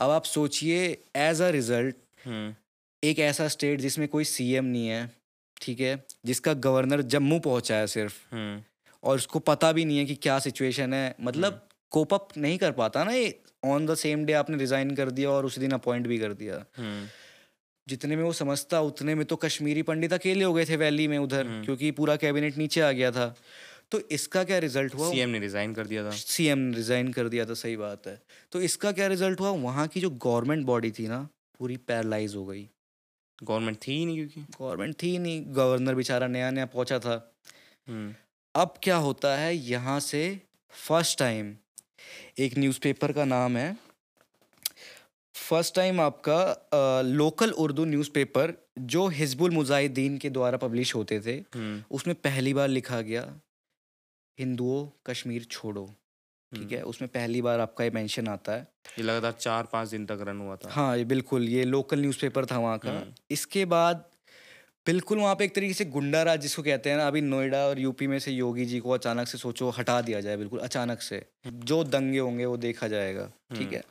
अब 0.00 0.10
आप 0.10 0.24
सोचिए 0.24 0.82
एज 1.16 1.40
अ 1.42 1.48
रिज़ल्ट 1.50 1.96
हम्म, 2.24 2.54
एक 3.02 3.18
ऐसा 3.18 3.48
स्टेट 3.48 3.80
जिसमें 3.80 4.06
कोई 4.08 4.24
सीएम 4.24 4.64
नहीं 4.64 4.88
है 4.88 5.10
ठीक 5.56 5.80
है? 5.80 6.04
जिसका 6.26 6.54
गवर्नर 6.66 7.02
जम्मू 7.14 7.38
पहुँचा 7.38 7.76
है 7.76 7.86
सिर्फ़ 7.86 8.14
हम्म, 8.32 8.60
और 9.02 9.16
उसको 9.16 9.38
पता 9.38 9.72
भी 9.72 9.84
नहीं 9.84 9.98
है 9.98 10.04
कि 10.04 10.14
क्या 10.14 10.38
सिचुएशन 10.38 10.94
है 10.94 11.14
मतलब 11.20 11.66
कोप 11.92 12.14
अप 12.14 12.28
नहीं 12.36 12.58
कर 12.58 12.72
पाता 12.72 13.04
ना 13.04 13.12
ये 13.12 13.38
ऑन 13.64 13.86
द 13.86 13.94
सेम 13.94 14.24
डे 14.24 14.32
आपने 14.32 14.56
रिजाइन 14.56 14.94
कर 14.96 15.10
दिया 15.10 15.30
और 15.30 15.46
उसी 15.46 15.60
दिन 15.60 15.70
अपॉइंट 15.72 16.06
भी 16.06 16.18
कर 16.18 16.32
दिया। 16.32 16.64
हम्म, 16.76 17.06
जितने 17.86 18.16
में 18.16 18.22
वो 18.24 18.32
समझता 18.32 18.80
उतने 18.80 19.14
में 19.14 19.24
तो 19.26 19.36
कश्मीरी 19.36 19.82
पंडित 19.82 20.12
अकेले 20.12 20.44
हो 20.44 20.52
गए 20.54 20.64
थे 20.64 20.76
वैली 20.76 21.08
में 21.08 21.18
उधर 21.18 21.48
क्योंकि 21.64 21.90
पूरा 21.90 22.16
कैबिनेट 22.16 22.58
नीचे 22.58 22.80
आ 22.80 22.90
गया 22.92 23.10
था। 23.10 23.34
तो 23.92 24.00
इसका 24.10 24.44
क्या 24.44 24.58
रिज़ल्ट 24.58 24.94
हुआ? 24.94 25.10
सीएम 25.10 25.28
ने 25.28 25.38
रिजाइन 25.38 25.74
कर 25.74 25.86
दिया 25.86 26.04
था। 26.04 26.10
सीएम 26.10 26.58
ने 26.58 26.76
रिजाइन 26.76 27.12
कर 27.12 27.28
दिया 27.28 27.46
था 27.46 27.54
सही 27.54 27.76
बात 27.76 28.06
है। 28.06 28.22
तो 28.52 28.60
इसका 28.60 28.92
क्या 28.92 29.06
रिज़ल्ट 29.06 29.40
हुआ? 29.40 29.50
वहाँ 29.50 29.86
की 29.88 30.00
जो 30.00 30.10
गवर्नमेंट 30.10 30.66
बॉडी 30.66 30.90
थी 30.90 31.08
ना 31.08 31.28
पूरी 31.58 31.76
पैरालाइज 31.76 32.34
हो 32.34 32.44
गई। 32.46 32.68
गवर्नमेंट 33.42 33.78
थी 33.86 33.92
ही 33.92 34.06
नहीं 34.06 34.16
क्योंकि। 34.16 34.40
गवर्नमेंट 34.60 34.94
थी 35.02 35.10
ही 35.10 35.18
नहीं 35.18 35.42
गवर्नर 35.46 35.94
बेचारा 35.94 36.26
नया 36.26 36.50
नया 36.50 36.66
पहुँचा 36.66 36.98
था। 36.98 37.34
हम्म, 37.88 38.14
अब 38.54 38.74
क्या 38.82 38.96
होता 38.96 39.36
है 39.36 39.54
यहाँ 39.56 40.00
से 40.00 40.40
फ़र्स्ट 40.72 41.18
टाइम 41.18 41.54
एक 42.38 42.58
न्यूज़पेपर 42.58 43.12
का 43.12 43.24
नाम 43.24 43.56
है। 43.56 43.76
फ़र्स्ट 45.34 45.74
टाइम 45.74 46.00
आपका 46.00 46.38
आ, 46.38 47.02
लोकल 47.02 47.50
उर्दू 47.50 47.84
न्यूज़पेपर 47.84 48.52
जो 48.78 49.06
हिजबुल 49.08 49.50
मुजाहिदीन 49.50 50.18
के 50.18 50.30
द्वारा 50.30 50.58
पब्लिश 50.58 50.94
होते 50.94 51.20
थे 51.20 51.32
हम्म, 51.54 51.82
उसमें 51.90 52.14
पहली 52.16 52.54
बार 52.54 52.68
लिखा 52.68 53.00
गया। 53.00 53.22
हिंदुओं 54.38 54.86
कश्मीर 55.06 55.44
छोड़ो 55.46 55.86
ठीक 56.52 56.62
हम्म। 56.62 56.74
है 56.74 56.82
उसमें 56.84 57.08
पहली 57.10 57.42
बार 57.42 57.60
आपका 57.60 57.84
ये 57.84 57.90
मेंशन 57.90 58.28
आता 58.28 58.52
है 58.52 58.66
ये 58.98 59.02
लगातार 59.02 59.32
चार 59.32 59.68
पाँच 59.72 59.88
दिन 59.88 60.06
तक 60.06 60.24
रन 60.28 60.38
हुआ 60.38 60.56
था 60.56 60.70
हाँ 60.70 60.96
ये 60.96 61.04
बिल्कुल 61.06 61.48
ये 61.48 61.64
लोकल 61.66 62.00
न्यूज़पेपर 62.00 62.46
था 62.46 62.58
वहाँ 62.58 62.78
का 62.78 62.90
हम्म। 62.90 63.12
इसके 63.30 63.64
बाद 63.66 64.04
बिल्कुल 64.86 65.18
वहाँ 65.18 65.34
पे 65.34 65.44
एक 65.44 65.54
तरीके 65.54 65.74
से 65.74 65.84
गुंडा 65.86 66.22
राज 66.22 66.40
जिसको 66.40 66.62
कहते 66.62 66.90
हैं 66.90 66.96
ना 66.96 67.06
अभी 67.06 67.20
नोएडा 67.22 67.58
और 67.64 67.78
यूपी 67.78 68.06
में 68.06 68.18
से 68.18 68.30
योगी 68.32 68.64
जी 68.64 68.78
को 68.80 68.90
अचानक 68.90 69.28
से 69.28 69.38
सोचो 69.38 69.68
हटा 69.70 70.00
दिया 70.00 70.20
जाए 70.20 70.36
बिल्कुल 70.36 70.60
अचानक 70.60 71.02
से 71.02 71.22
जो 71.64 71.82
दंगे 71.86 72.18
होंगे 72.18 72.44
वो 72.44 72.56
देखा 72.58 72.88
जाएगा 72.88 73.26
ठीक 73.50 73.60
हम्म। 73.60 73.74
है 73.74 73.82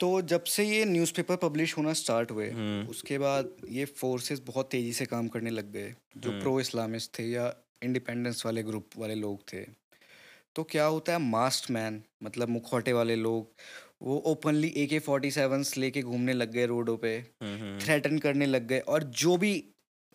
तो 0.00 0.20
जब 0.24 0.44
से 0.46 0.64
ये 0.64 0.84
न्यूज़पेपर 0.84 1.36
पब्लिश 1.38 1.76
होना 1.76 1.92
स्टार्ट 1.92 2.30
हुए 2.30 2.48
हम्म। 2.50 2.86
उसके 2.88 3.18
बाद 3.18 3.52
ये 3.70 3.84
फोर्सेस 3.94 4.42
बहुत 4.46 4.70
तेज़ी 4.70 4.92
से 4.92 5.06
काम 5.06 5.28
करने 5.28 5.50
लग 5.50 5.70
गए 5.72 5.94
जो 6.16 6.30
हम्म। 6.30 6.40
प्रो 6.40 6.58
इस्लामिस्ट 6.60 7.18
थे 7.18 7.24
या 7.24 7.46
इंडिपेंडेंस 7.82 8.44
वाले 8.46 8.62
ग्रुप 8.62 8.96
वाले 8.98 9.14
लोग 9.14 9.42
थे। 9.52 9.64
तो 10.56 10.62
क्या 10.64 10.84
होता 10.84 11.12
है 11.12 11.18
मास्ट 11.20 11.70
मैन 11.70 12.02
मतलब 12.22 12.48
मुखौटे 12.48 12.92
वाले 12.92 13.16
लोग 13.16 13.52
वो 14.02 14.16
ओपनली 14.26 14.68
ए 14.76 14.86
के 14.86 14.98
फोर्टी 14.98 15.30
सेवन्स 15.30 15.76
लेके 15.76 16.02
घूमने 16.02 16.32
लग 16.32 16.52
गए 16.52 16.66
रोडों 16.66 16.96
पे 16.96 17.16
हम्म, 17.16 17.56
हम्म, 17.60 17.78
थ्रेटन 17.80 18.18
करने 18.18 18.46
लग 18.46 18.66
गए 18.66 18.78
और 18.94 19.02
जो 19.22 19.36
भी 19.36 19.52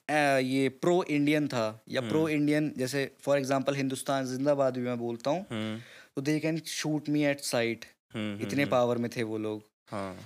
ये 0.10 0.69
प्रो 0.82 1.04
इंडियन 1.10 1.47
था 1.47 1.65
या 1.89 2.02
प्रो 2.02 2.19
हम्म। 2.19 2.34
इंडियन 2.34 2.71
जैसे 2.78 3.10
फॉर 3.21 3.38
एग्जांपल 3.38 3.76
हिंदुस्तान 3.76 4.26
जिंदाबाद 4.26 4.78
भी 4.78 4.84
मैं 4.84 4.97
बोलता 5.00 5.32
हूँ 5.32 5.45
हम्म, 5.52 5.80
तो 6.15 6.21
they 6.21 6.39
can 6.39 6.60
shoot 6.67 7.10
me 7.10 7.24
at 7.26 7.41
sight 7.41 7.86
hmm, 8.13 8.34
hmm, 8.34 8.47
इतने 8.47 8.62
हम्म, 8.63 8.71
पावर 8.71 8.97
में 8.97 9.10
थे 9.15 9.24
वो 9.24 9.38
लोग। 9.38 9.63
हाँ। 9.91 10.17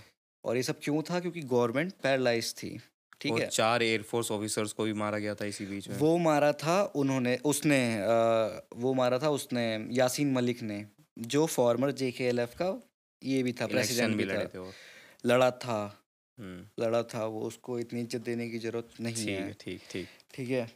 और 0.44 0.58
ये 0.58 0.64
सब 0.64 0.80
क्यों 0.84 1.02
था? 1.02 1.20
क्योंकि 1.20 1.42
गवर्नमेंट 1.42 1.94
पैरालाइज 2.04 2.54
थी। 2.58 2.78
ठीक 3.22 3.34
है। 3.34 3.48
चार 3.48 3.84
एयरफोर्स 3.84 4.32
ऑफिसर्स 4.32 4.72
को 4.74 4.84
भी 4.84 4.94
मारा 4.94 5.18
गया 5.18 5.36
था 5.36 5.46
इसी 5.46 5.66
बीच 5.66 5.88
में। 5.90 5.98
वो 5.98 6.18
मारा 6.18 6.52
था 6.54 6.82
उन्होंने 6.96 7.36
उसने 7.46 7.80
अ, 7.96 8.68
वो 8.76 8.94
मारा 8.94 9.20
था 9.20 9.30
उसने 9.30 9.66
यासीन 9.92 10.32
मलिक 10.34 10.62
ने 10.62 10.86
जो 11.18 11.46
फॉर्मर 11.46 11.92
जे 11.92 12.12
के 12.12 12.24
एल 12.24 12.40
एफ़ 12.40 12.56
का 12.56 12.70
ये 13.22 13.44
भी 13.44 13.52
था 13.54 13.68
प्रेसिडेंट 13.68 14.16
भी 14.16 14.24
भी 14.24 14.32
लड़े 14.32 14.46
था। 14.46 14.60
थे 14.60 15.28
लड़ा 15.28 15.52
था। 15.52 15.78
हम्म, 16.38 16.84
लड़ा 16.84 17.02
था 17.04 17.26
वो 17.26 17.42
उसको 17.42 17.80
इतनी 17.80 18.02
इज़्ज़त 18.02 18.22
देने 18.22 18.50
की 18.50 18.60
ज़रूरत 18.60 18.90
नहीं 19.02 19.28
है। 19.28 19.42
है 19.42 19.56
ठीक 19.60 19.82
ठीक। 19.92 20.08
ठीक 20.34 20.50
है। 20.50 20.68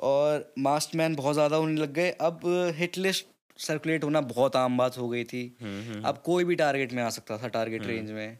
और 0.00 0.52
मास्ट 0.58 0.94
मैन 0.94 1.14
बहुत 1.14 1.34
ज़्यादा 1.34 1.56
होने 1.56 1.80
लग 1.80 1.92
गए। 1.92 2.10
अब 2.20 2.40
हिट 2.76 2.98
लिस्ट 2.98 3.26
सर्कुलेट 3.58 4.04
होना 4.04 4.20
बहुत 4.20 4.56
आम 4.56 4.78
बात 4.78 4.98
हो 4.98 5.08
गई 5.08 5.24
थी। 5.24 5.42
हम्म, 5.62 5.82
हम्म, 5.82 6.02
अब 6.02 6.22
कोई 6.24 6.44
भी 6.44 6.54
टारगेट 6.54 6.92
में 6.92 7.02
आ 7.02 7.08
सकता 7.10 7.38
था 7.38 7.48
टारगेट 7.48 7.86
रेंज 7.86 8.10
में। 8.10 8.38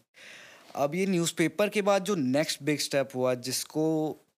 अब 0.74 0.94
ये 0.94 1.06
न्यूज़पेपर 1.06 1.68
के 1.68 1.82
बाद 1.82 2.04
जो 2.04 2.14
नेक्स्ट 2.14 2.62
बिग 2.62 2.78
स्टेप 2.78 3.08
हुआ 3.14 3.34
जिसको 3.46 3.84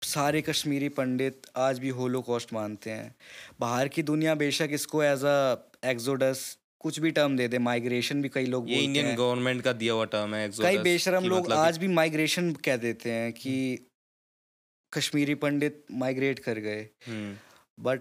सारे 0.02 0.40
कश्मीरी 0.42 0.88
पंडित 0.88 1.46
आज 1.56 1.78
भी 1.78 1.88
होलो 1.98 2.20
कॉस्ट 2.22 2.52
मानते 2.52 2.90
हैं। 2.90 3.14
बाहर 3.60 3.88
की 3.88 4.02
दुनिया 4.02 4.34
बेशक 4.34 4.68
इसको 4.72 5.02
एज 5.02 5.24
अ 5.24 5.88
एक्सोडस 5.90 6.42
कुछ 6.80 6.98
भी 7.00 7.10
टर्म 7.10 7.36
दे 7.36 7.46
दे 7.48 7.58
माइग्रेशन 7.58 8.22
भी 8.22 8.28
कई 8.28 8.46
लोग 8.46 8.70
ये 8.70 8.80
इंडियन 8.80 9.14
गवर्नमेंट 9.16 9.62
का 9.62 9.72
दिया 9.72 9.92
हुआ 9.92 10.04
टर्म 10.14 10.34
है 10.34 10.48
कई 10.60 10.78
बेशरम 10.78 11.24
लोग 11.24 11.44
मतलब 11.44 11.56
आज 11.58 11.78
भी 11.78 11.88
माइग्रेशन 11.88 12.52
कह 12.64 12.76
देते 12.76 13.10
हैं 13.10 13.32
कि 13.32 13.54
कश्मीरी 14.92 15.34
पंडित 15.34 15.84
माइग्रेट 15.92 16.38
कर 16.38 16.58
गए। 16.58 16.82
हम्म, 17.06 17.34
बट 17.78 18.00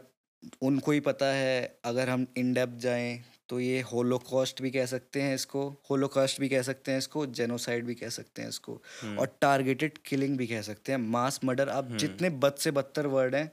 उनको 0.61 0.91
ही 0.91 0.99
पता 0.99 1.25
है 1.33 1.77
अगर 1.85 2.09
हम 2.09 2.25
इन 2.37 2.53
डेप्थ 2.53 2.81
जाएँ 2.81 3.23
तो 3.49 3.59
ये 3.59 3.81
होलोकॉस्ट 3.81 4.61
भी 4.61 4.71
कह 4.71 4.85
सकते 4.85 5.21
हैं 5.21 5.35
इसको 5.35 5.67
होलोकॉस्ट 5.89 6.39
भी 6.39 6.49
कह 6.49 6.61
सकते 6.61 6.91
हैं 6.91 6.97
इसको 6.97 7.25
जेनोसाइड 7.25 7.85
भी 7.85 7.95
कह 7.95 8.09
सकते 8.09 8.41
हैं 8.41 8.49
इसको 8.49 8.81
हम्म, 9.01 9.17
और 9.19 9.37
टारगेटेड 9.41 9.97
किलिंग 10.05 10.37
भी 10.37 10.47
कह 10.47 10.61
सकते 10.61 10.91
हैं। 10.91 10.99
मास 10.99 11.39
मर्डर 11.43 11.69
आप 11.69 11.91
जितने 11.95 12.29
बद 12.29 12.55
से 12.55 12.71
बदतर 12.71 13.07
वर्ड 13.07 13.35
हैं 13.35 13.51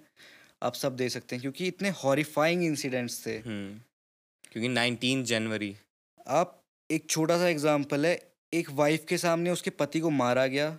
आप 0.63 0.75
सब 0.75 0.97
दे 0.97 1.09
सकते 1.09 1.37
हैं 1.37 1.41
क्योंकि 1.41 1.67
इतने 1.67 1.89
हॉरिफाइंग 2.05 2.63
इंसिडेंट्स 2.65 3.27
थे। 3.27 3.37
हम्म, 3.39 3.81
क्योंकि 4.53 4.69
19 4.69 5.23
जनवरी। 5.25 5.77
आप 6.29 6.57
एक 6.91 7.11
छोटा 7.11 7.39
सा 7.39 7.49
एग्ज़ाम्पल 7.49 8.07
है 8.07 8.19
एक 8.53 8.71
वाइफ 8.71 9.05
के 9.09 9.19
सामने 9.19 9.51
उसके 9.51 9.71
पति 9.71 10.01
को 10.01 10.11
मारा 10.11 10.47
गया 10.47 10.79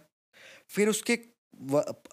फिर 0.69 0.89
उसके 0.89 1.19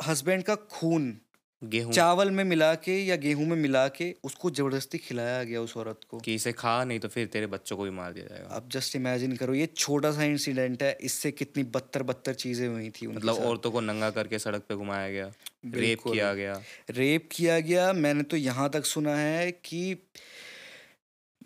हस्बैंड 0.07 0.43
का 0.43 0.55
खून 0.55 1.17
गेहूँ। 1.63 1.93
चावल 1.93 2.31
में 2.31 2.45
मिला 2.45 2.75
के 2.75 2.97
या 3.05 3.17
गेहूँ 3.17 3.47
में 3.47 3.57
मिला 3.57 3.87
के 3.89 4.15
उसको 4.25 4.51
ज़बरदस्ती 4.51 4.99
खिलाया 4.99 5.43
गया 5.45 5.61
उस 5.61 5.77
औरत 5.77 6.01
को। 6.11 6.19
कि 6.19 6.35
इसे 6.35 6.53
खा 6.53 6.85
नहीं 6.85 6.99
तो 7.01 7.09
फिर 7.09 7.27
तेरे 7.27 7.47
बच्चों 7.47 7.77
को 7.77 7.83
भी 7.83 7.91
मार 7.91 8.13
दिया 8.13 8.27
जाएगा। 8.27 8.55
आप 8.57 8.69
जस्ट 8.71 8.97
इमेजिन 8.97 9.37
करो 9.37 9.55
ये 9.55 9.67
छोटा 9.67 10.13
सा 10.13 10.25
इंसिडेंट 10.25 10.83
है 10.83 10.97
इससे 11.01 11.33
कितनी 11.33 11.63
बदतर 11.63 12.03
बदतर 12.03 12.35
चीज़ें 12.35 12.67
हुई 12.69 12.91
थी 12.91 13.07
मतलब 13.07 13.35
औरतों 13.35 13.71
को 13.71 13.81
नंगा 13.81 14.11
करके 14.11 14.39
सड़क 14.39 14.63
पे 14.69 14.75
घुमाया 14.75 15.11
गया 15.11 15.33
रेप 15.67 15.99
किया 16.03 16.33
गया। 16.35 16.63
रेप 16.91 17.29
किया 17.33 17.61
गया 17.61 17.93
मैंने 17.93 18.23
तो 18.23 18.37
यहाँ 18.37 18.71
तक 18.71 18.85
सुना 18.85 19.17
है 19.17 19.51
कि 19.53 20.09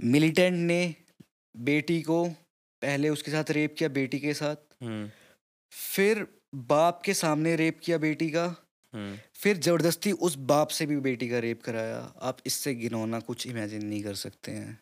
मिलिटेंट 0.05 0.57
ने 0.57 0.95
बेटी 1.55 2.01
को 2.03 2.25
पहले 2.83 3.09
उसके 3.09 3.31
साथ 3.31 3.51
रेप 3.51 3.75
किया 3.79 3.89
बेटी 3.89 4.19
के 4.19 4.35
साथ। 4.35 4.57
हम्म, 4.83 5.09
फिर 5.73 6.27
बाप 6.55 7.03
के 7.05 7.15
सामने 7.15 7.57
रेप 7.57 7.81
किया 7.85 7.99
बेटी 7.99 8.31
का। 8.31 8.55
फिर 8.95 9.57
ज़बरदस्ती 9.57 10.13
उस 10.13 10.37
बाप 10.37 10.69
से 10.69 10.87
भी 10.87 10.97
बेटी 11.01 11.29
का 11.29 11.39
रेप 11.39 11.63
कराया। 11.63 11.99
आप 12.23 12.39
इससे 12.47 12.75
गिनौना 12.75 13.21
कुछ 13.21 13.47
इमेजिन 13.47 13.87
नहीं 13.87 14.03
कर 14.03 14.15
सकते 14.15 14.53
हैं। 14.53 14.79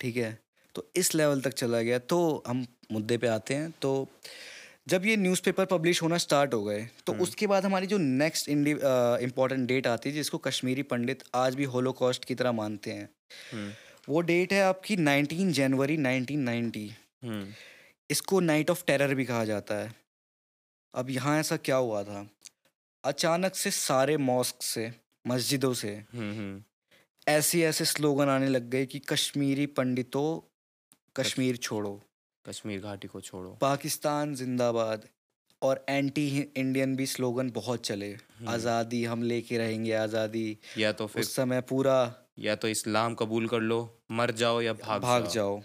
ठीक 0.00 0.16
है? 0.16 0.38
तो 0.74 0.90
इस 0.96 1.14
लेवल 1.14 1.40
तक 1.40 1.52
चला 1.52 1.80
गया। 1.82 1.98
तो 1.98 2.42
हम 2.46 2.66
मुद्दे 2.92 3.18
पे 3.18 3.26
आते 3.26 3.54
हैं। 3.54 3.70
तो 3.82 4.08
जब 4.88 5.06
ये 5.06 5.16
न्यूज़पेपर 5.16 5.64
पब्लिश 5.64 6.02
होना 6.02 6.18
स्टार्ट 6.18 6.54
हो 6.54 6.62
गए 6.64 6.88
तो 7.06 7.12
उसके 7.14 7.46
बाद 7.46 7.64
हमारी 7.64 7.86
जो 7.86 7.98
नेक्स्ट 7.98 8.48
इंपॉर्टेंट 8.48 9.66
डेट 9.68 9.86
आती 9.86 10.08
है 10.08 10.14
जिसको 10.14 10.38
कश्मीरी 10.38 10.82
पंडित 10.82 11.22
आज 11.34 11.54
भी 11.54 11.64
होलोकॉस्ट 11.64 12.24
की 12.24 12.34
तरह 12.34 12.52
मानते 12.52 12.90
हैं 12.90 13.08
हम्म, 13.52 13.72
वो 14.08 14.20
डेट 14.20 14.52
है 14.52 14.62
आपकी 14.62 14.96
19 14.96 15.50
जनवरी 15.52 15.96
1990 15.96 16.86
हम्म, 17.24 17.46
इसको 18.10 18.40
नाइट 18.40 18.70
ऑफ़ 18.70 18.84
टेरर 18.86 19.14
भी 19.14 19.24
कहा 19.24 19.44
जाता 19.44 19.74
है। 19.74 19.94
अब 20.94 21.10
यहाँ 21.10 21.38
ऐसा 21.40 21.56
क्या 21.56 21.76
हुआ 21.76 22.02
था? 22.04 22.26
अचानक 23.06 23.54
से 23.54 23.70
सारे 23.70 24.16
मॉस्क 24.18 24.62
से 24.62 24.90
मस्जिदों 25.24 25.72
से 25.74 25.90
हम्म, 25.90 26.30
हम्म, 26.30 26.62
ऐसे 27.26 27.62
ऐसे 27.64 27.84
स्लोगन 27.84 28.28
आने 28.28 28.48
लग 28.48 28.68
गए 28.70 28.86
कि 28.86 28.98
कश्मीरी 29.08 29.66
पंडितों 29.76 30.28
कश्मीर 31.16 31.56
छोड़ो। 31.56 32.00
कश्मीर 32.44 32.80
घाटी 32.80 33.08
को 33.08 33.20
छोड़ो। 33.20 33.50
पाकिस्तान 33.60 34.34
जिंदाबाद 34.34 35.06
और 35.62 35.84
एंटी 35.88 36.26
इंडियन 36.56 36.96
भी 36.96 37.06
स्लोगन 37.06 37.50
बहुत 37.50 37.86
चले। 37.86 38.10
आज़ादी 38.48 39.04
हम 39.04 39.22
लेके 39.22 39.58
रहेंगे 39.58 39.92
आज़ादी। 39.94 40.46
या 40.78 40.92
तो 40.92 41.06
फिर 41.06 41.22
उस 41.22 41.34
समय 41.36 41.60
पूरा 41.70 41.98
या 42.38 42.54
तो 42.56 42.68
इस्लाम 42.68 43.14
कबूल 43.14 43.48
कर 43.48 43.60
लो 43.62 43.78
मर 44.12 44.30
जाओ 44.40 44.60
या 44.60 44.72
भाग 44.82 45.02
भाग 45.02 45.26
जाओ। 45.28 45.60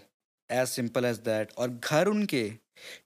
एज 0.50 0.68
सिंपल 0.68 1.04
एज 1.04 1.18
दैट 1.26 1.52
और 1.58 1.70
घर 1.70 2.08
उनके 2.08 2.50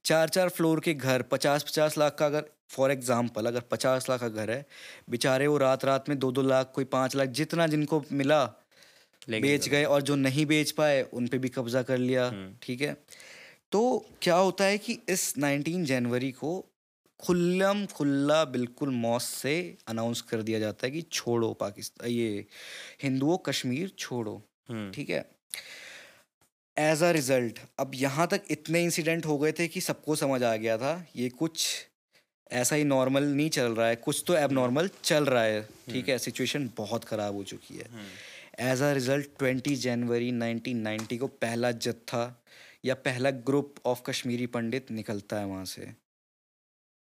चार 0.04 0.28
चार 0.28 0.48
फ्लोर 0.48 0.80
के 0.80 0.94
घर 0.94 1.22
पचास 1.32 1.62
पचास 1.62 1.98
लाख 1.98 2.14
का 2.18 2.26
अगर 2.26 2.44
फॉर 2.70 2.90
एग्ज़ाम्पल 2.90 3.46
अगर 3.46 3.60
पचास 3.70 4.08
लाख 4.10 4.20
का 4.20 4.28
घर 4.28 4.50
है 4.50 4.64
बेचारे 5.10 5.46
वो 5.46 5.56
रात 5.58 5.84
रात 5.84 6.08
में 6.08 6.18
दो 6.18 6.30
दो 6.32 6.42
लाख 6.42 6.72
कोई 6.74 6.84
पाँच 6.92 7.16
लाख 7.16 7.28
जितना 7.40 7.66
जिनको 7.66 8.02
मिला 8.12 8.44
बेच 9.28 9.68
गए 9.68 9.84
और 9.84 10.02
जो 10.02 10.14
नहीं 10.16 10.46
बेच 10.46 10.70
पाए 10.70 11.02
उन 11.12 11.26
पे 11.26 11.38
भी 11.38 11.48
कब्जा 11.48 11.82
कर 11.82 11.98
लिया 11.98 12.26
हम्म। 12.26 12.54
ठीक 12.62 12.80
है? 12.80 12.96
तो 13.72 14.06
क्या 14.22 14.34
होता 14.36 14.64
है 14.64 14.78
कि 14.78 14.98
इस 15.08 15.32
19 15.38 15.84
जनवरी 15.84 16.30
को 16.32 16.52
खुल्लम 17.20 17.84
खुल्ला 17.86 18.44
बिल्कुल 18.46 18.90
मौत 18.90 19.22
से 19.22 19.56
अनाउंस 19.88 20.20
कर 20.20 20.42
दिया 20.42 20.58
जाता 20.58 20.86
है 20.86 20.90
कि 20.92 21.02
छोड़ो 21.02 21.52
पाकिस्तान 21.52 22.08
ये 22.08 22.44
हिंदुओं 23.02 23.36
कश्मीर 23.46 23.92
छोड़ो 23.98 24.42
हम्म, 24.70 24.90
ठीक 24.92 25.10
है? 25.10 25.24
एज 26.76 27.02
अ 27.02 27.10
रिज़ल्ट 27.10 27.58
अब 27.78 27.92
यहाँ 27.94 28.26
तक 28.26 28.42
इतने 28.50 28.82
इंसिडेंट 28.84 29.26
हो 29.26 29.38
गए 29.38 29.52
थे 29.52 29.68
कि 29.68 29.80
सबको 29.80 30.16
समझ 30.16 30.42
आ 30.42 30.54
गया 30.56 30.76
था 30.78 30.94
ये 31.16 31.28
कुछ 31.34 31.66
ऐसा 32.52 32.76
ही 32.76 32.84
नॉर्मल 32.84 33.24
नहीं 33.24 33.50
चल 33.50 33.72
रहा 33.72 33.86
है। 33.86 33.96
कुछ 33.96 34.24
तो 34.26 34.34
एबनॉर्मल 34.34 34.90
चल 35.04 35.24
रहा 35.24 35.42
है। 35.42 35.68
ठीक 35.90 36.08
है 36.08 36.18
सिचुएशन 36.18 36.70
बहुत 36.76 37.04
ख़राब 37.04 37.34
हो 37.34 37.44
चुकी 37.44 37.74
है। 37.74 37.86
एज 38.60 38.82
अ 38.82 38.92
रिज़ल्ट 38.92 39.28
ट्वेंटी 39.38 39.76
जनवरी 39.76 40.32
1990 40.32 41.18
को 41.18 41.26
पहला 41.26 41.70
जत्था 41.70 42.42
या 42.84 42.94
पहला 42.94 43.30
ग्रुप 43.30 43.74
ऑफ़ 43.86 44.02
कश्मीरी 44.06 44.46
पंडित 44.46 44.90
निकलता 44.90 45.38
है 45.38 45.46
वहाँ 45.46 45.64
से। 45.64 46.06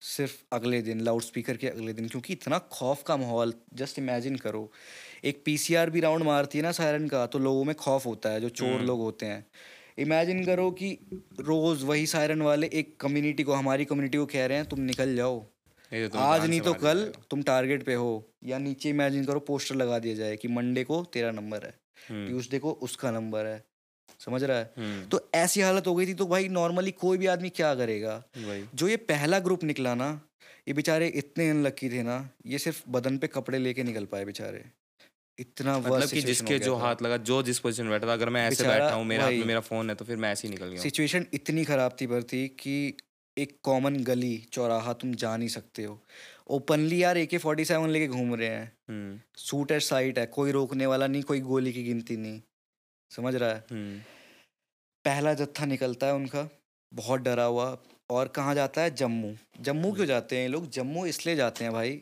सिर्फ़ 0.02 0.34
अगले 0.54 0.82
दिन 0.82 1.02
लाउड 1.02 1.22
स्पीकर 1.22 1.58
के 1.58 1.68
अगले 1.68 1.93
दिन 1.93 2.08
क्योंकि 2.08 2.34
इतना 2.34 2.58
खौफ 2.58 3.04
का 3.04 3.18
माहौल 3.18 3.54
जस्ट 3.74 4.00
इमेजिन 4.00 4.36
करो। 4.36 4.72
एक 5.24 5.41
पीसीआर 5.46 5.89
भी 5.89 6.00
राउंड 6.00 6.24
मारती 6.24 6.58
है 6.58 6.64
ना 6.64 6.72
सायरन 6.72 7.08
का 7.08 7.26
तो 7.26 7.39
लोगों 7.39 7.64
में 7.64 7.76
खौफ 7.76 8.06
होता 8.06 8.30
है 8.30 8.41
जो 8.41 8.50
चोर 8.50 8.82
लोग 8.82 9.00
होते 9.00 9.26
हैं। 9.26 9.46
इमेजिन 9.98 10.43
करो 10.46 10.72
कि 10.72 10.91
रोज 11.39 11.84
वही 11.84 12.06
सायरन 12.08 12.41
वाले 12.41 12.70
एक 12.74 12.96
कम्युनिटी 13.00 13.43
को 13.43 13.54
हमारी 13.54 13.86
कम्युनिटी 13.86 14.18
को 14.18 14.26
कह 14.26 14.46
रहे 14.46 14.58
हैं 14.58 14.70
तुम 14.70 14.80
निकल 14.80 15.16
जाओ। 15.16 15.39
तो 15.91 16.20
आज 16.20 16.46
नहीं 16.50 16.62
तो 16.62 16.74
कल 16.74 17.04
तुम 17.30 17.43
टारगेट 17.43 17.84
पे 17.84 17.93
हो। 17.93 18.34
या 18.43 18.58
नीचे 18.58 18.89
इमेजिन 18.89 19.26
करो 19.26 19.39
पोस्टर 19.39 19.76
लगा 19.76 20.00
दिया 20.00 20.16
जाए 20.16 20.36
कि 20.38 20.48
मंडे 20.48 20.84
को 20.84 21.04
तेरा 21.14 21.32
नंबर 21.32 21.64
है 21.64 21.74
हम्म, 22.10 22.28
ट्यूसडे 22.28 22.60
को 22.60 22.72
उसका 22.82 23.12
नंबर 23.12 23.46
है। 23.46 23.64
समझ 24.20 24.43
रहा 24.43 24.58
है? 24.58 24.74
हम्म, 24.78 25.08
तो 25.10 25.30
ऐसी 25.36 25.62
हालत 25.62 25.88
हो 25.88 25.96
गई 25.96 26.08
थी 26.08 26.14
तो 26.14 26.26
भाई 26.26 26.48
नॉर्मली 26.50 26.91
कोई 26.91 27.18
भी 27.18 27.26
आदमी 27.26 27.50
क्या 27.50 27.74
करेगा? 27.76 28.24
जो 28.76 28.88
ये 28.88 28.98
पहला 28.98 29.39
ग्रुप 29.39 29.64
निकला 29.64 29.96
ना 29.96 30.10
ये 30.68 30.74
बेचारे 30.74 31.08
इतने 31.08 31.50
अनलक्की 31.50 31.89
थे 31.89 32.04
ना 32.04 32.30
ये 32.46 32.58
सिर्फ़ 32.58 32.84
बदन 32.89 33.18
पे 33.18 33.28
कपड़े 33.28 33.58
लेके 33.58 33.84
निकल 33.84 34.06
पाए 34.06 34.26
बेचारे। 34.26 34.64
इतना 35.40 35.80
मतलब 35.80 36.10
कि 36.10 36.22
जिसके 36.22 36.60
जो 36.60 36.76
हाथ 36.76 36.96
लगा 37.02 37.18
जो 37.18 37.44
जिस 37.44 37.60
पोजीशन 37.60 37.84
में 37.84 37.92
बैठा 37.92 38.08
था 38.08 38.14
अगर 38.14 38.30
मैं 38.30 38.48
ऐसे 38.48 38.68
बैठा 38.68 38.94
हूँ 38.94 39.06
मेरे 39.06 39.24
हाथ 39.24 39.32
में 39.32 39.46
मेरा 39.46 39.60
फ़ोन 39.60 39.90
है 39.90 39.96
तो 39.96 40.06
फिर 40.06 40.18
मैं 40.18 40.32
ऐसे 40.32 40.48
ही 40.48 40.54
निकल 40.54 40.66
गया 40.66 40.82
सिचुएशन 40.82 41.26
इतनी 41.34 41.64
खराब 41.64 41.98
थी 42.02 42.08
भरती 42.08 42.48
कि 42.48 42.98
एक 43.38 43.58
कॉमन 43.64 43.96
गली 43.96 44.46
चौराहा 44.52 44.94
तुम 44.94 45.14
जा 45.14 45.38
नहीं 45.38 45.50
सकते 45.50 45.84
हो। 45.84 46.04
ओपनली 46.48 47.04
यार 47.04 47.18
ए 47.18 47.26
के 47.26 47.38
फोर्टी 47.38 47.66
सेवन 47.66 47.90
लेके 47.90 48.08
घूम 48.08 48.36
रहे 48.36 48.48
हैं। 48.48 48.78
हम्म। 48.90 49.20
सूट 49.38 49.72
एट 49.72 49.82
साइट 49.82 50.20
है 50.20 50.26
कोई 50.26 50.52
रोकने 50.52 50.86
वाला 50.86 51.08
नहीं 51.08 51.24
कोई 51.24 51.40
गोली 51.40 51.74
की 51.74 51.84
गिनती 51.84 52.18
नहीं। 52.18 52.42
समझ 53.12 53.36
रहा 53.36 53.50
है? 53.50 53.66
हम्म। 53.72 54.00
पहला 55.06 55.34
जत्था 55.34 55.66
निकलता 55.66 56.08
है 56.08 56.14
उनका 56.14 56.50
बहुत 56.94 57.22
डरा 57.22 57.44
हुआ। 57.44 57.78
और 58.10 58.28
कहाँ 58.28 58.56
जाता 58.56 58.82
है? 58.82 58.96
जम्मू। 58.96 59.36
जम्मू 59.62 59.92
क्यों 59.92 60.06
जाते 60.06 60.36
हैं 60.36 60.44
ये 60.44 60.50
लोग? 60.50 60.70
जम्मू 60.70 61.06
इसलिए 61.06 61.36
जाते 61.36 61.64
हैं 61.64 61.74
भाई 61.74 62.02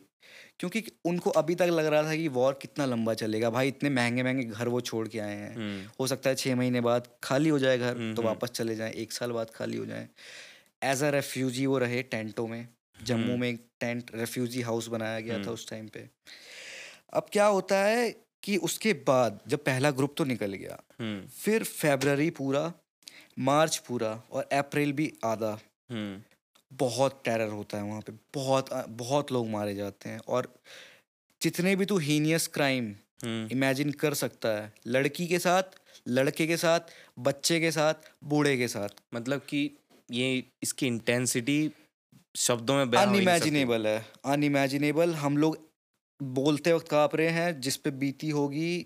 क्योंकि 0.59 0.83
उनको 1.05 1.29
अभी 1.29 1.55
तक 1.55 1.67
लग 1.71 1.85
रहा 1.85 2.03
था 2.03 2.15
कि 2.15 2.27
वॉर 2.27 2.53
कितना 2.61 2.85
लंबा 2.85 3.13
चलेगा। 3.13 3.49
भाई 3.49 3.67
इतने 3.67 3.89
महँगे 3.89 4.23
महँगे 4.23 4.43
घर 4.43 4.67
वो 4.67 4.81
छोड़ 4.81 5.07
के 5.07 5.19
आए 5.19 5.35
हैं। 5.35 5.55
हम्म। 5.55 5.89
हो 5.99 6.07
सकता 6.07 6.29
है 6.29 6.35
छः 6.35 6.55
महीने 6.55 6.81
बाद 6.81 7.07
खाली 7.23 7.49
हो 7.49 7.59
जाए 7.59 7.77
घर 7.77 7.95
हम्म, 7.97 8.13
तो 8.15 8.21
हम्म। 8.21 8.29
वापस 8.29 8.49
चले 8.49 8.75
जाएँ 8.75 8.91
एक 8.91 9.11
साल 9.11 9.31
बाद 9.31 9.49
खाली 9.49 9.77
हो 9.77 9.85
जाएँ। 9.85 10.07
एज 10.83 11.03
अ 11.03 11.09
रेफ्यूजी 11.09 11.65
वो 11.65 11.77
रहे 11.77 12.01
टेंटों 12.03 12.47
में 12.47 12.67
जम्मू। 13.03 13.37
में 13.37 13.49
एक 13.49 13.65
टेंट 13.79 14.11
रेफ्यूजी 14.15 14.61
हाउस 14.61 14.87
बनाया 14.87 15.19
गया 15.19 15.43
था। 15.43 15.51
उस 15.51 15.69
टाइम 15.69 15.87
पे। 15.87 16.09
अब 17.13 17.25
क्या 17.33 17.45
होता 17.45 17.77
है 17.77 18.09
कि 18.43 18.57
उसके 18.57 18.93
बाद 18.93 19.39
जब 19.47 19.63
पहला 19.63 19.91
ग्रुप 19.91 20.15
तो 20.17 20.23
निकल 20.23 20.53
गया 20.53 20.79
फिर 21.37 21.63
फेबररी 21.63 22.29
पूरा 22.29 22.73
मार्च 23.39 23.77
पूरा 23.77 24.23
और 24.31 24.49
अप्रैल 24.53 24.91
भी 24.93 25.13
आधा। 25.25 25.57
बहुत 26.79 27.21
टेरर 27.25 27.49
होता 27.49 27.77
है 27.77 27.83
वहाँ 27.83 28.01
पे। 28.01 28.13
बहुत 28.33 28.69
बहुत 28.89 29.31
लोग 29.31 29.47
मारे 29.49 29.75
जाते 29.75 30.09
हैं 30.09 30.19
और 30.27 30.53
जितने 31.41 31.75
भी 31.75 31.85
तू 31.85 31.97
हीनियस 31.99 32.47
क्राइम 32.47 32.95
इमेजिन 33.25 33.91
कर 33.99 34.13
सकता 34.13 34.49
है। 34.49 34.71
लड़की 34.87 35.27
के 35.27 35.39
साथ 35.39 35.79
लड़के 36.07 36.47
के 36.47 36.57
साथ 36.57 36.93
बच्चे 37.19 37.59
के 37.59 37.71
साथ 37.71 38.09
बूढ़े 38.23 38.55
के 38.57 38.67
साथ। 38.67 38.89
मतलब 39.13 39.41
कि 39.49 39.69
ये 40.09 40.43
इसकी 40.63 40.87
इंटेंसिटी 40.87 41.71
शब्दों 42.35 42.75
में। 42.75 42.97
अनइमेजिनेबल 42.97 43.87
है 43.87 44.05
अनइमेजिनेबल 44.25 45.13
हम 45.15 45.37
लोग 45.37 45.57
बोलते 46.19 46.73
वक्त 46.73 46.87
काँप 46.87 47.15
रहे 47.15 47.29
हैं 47.29 47.59
जिस 47.61 47.77
पे 47.77 47.91
बीती 47.93 48.29
होगी 48.29 48.85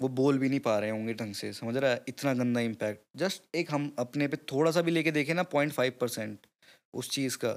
वो 0.00 0.08
बोल 0.10 0.38
भी 0.38 0.48
नहीं 0.48 0.60
पा 0.60 0.78
रहे 0.78 0.90
होंगे 0.90 1.14
ढंग 1.14 1.34
से। 1.34 1.52
समझ 1.52 1.76
रहा 1.76 1.90
है? 1.90 2.02
इतना 2.08 2.32
गंदा 2.34 2.60
इम्पैक्ट 2.60 3.02
जस्ट 3.16 3.56
एक 3.56 3.72
हम 3.72 3.94
अपने 3.98 4.28
पे 4.28 4.36
थोड़ा 4.52 4.70
सा 4.70 4.82
भी 4.82 4.90
लेके 4.90 5.10
देखें 5.10 5.34
ना 5.34 5.42
पॉइंट 5.52 5.72
फाइव 5.72 5.92
परसेंट 6.00 6.46
उस 6.94 7.10
चीज़ 7.10 7.36
का। 7.36 7.52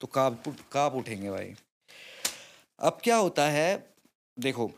तो 0.00 0.06
काप 0.06 0.54
काप 0.72 0.94
उठेंगे 0.94 1.30
भाई। 1.30 1.54
अब 2.80 2.98
क्या 3.04 3.16
होता 3.16 3.48
है 3.48 3.94
देखो 4.38 4.72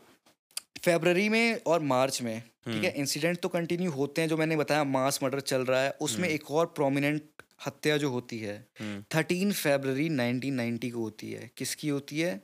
फेबररी 0.83 1.29
में 1.29 1.61
और 1.67 1.79
मार्च 1.79 2.21
में 2.21 2.41
ठीक 2.41 2.83
है 2.83 2.91
इंसिडेंट 2.91 3.39
तो 3.39 3.49
कंटिन्यू 3.49 3.91
होते 3.91 4.21
हैं 4.21 4.29
जो 4.29 4.37
मैंने 4.37 4.55
बताया 4.55 4.83
मास 4.83 5.23
मर्डर 5.23 5.39
चल 5.39 5.61
रहा 5.61 5.83
है 5.83 5.91
उसमें 6.01 6.29
एक 6.29 6.51
और 6.51 6.65
प्रोमिनेंट 6.65 7.21
हत्या 7.65 7.97
जो 7.97 8.09
होती 8.09 8.39
है 8.39 8.67
हम्म। 8.79 9.03
थर्टीन 9.15 9.51
फेबररी 9.51 10.09
1990 10.09 10.91
को 10.91 10.99
होती 10.99 11.31
है। 11.31 11.51
किसकी 11.57 11.87
होती 11.87 12.19
है? 12.19 12.41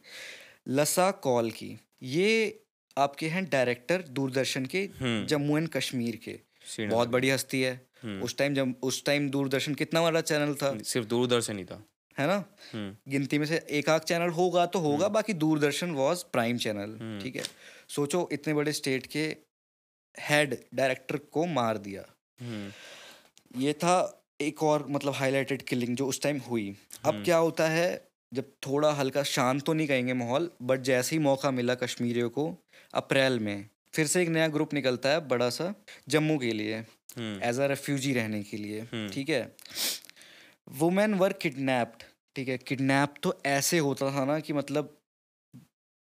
लसा 0.68 1.12
कॉल 1.12 1.52
की। 1.52 1.80
ये 2.04 2.64
आपके 2.98 3.30
हैं 3.30 3.50
डायरेक्टर 3.50 4.02
दूरदर्शन 4.02 4.66
के 4.66 4.90
हम्म। 5.00 5.26
जम्मू 5.26 5.58
एंड 5.58 5.70
कश्मीर 5.70 6.16
के। 6.16 6.40
बहुत 6.88 7.10
बड़ी 7.10 7.30
हस्ती 7.30 7.62
है। 7.62 7.74
हम्म। 7.74 7.85
उस 8.04 8.38
टाइम 8.38 8.54
जब 8.54 8.76
उस 8.84 9.06
टाइम 9.06 9.30
दूरदर्शन 9.30 9.74
कितना 9.74 10.02
बड़ा 10.02 10.22
चैनल 10.22 10.54
था? 10.54 10.78
सिर्फ़ 10.84 11.08
दूरदर्शन 11.08 11.58
ही 11.58 11.66
था। 11.66 11.84
है 12.20 12.28
ना? 12.28 12.44
हम्म। 12.74 13.12
गिनती 13.12 13.38
में 13.38 13.46
से 13.46 13.66
एक 13.70 13.90
आध 13.90 14.02
चैनल 14.02 14.30
होगा 14.30 14.66
तो 14.66 14.80
होगा 14.80 15.08
बाकी 15.08 15.34
Doordarshan 15.34 15.92
was 15.92 16.24
prime 16.34 16.58
channel 16.58 16.98
hmm. 17.02 17.22
ठीक 17.22 17.36
है? 17.36 17.44
सोचो 17.90 18.30
इतने 18.32 18.54
बड़े 18.54 18.72
स्टेट 18.72 19.06
के 19.06 19.36
हेड 20.20 20.58
डायरेक्टर 20.74 21.18
को 21.18 21.46
मार 21.46 21.78
दिया। 21.78 22.06
हम्म। 22.42 23.62
ये 23.62 23.74
था 23.74 24.24
एक 24.42 24.64
और 24.64 24.86
मतलब 24.90 25.14
हाईलाइटेड 25.14 25.62
किलिंग 25.62 25.96
जो 25.96 26.08
उस 26.08 26.22
टाइम 26.22 26.40
हुई। 26.40 26.76
अब 27.06 27.14
हम्म। 27.14 27.24
क्या 27.24 27.38
होता 27.38 27.68
है 27.68 28.08
जब 28.34 28.44
थोड़ा 28.68 28.92
हल्का 28.92 29.24
शांत 29.24 29.64
तो 29.64 29.74
नहीं 29.74 29.88
कहेंगे 29.88 30.14
माहौल 30.14 30.52
बट 30.62 30.80
जैसे 30.82 31.16
ही 31.16 31.22
मौका 31.22 31.52
मिला 31.52 31.76
कश्मीरियों 31.76 32.30
को 32.30 32.58
अप्रैल 32.94 33.40
में 33.40 33.70
फिर 33.96 34.08
से 34.08 34.22
एक 34.22 34.30
नया 34.30 34.48
ग्रुप 34.48 34.74
निकलता 34.74 35.10
है 35.10 35.20
बड़ा 35.28 35.50
सा 35.50 35.74
जम्मू 36.10 36.38
के 36.38 36.52
लिए 36.54 36.84
एज 37.50 37.60
अ 37.60 37.66
रेफ्यूजी 37.68 38.14
रहने 38.14 38.42
के 38.44 38.58
लिए 38.58 38.82
हम्म। 38.82 39.10
ठीक 39.10 39.30
है? 39.30 39.56
वुमेन 40.80 41.14
वर 41.14 41.34
किडनैप्ड 41.34 42.04
ठीक 42.36 42.48
है? 42.48 42.58
किडनैप 42.58 43.14
तो 43.24 43.40
ऐसे 43.46 43.78
होता 43.80 44.12
था 44.16 44.26
ना 44.26 44.40
कि 44.40 44.54
मतलब 44.54 44.98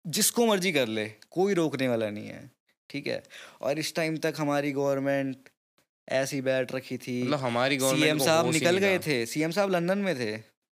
जिसको 0.04 0.46
मर्ज़ी 0.46 0.72
कर 0.72 0.88
ले 0.88 1.06
कोई 1.30 1.54
रोकने 1.54 1.88
वाला 1.88 2.10
नहीं 2.10 2.28
है 2.28 2.50
ठीक 2.90 3.06
है? 3.06 3.22
और 3.62 3.78
इस 3.78 3.94
टाइम 3.94 4.16
तक 4.16 4.34
हमारी 4.38 4.72
गवर्नमेंट 4.72 5.48
ऐसी 6.08 6.40
बैठ 6.40 6.72
रखी 6.72 6.96
थी। 6.98 7.22
मतलब 7.22 7.38
हमारी 7.38 7.76
गवर्नमेंट 7.76 8.04
सीएम 8.04 8.18
साहब 8.18 8.50
निकल 8.52 8.78
गए। 8.78 8.98
थे। 8.98 9.24
सीएम 9.26 9.50
साहब 9.50 9.70
लंदन 9.70 9.98
में 9.98 10.14
थे 10.18 10.36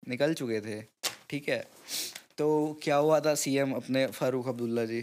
निकल 0.10 0.34
चुके 0.34 0.60
थे 0.62 0.82
ठीक 1.30 1.50
है? 1.50 1.60
तो 2.38 2.48
क्या 2.84 2.96
हुआ 2.96 3.20
था 3.20 3.36
सीएम 3.36 3.74
अपने 3.74 4.06
फारूक 4.08 4.48
अब्दुल्ला 4.48 4.86
जी? 4.86 5.02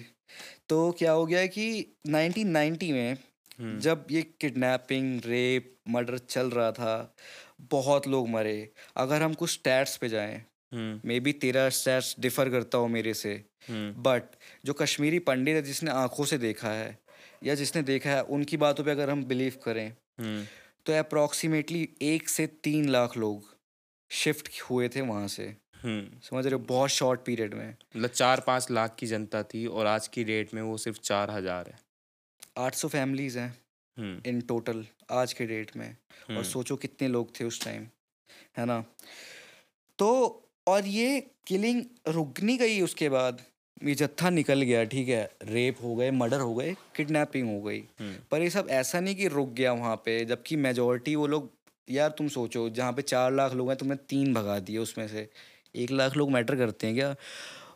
तो 0.68 0.92
क्या 0.92 1.12
हो 1.12 1.26
गया 1.26 1.46
कि 1.46 1.96
1990 2.08 2.92
में 2.92 3.16
हम्म। 3.58 3.78
जब 3.78 4.06
ये 4.10 4.22
किडनैपिंग 4.22 5.20
रेप 5.24 5.76
मर्डर 5.88 6.18
चल 6.18 6.50
रहा 6.50 6.72
था 6.72 7.14
बहुत 7.60 8.08
लोग 8.08 8.28
मरे। 8.28 8.72
अगर 8.96 9.22
हम 9.22 9.34
कुछ 9.34 9.50
स्टैट्स 9.50 9.96
पे 9.96 10.08
जाएँ 10.08 10.44
हम्म। 10.74 11.00
मे 11.08 11.20
बी 11.20 11.32
तेरा 11.32 11.68
स्टैट्स 11.68 12.16
डिफर 12.20 12.50
करता 12.50 12.78
हो 12.78 12.88
मेरे 12.88 13.14
से। 13.14 13.44
हम्म। 13.68 14.02
बट 14.02 14.22
जो 14.64 14.72
कश्मीरी 14.72 15.18
पंडित 15.18 15.54
है 15.54 15.62
जिसने 15.62 15.90
आँखों 15.90 16.24
से 16.24 16.38
देखा 16.38 16.68
है 16.68 16.98
या 17.44 17.54
जिसने 17.54 17.82
देखा 17.82 18.10
है 18.10 18.22
उनकी 18.22 18.56
बातों 18.56 18.84
पे 18.84 18.90
अगर 18.90 19.10
हम 19.10 19.24
बिलीव 19.24 19.52
करें 19.64 19.96
हम्म। 20.20 20.44
तो 20.86 20.92
अप्रॉक्सीमेटली 20.92 21.88
एक 22.02 22.28
से 22.28 22.46
तीन 22.46 22.88
लाख 22.88 23.16
लोग 23.16 23.56
शिफ्ट 24.10 24.48
हुए 24.70 24.88
थे 24.88 25.00
वहाँ 25.00 25.28
से। 25.28 25.42
हम्म 25.42 25.67
समझ 25.84 26.44
रहे 26.44 26.54
हो 26.54 26.58
बहुत 26.58 26.90
शॉर्ट 26.90 27.20
पीरियड 27.20 27.54
में। 27.54 27.68
मतलब 27.68 28.10
चार 28.10 28.40
पाँच 28.40 28.70
लाख 28.70 28.96
की 28.98 29.06
जनता 29.06 29.42
थी 29.42 29.66
और 29.66 29.86
आज 29.86 30.08
की 30.08 30.24
डेट 30.24 30.54
में 30.54 30.62
वो 30.62 30.76
सिर्फ़ 30.78 30.98
चार 31.00 31.30
हज़ार 31.30 31.68
है। 31.68 31.78
आठ 32.58 32.74
सौ 32.74 32.88
फैमिलीज़ 32.88 33.38
हैं 33.38 33.50
हम्म। 33.96 34.20
इन 34.26 34.40
टोटल 34.40 34.84
आज 35.10 35.32
के 35.32 35.46
डेट 35.46 35.76
में। 35.76 35.88
और 35.88 36.34
हम्म। 36.34 36.42
सोचो 36.42 36.76
कितने 36.76 37.08
लोग 37.08 37.30
थे 37.40 37.44
उस 37.44 37.64
टाइम 37.64 37.86
है 38.58 38.64
ना? 38.66 38.84
तो 39.98 40.08
और 40.66 40.86
ये 40.86 41.20
किलिंग 41.46 41.82
रुक 42.08 42.40
नहीं 42.40 42.58
गई 42.58 42.80
उसके 42.80 43.08
बाद। 43.08 43.42
ये 43.84 43.94
जत्था 43.94 44.30
निकल 44.30 44.62
गया 44.62 44.84
ठीक 44.84 45.08
है? 45.08 45.30
रेप 45.42 45.82
हो 45.82 45.94
गए 45.96 46.10
मर्डर 46.10 46.40
हो 46.40 46.54
गए 46.54 46.74
किडनैपिंग 46.96 47.48
हो 47.48 47.60
गई। 47.62 47.78
हम्म। 48.00 48.14
पर 48.30 48.42
ये 48.42 48.50
सब 48.50 48.68
ऐसा 48.70 49.00
नहीं 49.00 49.14
कि 49.16 49.28
रुक 49.28 49.52
गया 49.52 49.72
वहाँ 49.72 49.94
पे 49.96 50.24
जबकि 50.24 50.56
मेजोरिटी 50.56 51.14
वो 51.14 51.26
लोग 51.26 51.50
यार 51.88 52.10
तुम 52.10 52.28
सोचो 52.28 52.68
जहाँ 52.70 52.92
पे 52.92 53.02
चार 53.02 53.32
लाख 53.32 53.52
लोग 53.52 53.68
हैं 53.68 53.76
तुमने 53.78 53.96
तीन 54.08 54.34
भगा 54.34 54.58
दिए 54.58 54.78
उसमें 54.78 55.06
से। 55.08 55.28
एक 55.76 55.90
लाख 55.90 56.16
लोग 56.16 56.30
मैटर 56.32 56.56
करते 56.56 56.86
हैं 56.86 56.96
क्या? 56.96 57.16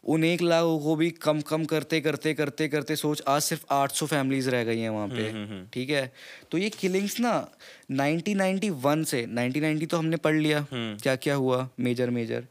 उन 0.04 0.24
एक 0.24 0.42
लाखों 0.42 0.78
को 0.78 0.96
भी 0.96 1.10
कम 1.10 1.40
कम 1.40 1.64
करते 1.64 2.00
करते 2.00 2.34
करते 2.34 2.68
करते 2.68 2.96
सोच 2.96 3.22
आज 3.28 3.42
सिर्फ़ 3.42 3.64
800 3.70 4.06
फैमिलीज़ 4.06 4.50
रह 4.50 4.64
गई 4.64 4.78
हैं 4.78 4.90
वहाँ 4.90 5.08
पे 5.08 5.30
हम्म, 5.30 5.44
हम्म, 5.44 5.66
ठीक 5.72 5.90
है? 5.90 6.12
तो 6.50 6.58
ये 6.58 6.70
किलिंग्स 6.70 7.20
ना 7.20 7.48
1991 7.92 9.04
से 9.04 9.26
1990 9.26 9.86
तो 9.86 9.96
हमने 9.96 10.16
पढ़ 10.16 10.34
लिया। 10.34 10.66
हम्म। 10.72 10.98
क्या 10.98 11.16
क्या 11.16 11.34
हुआ? 11.34 11.68
मेजर 11.80 12.10
मेजर 12.10 12.46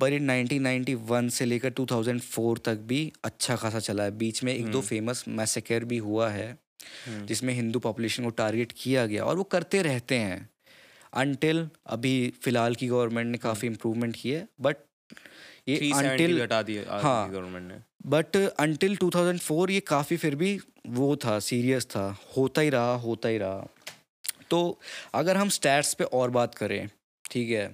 पर 0.00 0.12
ये 0.12 0.18
1991 0.18 1.28
से 1.30 1.44
लेकर 1.44 1.70
2004 1.70 2.58
तक 2.58 2.74
भी 2.74 3.12
अच्छा 3.24 3.56
खासा 3.56 3.78
चला 3.78 4.02
है। 4.02 4.10
बीच 4.10 4.44
में 4.44 4.54
एक 4.54 4.66
दो 4.66 4.80
फ़ेमस 4.80 5.24
मैसेकर 5.28 5.84
भी 5.84 5.98
हुआ 5.98 6.30
है 6.30 6.58
हम्म। 7.08 7.26
जिसमें 7.26 7.54
हिंदू 7.54 7.78
पॉपुलेशन 7.78 8.24
को 8.24 8.30
टारगेट 8.30 8.72
किया 8.76 9.06
गया 9.06 9.24
और 9.24 9.36
वो 9.36 9.42
करते 9.42 9.82
रहते 9.82 10.14
हैं। 10.14 10.51
अनटिल 11.12 11.68
अभी 11.86 12.32
फ़िलहाल 12.42 12.74
की 12.74 12.86
गवर्नमेंट 12.86 13.30
ने 13.32 13.38
काफ़ी 13.38 13.68
इम्प्रूवमेंट 13.68 14.16
की 14.16 14.30
है 14.30 14.46
बट 14.60 14.76
ये 15.68 15.76
370 15.78 16.04
अनटिल 16.04 16.40
हटा 16.42 16.62
दिए 16.62 16.84
हाँ। 16.88 17.30
गवर्नमेंट 17.30 17.68
ने। 17.72 17.78
बट 18.06 18.36
अनटिल 18.36 18.96
2004 18.96 19.70
ये 19.70 19.80
काफ़ी 19.80 20.16
फिर 20.16 20.34
भी 20.34 20.58
वो 20.88 21.14
था 21.16 21.38
सीरियस 21.38 21.86
था 21.86 22.06
होता 22.36 22.60
ही 22.60 22.70
रहा 22.70 22.94
होता 22.96 23.28
ही 23.28 23.38
रहा। 23.38 23.66
तो 24.50 24.78
अगर 25.14 25.36
हम 25.36 25.48
स्टैट्स 25.48 25.94
पे 25.94 26.04
और 26.04 26.30
बात 26.30 26.54
करें 26.54 26.88
ठीक 27.24 27.50
है 27.50 27.66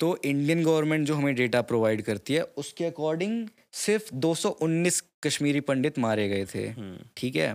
तो 0.00 0.16
इंडियन 0.24 0.64
गवर्नमेंट 0.64 1.06
जो 1.06 1.14
हमें 1.14 1.34
डेटा 1.34 1.60
प्रोवाइड 1.62 2.02
करती 2.02 2.34
है 2.34 2.42
उसके 2.56 2.84
अकॉर्डिंग 2.84 3.48
सिर्फ़ 3.72 4.14
219 4.16 5.00
कश्मीरी 5.22 5.60
पंडित 5.60 5.98
मारे 5.98 6.28
गए 6.28 6.46
थे 6.54 6.66
हम्म। 6.68 6.96
ठीक 7.16 7.36
है। 7.36 7.54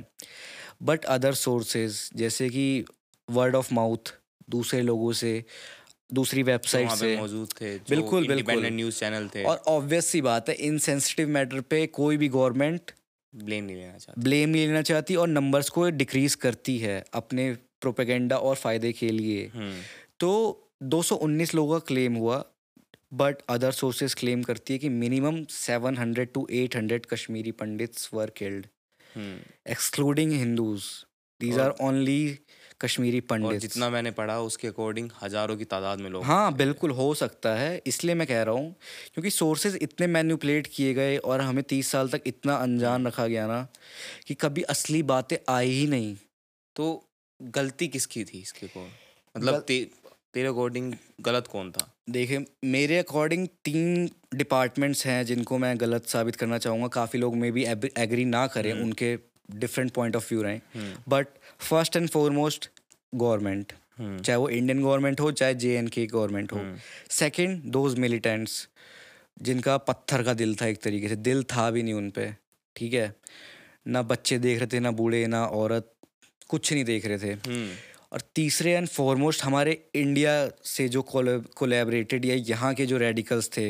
बट 0.84 1.06
अदर 1.06 1.34
सोर्सेज 1.34 2.10
जैसे 2.16 2.50
कि 2.50 2.86
वर्ड 3.30 3.56
ऑफ़ 3.56 3.74
माउथ 3.74 4.14
दूसरे 4.50 4.82
लोगों 4.82 5.12
से 5.14 5.44
दूसरी 6.14 6.44
वेबसाइट 6.44 6.90
से। 6.90 7.16
मौजूद 7.18 7.50
थे 7.62 7.78
बिल्कुल, 7.90 8.28
बिल्कुल। 8.28 8.66
न्यूज़ 8.66 9.00
चैनल 9.00 9.28
थे। 9.28 9.44
और 9.44 9.64
ऑब्वियस 9.68 10.06
सी 10.06 10.22
बात 10.22 10.50
है 10.50 10.56
इन 10.56 10.78
सेंसिटिव 10.78 11.30
मैटर 11.30 11.62
पे 11.62 11.86
कोई 11.88 12.18
भी 12.18 12.28
गवर्नमेंट 12.30 12.92
ब्लेम 13.36 13.64
नहीं 13.64 13.78
लेना 13.78 13.98
चाहते। 13.98 14.22
ब्लेम 14.22 14.50
नहीं 14.50 14.68
लेना 14.68 14.82
चाहती 14.82 15.16
और 15.16 15.28
नंबर्स 15.28 15.70
को 15.70 15.90
डिक्रीज 15.90 16.36
करती 16.36 16.78
है 16.78 17.04
अपने 17.14 17.52
प्रोपेगेंडा 17.82 18.38
और 18.38 18.56
फ़ायदे 18.56 18.92
के 18.92 19.10
लिए। 19.10 19.52
हम्म। 19.56 19.82
तो 20.20 20.32
219 20.84 21.56
लोगों 21.56 21.80
का 21.80 21.86
क्लेम 21.88 22.16
हुआ 22.16 22.46
बट 23.14 23.36
अदर 23.50 23.72
सोर्सेज 23.72 24.14
क्लेम 24.14 24.44
करती 24.44 24.74
है 24.74 24.80
कि 24.80 24.90
minimum 24.90 25.44
700 25.50 26.34
to 26.34 26.48
800 26.52 27.06
Kashmiri 27.06 27.52
Pandits 27.52 28.10
were 28.14 28.30
killed 28.30 28.68
excluding 29.68 30.32
Hindus 30.32 30.84
these 31.42 31.60
are 31.60 31.74
only 31.82 32.40
Kashmiri 32.82 33.20
Pandit. 33.24 33.62
जितना 33.62 33.90
मैंने 33.90 34.12
पढ़ा 34.12 34.40
उसके 34.42 34.68
अकॉर्डिंग 34.68 35.10
हज़ारों 35.22 35.56
की 35.58 35.66
तादाद 35.66 36.00
में 36.00 36.10
लोग 36.10 36.24
हाँ 36.24 36.54
बिल्कुल 36.56 36.92
हो 36.92 37.14
सकता 37.14 37.54
है 37.56 37.82
इसलिए 37.88 38.16
मैं 38.16 38.28
कह 38.28 38.42
रहा 38.44 38.56
हूँ 38.56 38.76
क्योंकि 39.14 39.30
सोर्सेज 39.32 39.78
इतने 39.82 40.08
मैन्यूपलेट 40.10 40.68
किए 40.68 40.94
गए 40.94 41.18
और 41.18 41.42
हमें 41.42 41.64
तीस 41.66 41.92
साल 41.92 42.10
तक 42.10 42.22
इतना 42.28 42.56
अनजान 42.58 43.08
रखा 43.08 43.28
गया 43.28 43.48
ना 43.48 43.68
कि 44.28 44.34
कभी 44.36 44.62
असली 44.70 45.02
बातें 45.06 45.38
आई 45.50 45.70
ही 45.72 45.88
नहीं। 45.88 46.16
तो 46.76 46.88
गलती 47.40 47.88
किसकी 47.88 48.24
थी 48.24 48.40
इसके 48.40 48.68
को? 48.68 48.88
मतलब 49.36 49.60
ते, 49.62 49.80
तेरे 50.34 50.48
अकॉर्डिंग 50.48 50.94
गलत 51.22 51.48
कौन 51.48 51.72
था? 51.72 51.92
देखिए 52.10 52.46
मेरे 52.66 52.98
अकॉर्डिंग 52.98 53.48
तीन 53.66 54.10
डिपार्टमेंट्स 54.36 55.06
हैं 55.06 55.26
जिनको 55.26 55.58
मैं 55.58 55.80
गलत 55.80 56.06
साबित 56.08 56.36
करना 56.36 56.58
चाहूँगा। 56.58 56.88
काफ़ी 56.96 57.20
लोग 57.20 57.36
मे 57.36 57.52
भी 57.52 57.66
एग्री 57.98 58.26
ना 58.26 58.46
करें 58.48 58.72
उनके 58.74 59.16
डिफरेंट 59.50 59.92
पॉइंट 59.92 60.16
ऑफ़ 60.16 60.34
व्यू 60.34 60.42
रहें 60.44 60.62
but 61.10 61.28
first 61.60 61.96
and 61.96 62.10
foremost 62.10 62.70
government 63.14 63.74
चाहे 64.00 64.38
वो 64.38 64.48
इंडियन 64.50 64.82
गवर्नमेंट 64.84 65.20
हो 65.22 65.32
चाहे 65.32 65.54
जे 65.56 65.76
एंड 65.78 65.90
के 65.90 66.06
गवर्नमेंट 66.06 66.52
हो। 66.54 66.62
सेकेंड 67.10 67.62
दोज 67.72 67.98
मिलिटेंट्स 68.00 68.68
जिनका 69.42 69.78
पत्थर 69.80 70.24
का 70.24 70.34
दिल 70.34 70.56
था 70.56 70.66
एक 70.68 70.82
तरीके 70.82 71.10
से। 71.10 71.16
दिल 71.18 71.44
था 71.46 71.70
भी 71.72 71.84
नहीं 71.84 71.94
उन 71.94 72.10
पर 72.10 72.34
ठीक 72.76 72.94
है? 72.94 73.14
ना 73.88 74.02
बच्चे 74.04 74.38
देख 74.40 74.60
रहे 74.60 74.68
थे 74.68 74.80
ना 74.80 74.92
बूढ़े 74.92 75.26
ना 75.28 75.46
औरत 75.46 75.92
कुछ 76.50 76.72
नहीं 76.74 76.84
देख 76.86 77.06
रहे 77.06 77.18
थे। 77.18 77.32
हम्म। 77.48 77.70
और 78.14 78.22
तीसरे 78.36 78.72
एंड 78.72 78.88
फॉरमोस्ट 78.88 79.44
हमारे 79.44 79.72
इंडिया 79.96 80.34
से 80.66 80.88
जो 80.90 81.02
कोलेबरेटेड 81.02 82.26
या 82.26 82.36
यहाँ 82.36 82.74
के 82.74 82.86
जो 82.86 82.98
रेडिकल्स 82.98 83.50
थे 83.58 83.68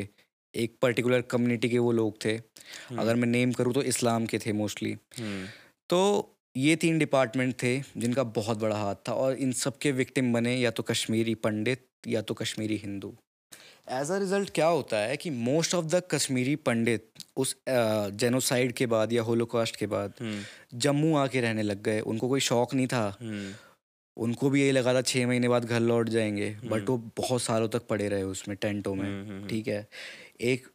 एक 0.54 0.76
पर्टिकुलर 0.82 1.22
कम्युनिटी 1.22 1.70
के 1.70 1.80
वो 1.80 1.92
लोग 1.92 2.18
थे। 2.26 2.36
अगर 2.98 3.16
मैं 3.16 3.28
नेम 3.28 3.52
करूँ 3.52 3.74
तो 3.74 3.82
इस्लाम 3.84 4.26
के 4.26 4.40
थे 4.40 4.54
मोस्टली 4.54 4.92
हम्म। 5.20 5.46
तो 5.90 6.00
ये 6.58 6.76
तीन 6.76 7.00
डिपार्टमेंट 7.00 7.54
थे 7.64 7.80
जिनका 7.98 8.24
बहुत 8.24 8.58
बड़ा 8.58 8.78
हाथ 8.78 8.96
था 9.10 9.14
और 9.14 9.36
इन 9.36 9.52
सब 9.52 9.78
के 9.78 9.92
विक्टिम 9.92 10.34
बने 10.34 10.56
या 10.58 10.72
तो 10.72 10.84
कश्मीरी 10.84 11.36
पंडित 11.36 11.86
या 12.08 12.22
तो 12.22 12.34
Kashmiri 12.34 12.78
Hindu. 12.78 13.14
As 13.92 14.12
a 14.12 14.18
result 14.18 14.50
क्या 14.50 14.68
होता 14.68 14.98
है 14.98 15.18
कि 15.18 15.30
most 15.30 15.76
of 15.76 15.86
the 15.86 16.02
Kashmiri 16.12 16.56
Pandit 16.56 17.10
उस 17.38 17.56
जेनोसाइड 17.70 18.72
के 18.72 18.86
बाद 18.86 19.14
या 19.14 19.24
होलोकॉस्ट 19.24 19.76
के 19.76 19.88
बाद 19.88 20.14
हम्म। 20.22 20.80
जम्मू 20.80 21.16
आके 21.18 21.42
रहने 21.42 21.62
लग 21.62 21.82
गए। 21.84 22.00
उनको 22.00 22.28
कोई 22.28 22.40
शौक 22.40 22.74
नहीं 22.74 22.88
था। 22.88 23.18
हम्म। 23.22 23.54
उनको 24.18 24.50
भी 24.50 24.62
यही 24.62 24.72
लगा 24.72 24.94
था 24.94 25.02
छः 25.02 25.28
महीने 25.28 25.48
बाद 25.48 25.66
घर 25.66 25.80
लौट 25.80 26.10
जाएँगे 26.10 26.58
बट 26.66 26.90
वो 26.90 26.98
बहुत 27.18 27.42
सालों 27.42 27.68
तक 27.70 27.88
पड़े 27.88 28.08
रहे 28.10 28.24
उसमें 28.24 28.58
टेंटों 28.62 28.98
हम्म, 28.98 29.08
में 29.08 29.30
हम्म, 29.30 29.48
ठीक 29.48 29.68
है। 29.68 29.88
एक 30.42 30.68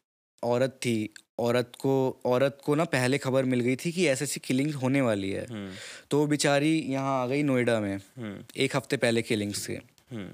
औरत 0.42 0.70
थी 0.70 1.14
औरत 1.40 1.72
को 1.78 1.94
औरत 2.26 2.58
को 2.64 2.74
ना 2.74 2.84
पहले 2.86 3.18
खबर 3.18 3.44
मिल 3.44 3.60
गई 3.60 3.76
थी 3.76 3.92
कि 3.92 4.06
ऐसी 4.08 4.24
ऐसी 4.24 4.40
किलिंग 4.40 4.74
होने 4.74 5.00
वाली 5.00 5.30
है। 5.30 5.44
हम्म। 5.46 5.72
तो 6.10 6.18
वो 6.18 6.26
बेचारी 6.26 6.72
यहाँ 6.88 7.22
आ 7.22 7.26
गई 7.26 7.42
नोएडा 7.42 7.78
में 7.80 7.96
हम्म। 7.96 8.44
एक 8.56 8.76
हफ़्ते 8.76 8.96
पहले 8.96 9.22
किलिंग्स 9.22 9.62
से। 9.62 9.80
हम्म। 10.10 10.28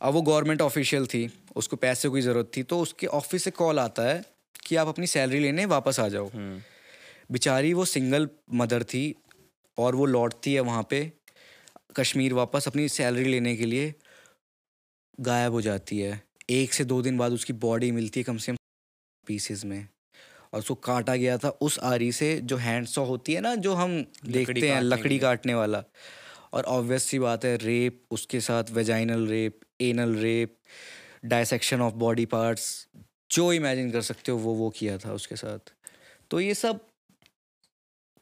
अब 0.00 0.14
वो 0.14 0.22
गवर्नमेंट 0.22 0.62
ऑफिशियल 0.62 1.06
थी 1.06 1.28
उसको 1.56 1.76
पैसे 1.76 2.08
की 2.08 2.20
ज़रूरत 2.20 2.50
थी 2.56 2.62
तो 2.62 2.80
उसके 2.80 3.06
ऑफ़िस 3.14 3.44
से 3.44 3.50
कॉल 3.50 3.78
आता 3.78 4.02
है 4.02 4.22
कि 4.66 4.76
आप 4.76 4.88
अपनी 4.88 5.06
सैलरी 5.06 5.40
लेने 5.40 5.64
वापस 5.66 6.00
आ 6.00 6.08
जाओ। 6.08 6.30
बेचारी 7.32 7.72
वो 7.72 7.84
सिंगल 7.84 8.28
मदर 8.54 8.82
थी 8.84 9.14
और 9.78 9.94
वो 9.94 10.06
लौटती 10.06 10.54
है 10.54 10.60
वहाँ 10.60 10.86
पे 10.90 11.00
कश्मीर 11.96 12.32
वापस 12.34 12.68
अपनी 12.68 12.88
सैलरी 12.88 13.24
लेने 13.24 13.56
के 13.56 13.66
लिए 13.66 13.92
गायब 15.20 15.52
हो 15.52 15.60
जाती 15.60 15.98
है। 15.98 16.20
एक 16.50 16.72
से 16.72 16.84
दो 16.84 17.02
दिन 17.02 17.18
बाद 17.18 17.32
उसकी 17.32 17.52
बॉडी 17.62 17.90
मिलती 17.90 18.20
है 18.20 18.24
कम 18.24 18.36
से 18.36 18.52
कम 18.52 18.56
पीसेस 19.26 19.64
में। 19.64 19.88
और 20.52 20.58
उसको 20.58 20.74
काटा 20.74 21.16
गया 21.16 21.38
था 21.38 21.48
उस 21.48 21.78
आरी 21.78 22.12
से 22.12 22.40
जो 22.40 22.56
हैंड 22.56 22.86
सॉ 22.86 23.04
होती 23.04 23.34
है 23.34 23.40
ना 23.40 23.54
जो 23.54 23.74
हम 23.74 24.06
देखते 24.24 24.70
हैं 24.70 24.80
लकड़ी 24.80 25.18
काटने 25.18 25.54
वाला। 25.54 25.84
और 26.52 26.64
ऑब्वियस 26.64 27.02
सी 27.02 27.18
बात 27.18 27.44
है 27.44 27.56
रेप 27.56 28.02
उसके 28.10 28.40
साथ 28.40 28.64
vaginal 28.70 29.26
rape 29.26 29.60
anal 29.80 30.14
rape 30.14 30.56
dissection 31.24 31.80
of 31.80 31.94
body 31.94 32.26
parts 32.26 32.88
जो 33.30 33.52
इमेजिन 33.52 33.90
कर 33.90 34.00
सकते 34.00 34.32
हो 34.32 34.38
वो 34.38 34.54
वो 34.54 34.70
किया 34.70 34.98
था 34.98 35.12
उसके 35.12 35.36
साथ। 35.36 35.72
तो 36.30 36.40
ये 36.40 36.54
सब 36.54 36.80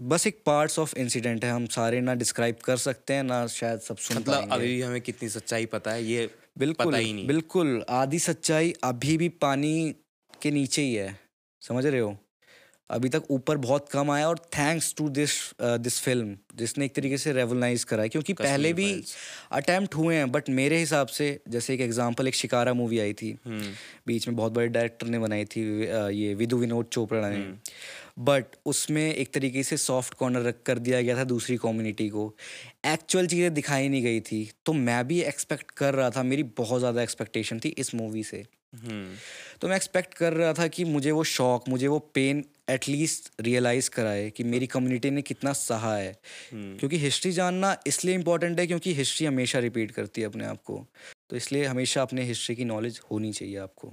बस 0.03 0.27
एक 0.27 0.43
पार्ट्स 0.47 0.79
ऑफ़ 0.79 0.97
इंसिडेंट 0.97 1.45
है 1.45 1.51
हम 1.51 1.67
सारे 1.67 2.01
ना 2.01 2.15
डिस्क्राइब 2.15 2.57
कर 2.57 2.77
सकते 2.77 3.15
हैं 3.15 3.23
ना 3.23 3.47
शायद 3.47 3.81
सब 3.81 3.97
सुन 3.97 4.17
मतलब 4.17 4.49
अभी 4.53 4.67
भी 4.67 4.83
हमें 4.83 5.01
कितनी 5.01 5.29
सच्चाई 5.29 5.67
पता 5.67 5.91
है 5.91 6.05
ये 6.05 6.31
बिल्कुल 6.59 6.87
पता 6.87 6.99
ही 6.99 7.13
नहीं। 7.13 7.27
बिल्कुल 7.27 7.85
आधी 7.89 8.19
सच्चाई 8.19 8.75
अभी 8.85 9.17
भी 9.17 9.29
पानी 9.29 9.95
के 10.43 10.51
नीचे 10.51 10.83
ही 10.83 10.95
है। 10.95 11.26
समझ 11.69 11.87
रहे 11.87 12.01
हो? 12.01 12.17
अभी 12.91 13.09
तक 13.09 13.23
ऊपर 13.31 13.57
बहुत 13.57 13.89
कम 13.89 14.11
आया 14.11 14.29
और 14.29 14.39
thanks 14.39 14.95
to 14.99 15.09
this 15.09 15.31
this 15.61 16.01
film 16.01 16.37
जिसने 16.57 16.85
एक 16.85 16.95
तरीके 16.95 17.19
से 17.19 17.33
रेवलाइज 17.33 17.85
करा 17.85 18.03
है 18.03 18.09
क्योंकि 18.09 18.33
पहले 18.33 18.73
भी 18.73 19.05
अटैम्प्ट 19.53 19.95
हुए 19.95 20.15
हैं 20.17 20.31
बट 20.33 20.49
मेरे 20.51 20.79
हिसाब 20.79 21.07
से 21.07 21.41
जैसे 21.49 21.75
एक 21.75 21.81
एग्जांपल 21.81 22.29
एक 22.29 22.35
शिकारा 22.35 22.75
मूवी 22.75 22.99
आई 22.99 23.13
थी। 23.13 23.37
हम्म। 23.47 23.73
बीच 24.07 24.29
में 24.29 24.37
बहुत 24.37 24.53
बड़े 24.53 24.69
डायरेक्टर 24.69 25.07
ने 25.07 25.19
बनाई 25.19 25.45
थी 25.45 25.63
ये 26.17 26.35
विदु 26.35 26.57
विनोद 26.57 26.87
चोपड़ा 26.87 27.29
ने। 27.29 27.45
बट 28.19 28.57
उसमें 28.67 29.15
एक 29.15 29.33
तरीके 29.35 29.63
से 29.63 29.77
सॉफ्ट 29.77 30.15
कॉर्नर 30.15 30.43
रख 30.43 30.63
कर 30.67 30.79
दिया 30.79 31.01
गया 31.03 31.17
था 31.17 31.25
दूसरी 31.25 31.57
कम्युनिटी 31.57 32.09
को। 32.09 32.35
एक्चुअल 32.87 33.27
चीज़ें 33.27 33.55
दिखाई 33.55 33.89
नहीं 33.89 34.03
गई 34.03 34.21
थी 34.21 34.49
तो 34.67 34.73
मैं 34.73 35.07
भी 35.09 35.21
एक्सपेक्ट 35.25 35.71
कर 35.71 35.95
रहा 35.95 36.11
था 36.11 36.23
मेरी 36.23 36.43
बहुत 36.43 36.79
ज़्यादा 36.79 37.03
एक्सपेक्टेशन 37.03 37.59
थी 37.59 37.69
इस 37.69 37.95
मूवी 37.95 38.23
से। 38.23 38.39
हम्म 38.39 38.66
तो 39.61 39.69
मैं 39.69 39.77
एक्सपेक्ट 39.77 40.15
कर 40.15 40.33
रहा 40.33 40.53
था 40.53 40.67
कि 40.67 40.85
मुझे 40.85 41.11
वो 41.11 41.25
शौक 41.25 41.69
मुझे 41.69 41.87
वो 41.87 41.99
पेन 41.99 42.45
एटलीस्ट 42.71 43.33
रियलाइज़ 43.41 43.91
कराए 43.91 44.31
कि 44.31 44.45
मेरी 44.45 44.67
कम्युनिटी 44.67 45.11
ने 45.11 45.23
कितना 45.23 45.53
सहा 45.53 45.97
है। 45.97 46.21
हम्म। 46.53 46.79
क्योंकि 46.79 46.99
हिस्ट्री 46.99 47.33
जानना 47.33 47.77
इसलिए 47.87 48.15
इम्पोर्टेंट 48.15 48.61
है 48.61 48.67
क्योंकि 48.67 48.95
हिस्ट्री 48.95 49.27
हमेशा 49.27 49.59
रिपीट 49.59 49.91
करती 49.91 50.21
है 50.21 50.27
अपने 50.27 50.45
आप 50.45 50.63
को। 50.63 50.87
तो 51.31 51.37
इसलिए 51.37 51.65
हमेशा 51.65 52.03
अपने 52.03 52.23
हिस्ट्री 52.23 52.57
की 52.57 52.65
नॉलेज 52.65 53.01
होनी 53.11 53.33
चाहिए 53.33 53.57
आपको। 53.57 53.93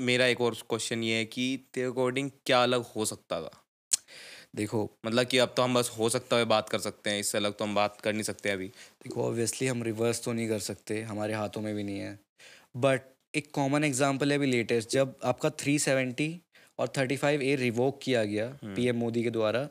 मेरा 0.00 0.26
एक 0.26 0.40
और 0.40 0.54
क्वेश्चन 0.54 1.02
ये 1.02 1.14
है 1.14 1.24
कि 1.24 1.64
तेरे 1.74 1.86
अकॉर्डिंग 1.86 2.30
क्या 2.46 2.62
अलग 2.62 2.84
हो 2.96 3.04
सकता 3.04 3.42
था? 3.42 3.64
देखो। 4.56 4.90
मतलब 5.06 5.26
कि 5.26 5.38
अब 5.38 5.54
तो 5.56 5.62
हम 5.62 5.74
बस 5.74 5.90
हो 5.98 6.08
सकता 6.08 6.36
है 6.36 6.44
बात 6.44 6.68
कर 6.68 6.78
सकते 6.78 7.10
हैं 7.10 7.20
इससे 7.20 7.38
अलग 7.38 7.56
तो 7.56 7.64
हम 7.64 7.74
बात 7.74 8.00
कर 8.00 8.12
नहीं 8.12 8.22
सकते 8.22 8.50
अभी। 8.50 8.66
देखो 8.66 9.24
ऑब्वियसली 9.24 9.68
हम 9.68 9.82
रिवर्स 9.82 10.24
तो 10.24 10.32
नहीं 10.32 10.48
कर 10.48 10.58
सकते 10.58 11.02
हमारे 11.02 11.34
हाथों 11.34 11.60
में 11.60 11.74
भी 11.74 11.82
नहीं 11.82 11.98
है। 11.98 12.18
बट 12.76 13.00
एक 13.36 13.50
कॉमन 13.54 13.84
एग्जांपल 13.84 14.32
है 14.32 14.38
अभी 14.38 14.46
लेटेस्ट 14.46 14.90
जब 14.90 15.14
आपका 15.24 15.50
370 15.50 16.30
और 16.78 16.92
35 16.98 17.24
ए 17.24 17.56
रिवोक 17.56 18.00
किया 18.02 18.24
गया 18.24 18.58
पीएम 18.64 18.96
मोदी 18.96 19.22
के 19.22 19.30
द्वारा 19.30 19.68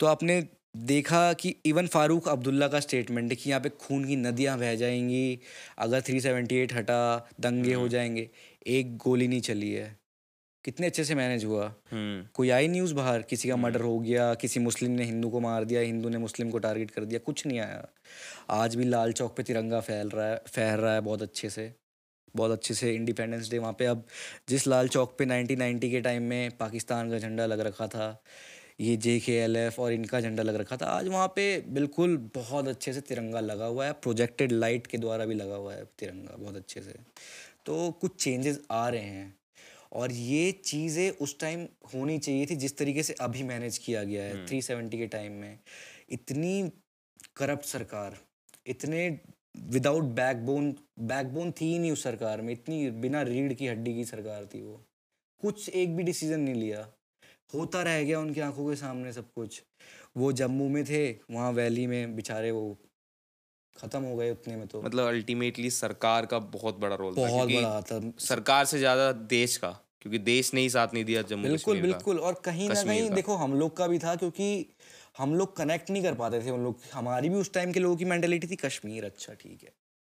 तो 0.00 0.06
आपने 0.06 0.48
देखा 0.76 1.32
कि 1.32 1.54
इवन 1.66 1.86
फारूक 1.86 2.28
अब्दुल्ला 2.28 2.68
का 2.68 2.80
स्टेटमेंट 2.80 3.30
है 3.30 3.36
कि 3.36 3.50
यहाँ 3.50 3.62
पे 3.62 3.68
खून 3.68 4.04
की 4.04 4.16
नदियाँ 4.16 4.58
बह 4.58 4.74
जाएँगी 4.74 5.40
अगर 5.78 6.00
378 6.00 6.72
हटा 6.72 7.28
दंगे 7.40 7.74
हो 7.74 7.88
जाएँगे 7.88 8.30
एक 8.66 8.96
गोली 8.96 9.28
नहीं 9.28 9.40
चली 9.40 9.72
है। 9.72 9.96
कितने 10.64 10.86
अच्छे 10.86 11.04
से 11.04 11.14
मैनेज 11.14 11.44
हुआ। 11.44 11.74
हम्म। 11.92 12.28
कोई 12.34 12.50
आई 12.50 12.68
न्यूज़ 12.68 12.94
बाहर 12.94 13.22
किसी 13.22 13.48
का 13.48 13.56
मर्डर 13.56 13.80
हो 13.80 13.98
गया 13.98 14.34
किसी 14.34 14.60
मुस्लिम 14.60 14.92
ने 14.92 15.04
हिंदू 15.04 15.30
को 15.30 15.40
मार 15.40 15.64
दिया 15.64 15.80
हिंदू 15.80 16.08
ने 16.08 16.18
मुस्लिम 16.18 16.50
को 16.50 16.58
टारगेट 16.58 16.90
कर 16.90 17.04
दिया 17.04 17.18
कुछ 17.18 17.46
नहीं 17.46 17.58
आया। 17.58 17.88
आज 18.50 18.74
भी 18.74 18.84
लाल 18.84 19.12
चौक 19.12 19.36
पे 19.36 19.42
तिरंगा 19.42 19.80
फैल 19.80 20.08
रहा 20.08 20.26
है 20.26 20.42
फहर 20.46 20.78
रहा 20.78 20.94
है 20.94 21.00
बहुत 21.00 21.22
अच्छे 21.22 21.50
से। 21.50 21.79
बहुत 22.36 22.50
अच्छे 22.50 22.74
से 22.74 22.94
इंडिपेंडेंस 22.94 23.50
डे 23.50 23.58
वहाँ 23.58 23.72
पे। 23.72 23.84
अब 23.86 24.04
जिस 24.48 24.66
लाल 24.66 24.88
चौक 24.88 25.16
पे 25.18 25.24
1990 25.26 25.90
के 25.90 26.00
टाइम 26.00 26.22
में 26.22 26.56
पाकिस्तान 26.56 27.10
का 27.10 27.18
झंडा 27.18 27.46
लग 27.46 27.60
रखा 27.60 27.86
था 27.86 28.22
ये 28.80 28.96
जे 28.96 29.18
के 29.20 29.32
एल 29.34 29.56
एफ़ 29.56 29.80
और 29.80 29.92
इनका 29.92 30.20
झंडा 30.20 30.42
लग 30.42 30.54
रखा 30.56 30.76
था 30.76 30.86
आज 30.88 31.08
वहाँ 31.08 31.26
पे 31.28 31.44
बिल्कुल 31.68 32.16
बहुत 32.34 32.68
अच्छे 32.68 32.92
से 32.92 33.00
तिरंगा 33.00 33.40
लगा 33.40 33.66
हुआ 33.66 33.86
है। 33.86 33.92
प्रोजेक्टेड 33.92 34.52
लाइट 34.52 34.86
के 34.86 34.98
द्वारा 34.98 35.24
भी 35.24 35.34
लगा 35.34 35.54
हुआ 35.54 35.74
है 35.74 35.84
तिरंगा 35.98 36.36
बहुत 36.36 36.56
अच्छे 36.56 36.80
से। 36.80 36.94
तो 37.66 37.90
कुछ 38.00 38.22
चेंजेस 38.22 38.60
आ 38.70 38.88
रहे 38.88 39.00
हैं 39.00 39.34
और 39.92 40.12
ये 40.12 40.50
चीज़ें 40.64 41.10
उस 41.10 41.38
टाइम 41.40 41.66
होनी 41.94 42.18
चाहिए 42.18 42.46
थी 42.46 42.56
जिस 42.56 42.76
तरीके 42.78 43.02
से 43.02 43.14
अभी 43.20 43.42
मैनेज 43.42 43.78
किया 43.78 44.04
गया 44.04 44.22
है। 44.22 44.46
थ्री 44.46 44.62
सेवेंटी 44.62 44.98
के 44.98 45.06
टाइम 45.08 45.32
में। 45.32 45.58
इतनी 46.10 46.70
करप्ट 47.36 47.64
सरकार 47.64 48.16
इतने 48.66 49.08
विदाउट 49.54 50.04
बैकबोन 50.14 50.74
बैकबोन 51.02 51.50
थी 51.50 51.72
ही 51.72 51.78
नहीं 51.78 51.92
उस 51.92 52.02
सरकार 52.02 52.40
में। 52.42 52.52
इतनी 52.52 52.90
बिना 53.00 53.22
रीढ़ 53.22 53.52
की 53.52 53.66
हड्डी 53.66 53.94
की 53.94 54.04
सरकार 54.04 54.46
थी 54.46 54.62
वो। 54.62 54.80
कुछ 55.40 55.68
एक 55.70 55.96
भी 55.96 56.02
डिसीज़न 56.02 56.40
नहीं 56.40 56.54
लिया। 56.54 56.86
होता 57.54 57.82
रह 57.82 58.02
गया 58.02 58.20
उनकी 58.20 58.40
आँखों 58.40 58.68
के 58.68 58.76
सामने 58.76 59.12
सब 59.12 59.32
कुछ। 59.32 59.62
वो 60.16 60.30
जम्मू 60.32 60.68
में 60.68 60.84
थे 60.84 61.10
वहाँ 61.30 61.50
वैली 61.52 61.86
में 61.86 62.14
बेचारे 62.16 62.50
वो 62.50 62.76
खत्म 63.76 64.02
हो 64.02 64.16
गए 64.16 64.30
उतने 64.30 64.56
में 64.56 64.66
तो। 64.66 64.82
मतलब 64.82 65.06
अल्टीमेटली 65.06 65.70
सरकार 65.70 66.26
का 66.26 66.38
बहुत 66.38 66.78
बड़ा 66.78 66.96
रोल 66.96 67.12
था 67.12 67.20
बहुत 67.20 67.48
क्योंकि 67.48 67.54
बड़ा 67.56 67.80
था। 67.82 68.00
सरकार 68.18 68.64
से 68.64 68.78
ज़्यादा 68.78 69.10
देश 69.12 69.56
का 69.56 69.70
क्योंकि 70.02 70.18
देश 70.18 70.52
ने 70.54 70.60
ही 70.60 70.70
साथ 70.70 70.94
नहीं 70.94 71.04
दिया 71.04 71.22
जम्मू 71.22 71.48
बिल्कुल 71.48 71.80
बिल्कुल। 71.80 72.18
और 72.18 72.40
कहीं 72.44 72.68
ना 72.68 72.82
कहीं 72.82 73.10
देखो 73.10 73.34
हम 73.34 73.54
लोग 73.54 73.76
का 73.76 73.86
भी 73.86 73.98
था 73.98 74.14
क्योंकि 74.16 74.48
हम 75.18 75.34
लोग 75.34 75.56
कनेक्ट 75.56 75.90
नहीं 75.90 76.02
कर 76.02 76.14
पाते 76.14 76.40
थे 76.44 76.50
उन 76.50 76.64
लोग 76.64 76.80
हमारी 76.92 77.28
भी 77.28 77.36
उस 77.36 77.52
टाइम 77.52 77.72
के 77.72 77.80
लोगों 77.80 77.96
की 77.96 78.04
मैंटेलिटी 78.04 78.46
थी 78.46 78.56
कश्मीर 78.56 79.04
अच्छा 79.04 79.34
ठीक 79.34 79.62
है। 79.62 79.72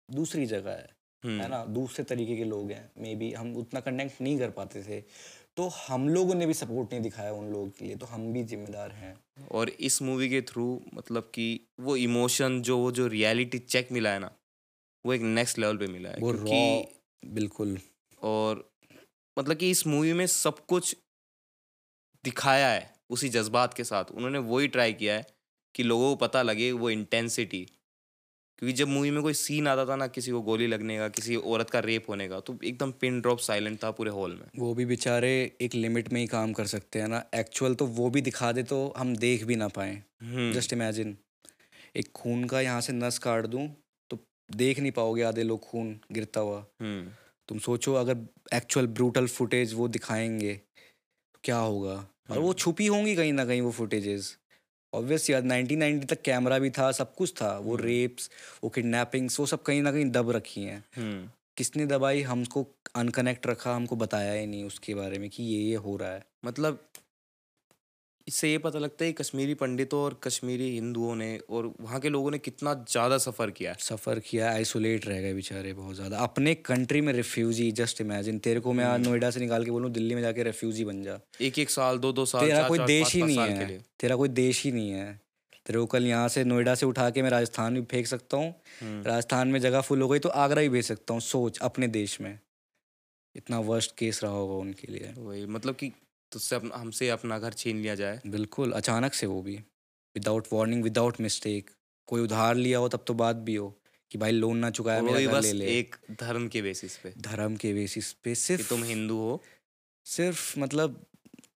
दूसरी 0.08 0.46
जगह 0.46 0.70
है 0.70 0.88
हम्म। 1.22 1.40
है 1.40 1.48
ना 1.48 1.64
दूसरे 1.64 2.04
तरीके 2.04 2.36
के 2.36 2.44
लोग 2.44 2.70
हैं 2.70 2.90
मे 2.98 3.14
बी 3.14 3.32
हम 3.32 3.56
उतना 3.56 3.80
कनेक्ट 3.80 4.20
नहीं 4.20 4.38
कर 4.38 4.50
पाते 4.50 4.82
थे। 4.82 5.00
तो 5.56 5.68
हम 5.68 6.08
लोगों 6.08 6.34
ने 6.34 6.46
भी 6.46 6.54
सपोर्ट 6.54 6.92
नहीं 6.92 7.02
दिखाया 7.02 7.32
उन 7.32 7.50
लोगों 7.52 7.68
के 7.70 7.84
लिए 7.84 7.96
तो 7.96 8.06
हम 8.06 8.32
भी 8.32 8.42
जिम्मेदार 8.44 8.90
हैं। 8.92 9.14
और 9.50 9.68
इस 9.68 10.00
मूवी 10.02 10.28
के 10.28 10.40
थ्रू 10.42 10.80
मतलब 10.94 11.30
कि 11.34 11.60
वो 11.80 11.96
इमोशन 11.96 12.60
जो 12.62 12.78
वो 12.78 12.90
जो 12.92 13.06
रियलिटी 13.06 13.58
चेक 13.58 13.92
मिला 13.92 14.10
है 14.10 14.18
ना 14.18 14.30
वो 15.04 15.12
एक 15.12 15.20
नेक्स्ट 15.20 15.58
लेवल 15.58 15.76
पे 15.76 15.86
मिला 15.86 16.10
है 16.10 16.18
वो 16.20 16.32
क्योंकि 16.32 17.30
बिल्कुल। 17.34 17.78
और 18.22 18.70
मतलब 19.38 19.56
कि 19.56 19.70
इस 19.70 19.86
मूवी 19.86 20.12
में 20.12 20.26
सब 20.26 20.66
कुछ 20.66 20.96
दिखाया 22.24 22.68
है। 22.68 22.93
उसी 23.10 23.28
जज्बात 23.28 23.74
के 23.74 23.84
साथ। 23.84 24.12
उन्होंने 24.12 24.38
वही 24.40 24.68
ट्राई 24.68 24.92
किया 24.92 25.14
है 25.14 25.26
कि 25.74 25.82
लोगों 25.82 26.10
को 26.10 26.16
पता 26.16 26.42
लगे 26.42 26.70
वो 26.74 26.90
इंटेंसिटी 26.90 27.66
क्योंकि 28.58 28.72
जब 28.72 28.88
मूवी 28.88 29.10
में 29.10 29.22
कोई 29.22 29.34
सीन 29.34 29.68
आता 29.68 29.84
था 29.86 29.96
ना 29.96 30.06
किसी 30.06 30.30
को 30.30 30.40
गोली 30.42 30.66
लगने 30.66 30.96
का 30.98 31.08
किसी 31.10 31.36
औरत 31.36 31.70
का 31.70 31.78
रेप 31.80 32.08
होने 32.08 32.28
का 32.28 32.38
तो 32.40 32.58
एकदम 32.64 32.90
पिन 33.00 33.20
ड्रॉप 33.20 33.38
साइलेंट 33.38 33.82
था 33.84 33.90
पूरे 33.90 34.10
हॉल 34.10 34.32
में। 34.32 34.46
वो 34.58 34.74
भी 34.74 34.84
बेचारे 34.86 35.32
एक 35.60 35.74
लिमिट 35.74 36.12
में 36.12 36.20
ही 36.20 36.26
काम 36.26 36.52
कर 36.52 36.66
सकते 36.66 37.00
हैं 37.00 37.08
ना। 37.08 37.22
एक्चुअल 37.34 37.74
तो 37.74 37.86
वो 37.88 38.08
भी 38.10 38.20
दिखा 38.22 38.52
दे 38.52 38.62
तो 38.62 38.86
हम 38.96 39.14
देख 39.16 39.44
भी 39.44 39.56
ना 39.56 39.68
पाए। 39.70 40.02
जस्ट 40.54 40.72
इमेजिन 40.72 41.16
एक 41.96 42.10
खून 42.12 42.44
का 42.44 42.60
यहाँ 42.60 42.80
से 42.80 42.92
नस 42.92 43.18
काट 43.18 43.46
दूँ 43.46 43.68
तो 44.10 44.18
देख 44.56 44.78
नहीं 44.80 44.92
पाओगे 44.92 45.22
आधे 45.22 45.42
लोग 45.42 45.60
खून 45.60 45.98
गिरता 46.12 46.40
हुआ। 46.40 46.64
हम्म। 46.80 47.10
तुम 47.48 47.58
सोचो 47.58 47.94
अगर 47.94 48.26
एक्चुअल 48.54 48.86
ब्रूटल 48.88 49.26
फुटेज 49.28 49.74
वो 49.74 49.88
दिखाएँगे 49.88 50.54
तो 50.54 51.40
क्या 51.44 51.58
होगा? 51.58 51.96
और 52.30 52.38
वो 52.38 52.54
छुपी 52.54 52.86
होंगी 52.86 53.16
कहीं 53.16 53.32
ना 53.32 53.44
कहीं 53.44 53.60
वो 53.60 53.70
फुटेजेस 53.70 54.38
ऑब्वियस 54.94 55.30
यार 55.30 55.42
1990 55.42 56.08
तक 56.10 56.22
कैमरा 56.22 56.58
भी 56.58 56.70
था 56.70 56.92
सब 56.92 57.14
कुछ 57.14 57.32
था. 57.42 57.58
वो 57.58 57.76
रेप्स 57.76 58.30
वो 58.64 58.70
किडनैपिंग्स 58.70 59.40
वो 59.40 59.46
सब 59.46 59.62
कहीं 59.62 59.82
ना 59.82 59.92
कहीं 59.92 60.04
दब 60.04 60.30
रखी 60.30 60.62
हैं। 60.62 60.84
हम्म। 60.96 61.30
किसने 61.56 61.86
दबाई? 61.86 62.22
हमको 62.22 62.66
अनकनेक्ट 62.94 63.46
रखा 63.46 63.74
हमको 63.74 63.96
बताया 63.96 64.32
ही 64.32 64.46
नहीं 64.46 64.64
उसके 64.64 64.94
बारे 64.94 65.18
में 65.18 65.30
कि 65.30 65.42
ये 65.42 65.62
ये 65.62 65.74
हो 65.74 65.96
रहा 65.96 66.10
है। 66.10 66.26
मतलब 66.44 66.86
इससे 68.26 68.50
ये 68.50 68.58
पता 68.58 68.78
लगता 68.78 69.04
है 69.04 69.12
कि 69.12 69.22
कश्मीरी 69.22 69.54
पंडितों 69.54 70.00
और 70.00 70.18
कश्मीरी 70.22 70.68
हिंदुओं 70.74 71.14
ने 71.14 71.28
और 71.50 71.66
वहाँ 71.80 71.98
के 72.00 72.08
लोगों 72.08 72.30
ने 72.30 72.38
कितना 72.38 72.72
ज़्यादा 72.90 73.18
सफ़र 73.18 73.50
किया 73.50 73.74
सफ़र 73.80 74.18
किया 74.20 74.50
आइसोलेट 74.50 75.06
रह 75.06 75.20
गए 75.20 75.32
बेचारे 75.34 75.72
बहुत 75.72 75.96
ज़्यादा। 75.96 76.18
अपने 76.18 76.54
कंट्री 76.54 77.00
में 77.00 77.12
रेफ्यूजी 77.12 77.70
जस्ट 77.72 78.00
इमेजिन 78.00 78.38
तेरे 78.38 78.60
को 78.60 78.72
मैं 78.72 78.84
आज 78.84 79.06
नोएडा 79.06 79.30
से 79.30 79.40
निकाल 79.40 79.64
के 79.64 79.70
बोलूँ 79.70 79.90
दिल्ली 79.90 80.14
में 80.14 80.22
जाके 80.22 80.42
रेफ्यूजी 80.42 80.84
बन 80.84 81.02
जा। 81.02 81.18
एक 81.40 81.58
एक 81.58 81.70
साल 81.70 81.98
दो 81.98 82.12
दो 82.12 82.24
साल 82.24 82.46
तेरा 82.46 82.68
कोई 82.68 82.78
देश 82.78 83.14
ही 83.14 83.22
नहीं 83.22 83.38
है। 83.38 83.78
तेरा 84.00 84.16
कोई 84.16 84.28
देश 84.30 84.62
ही 84.64 84.72
नहीं 84.72 84.90
है। 84.90 85.12
तेरे 85.66 85.78
को 85.78 85.86
कल 85.86 86.06
यहाँ 86.06 86.28
से 86.28 86.44
नोएडा 86.44 86.74
से 86.74 86.86
उठा 86.86 87.08
के 87.10 87.22
मैं 87.22 87.30
राजस्थान 87.30 87.74
भी 87.74 87.82
फेंक 87.90 88.06
सकता 88.06 88.36
हूँ। 88.36 88.48
हम्म। 88.80 89.02
राजस्थान 89.02 89.48
में 89.48 89.60
जगह 89.60 89.80
फुल 89.80 90.02
हो 90.02 90.08
गई 90.08 90.18
तो 90.18 90.28
आगरा 90.40 90.62
ही 90.62 90.68
भेज 90.68 90.84
सकता 90.84 91.14
हूँ 91.14 91.20
सोच 91.22 91.58
अपने 91.62 91.88
देश 91.88 92.20
में। 92.20 92.38
इतना 93.34 93.58
वर्स्ट 93.62 93.94
केस 93.98 94.20
रहा 94.22 94.32
होगा 94.32 94.54
उनके 94.54 94.92
लिए। 94.92 95.12
वही 95.18 95.46
मतलब 95.48 95.74
कि 95.74 95.90
तुझसे 96.34 96.56
अपना 96.56 96.76
हमसे 96.76 97.08
अपना 97.08 97.38
घर 97.38 97.52
छीन 97.52 97.76
लिया 97.76 97.94
जाए। 97.94 98.20
बिल्कुल 98.26 98.72
अचानक 98.72 99.14
से 99.14 99.26
वो 99.26 99.42
भी। 99.42 99.56
विदाउट 100.16 100.46
वार्निंग 100.52 100.82
विदाउट 100.82 101.20
मिस्टेक 101.20 101.70
कोई 102.06 102.20
उधार 102.20 102.54
लिया 102.54 102.78
हो 102.78 102.88
तब 102.88 103.04
तो 103.06 103.14
बात 103.14 103.36
भी 103.36 103.54
हो 103.54 103.80
कि 104.10 104.18
भाई 104.18 104.30
लोन 104.30 104.58
ना 104.58 104.70
चुकाया 104.70 105.02
मेरा 105.02 105.32
बस 105.32 105.44
ले 105.44 105.52
ले। 105.52 105.66
एक 105.66 105.96
धर्म 106.10 106.48
के 106.48 106.62
बेसिस 106.62 106.96
पे। 106.96 107.14
धर्म 107.18 107.56
के 107.56 107.72
बेसिस 107.74 108.12
पे 108.12 108.30
कि 108.30 108.34
सिर्फ़ 108.34 108.68
तुम 108.68 108.84
हिंदू 108.84 109.16
हो। 109.16 109.42
सिर्फ़ 110.04 110.58
मतलब 110.58 111.06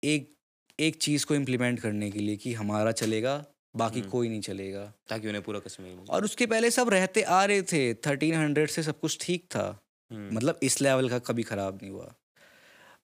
एक 0.05 0.35
एक 0.81 0.97
चीज़ 0.97 1.27
को 1.27 1.35
इम्प्लीमेंट 1.35 1.81
करने 1.81 2.11
के 2.11 2.19
लिए 2.19 2.37
कि 2.37 2.53
हमारा 2.53 2.93
चलेगा 2.93 3.47
बाकी 3.77 4.01
हम्म। 4.01 4.11
कोई 4.11 4.29
नहीं 4.29 4.41
चलेगा। 4.41 4.93
ताकि 5.09 5.29
उन्हें 5.29 5.45
पूरा 5.45 5.61
कश्मीर 5.61 6.05
और 6.11 6.25
उसके 6.25 6.47
पहले 6.47 6.71
सब 6.71 6.89
रहते 6.89 7.23
आ 7.23 7.45
रहे 7.45 7.63
थे। 7.63 7.95
थर्टीन 7.95 8.35
हंड्रेड 8.35 8.69
से 8.69 8.83
सब 8.83 9.01
कुछ 9.01 9.19
ठीक 9.21 9.45
था। 9.45 9.81
हम्म, 10.13 10.37
मतलब 10.37 10.61
इस 10.63 10.81
लेवल 10.81 11.09
का 11.11 11.19
कभी 11.19 11.43
खराब 11.43 11.79
नहीं 11.83 11.91
हुआ। 11.91 12.15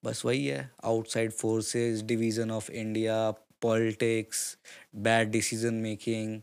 बस 0.05 0.21
वही 0.25 0.45
है। 0.45 0.69
Outside 0.83 1.31
forces 1.31 2.01
division 2.03 2.51
of 2.51 2.71
India 2.71 3.19
politics 3.61 4.41
bad 5.03 5.29
decision 5.31 5.73
making 5.73 6.41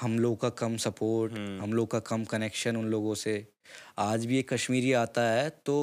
हम 0.00 0.18
लोग 0.18 0.40
का 0.40 0.48
कम 0.58 0.76
सपोर्ट 0.76 1.32
हम्म। 1.32 1.62
हम 1.62 1.72
लोग 1.72 1.90
का 1.90 1.98
कम 2.06 2.24
कनेक्शन 2.24 2.76
उन 2.76 2.86
लोगों 2.86 3.14
से। 3.14 3.46
आज 3.98 4.26
भी 4.26 4.38
एक 4.38 4.52
कश्मीरी 4.52 4.92
आता 4.92 5.22
है 5.22 5.48
तो 5.66 5.76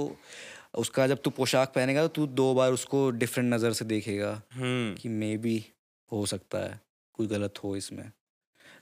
उसका 0.77 1.07
जब 1.07 1.21
तू 1.23 1.29
पोशाक 1.29 1.73
पहनेगा 1.75 2.01
तो 2.01 2.13
तू 2.15 2.27
दो 2.35 2.53
बार 2.53 2.71
उसको 2.71 3.09
डिफरेंट 3.11 3.53
नज़र 3.53 3.73
से 3.73 3.85
देखेगा 3.85 4.31
हम्म। 4.53 4.95
कि 4.95 5.09
मे 5.09 5.35
बी 5.37 5.63
हो 6.11 6.25
सकता 6.25 6.59
है 6.59 6.79
कुछ 7.13 7.27
गलत 7.29 7.63
हो 7.63 7.75
इसमें। 7.75 8.11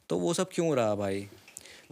तो 0.09 0.17
वो 0.19 0.33
सब 0.33 0.49
क्यों 0.53 0.75
रहा 0.75 0.95
भाई? 0.95 1.27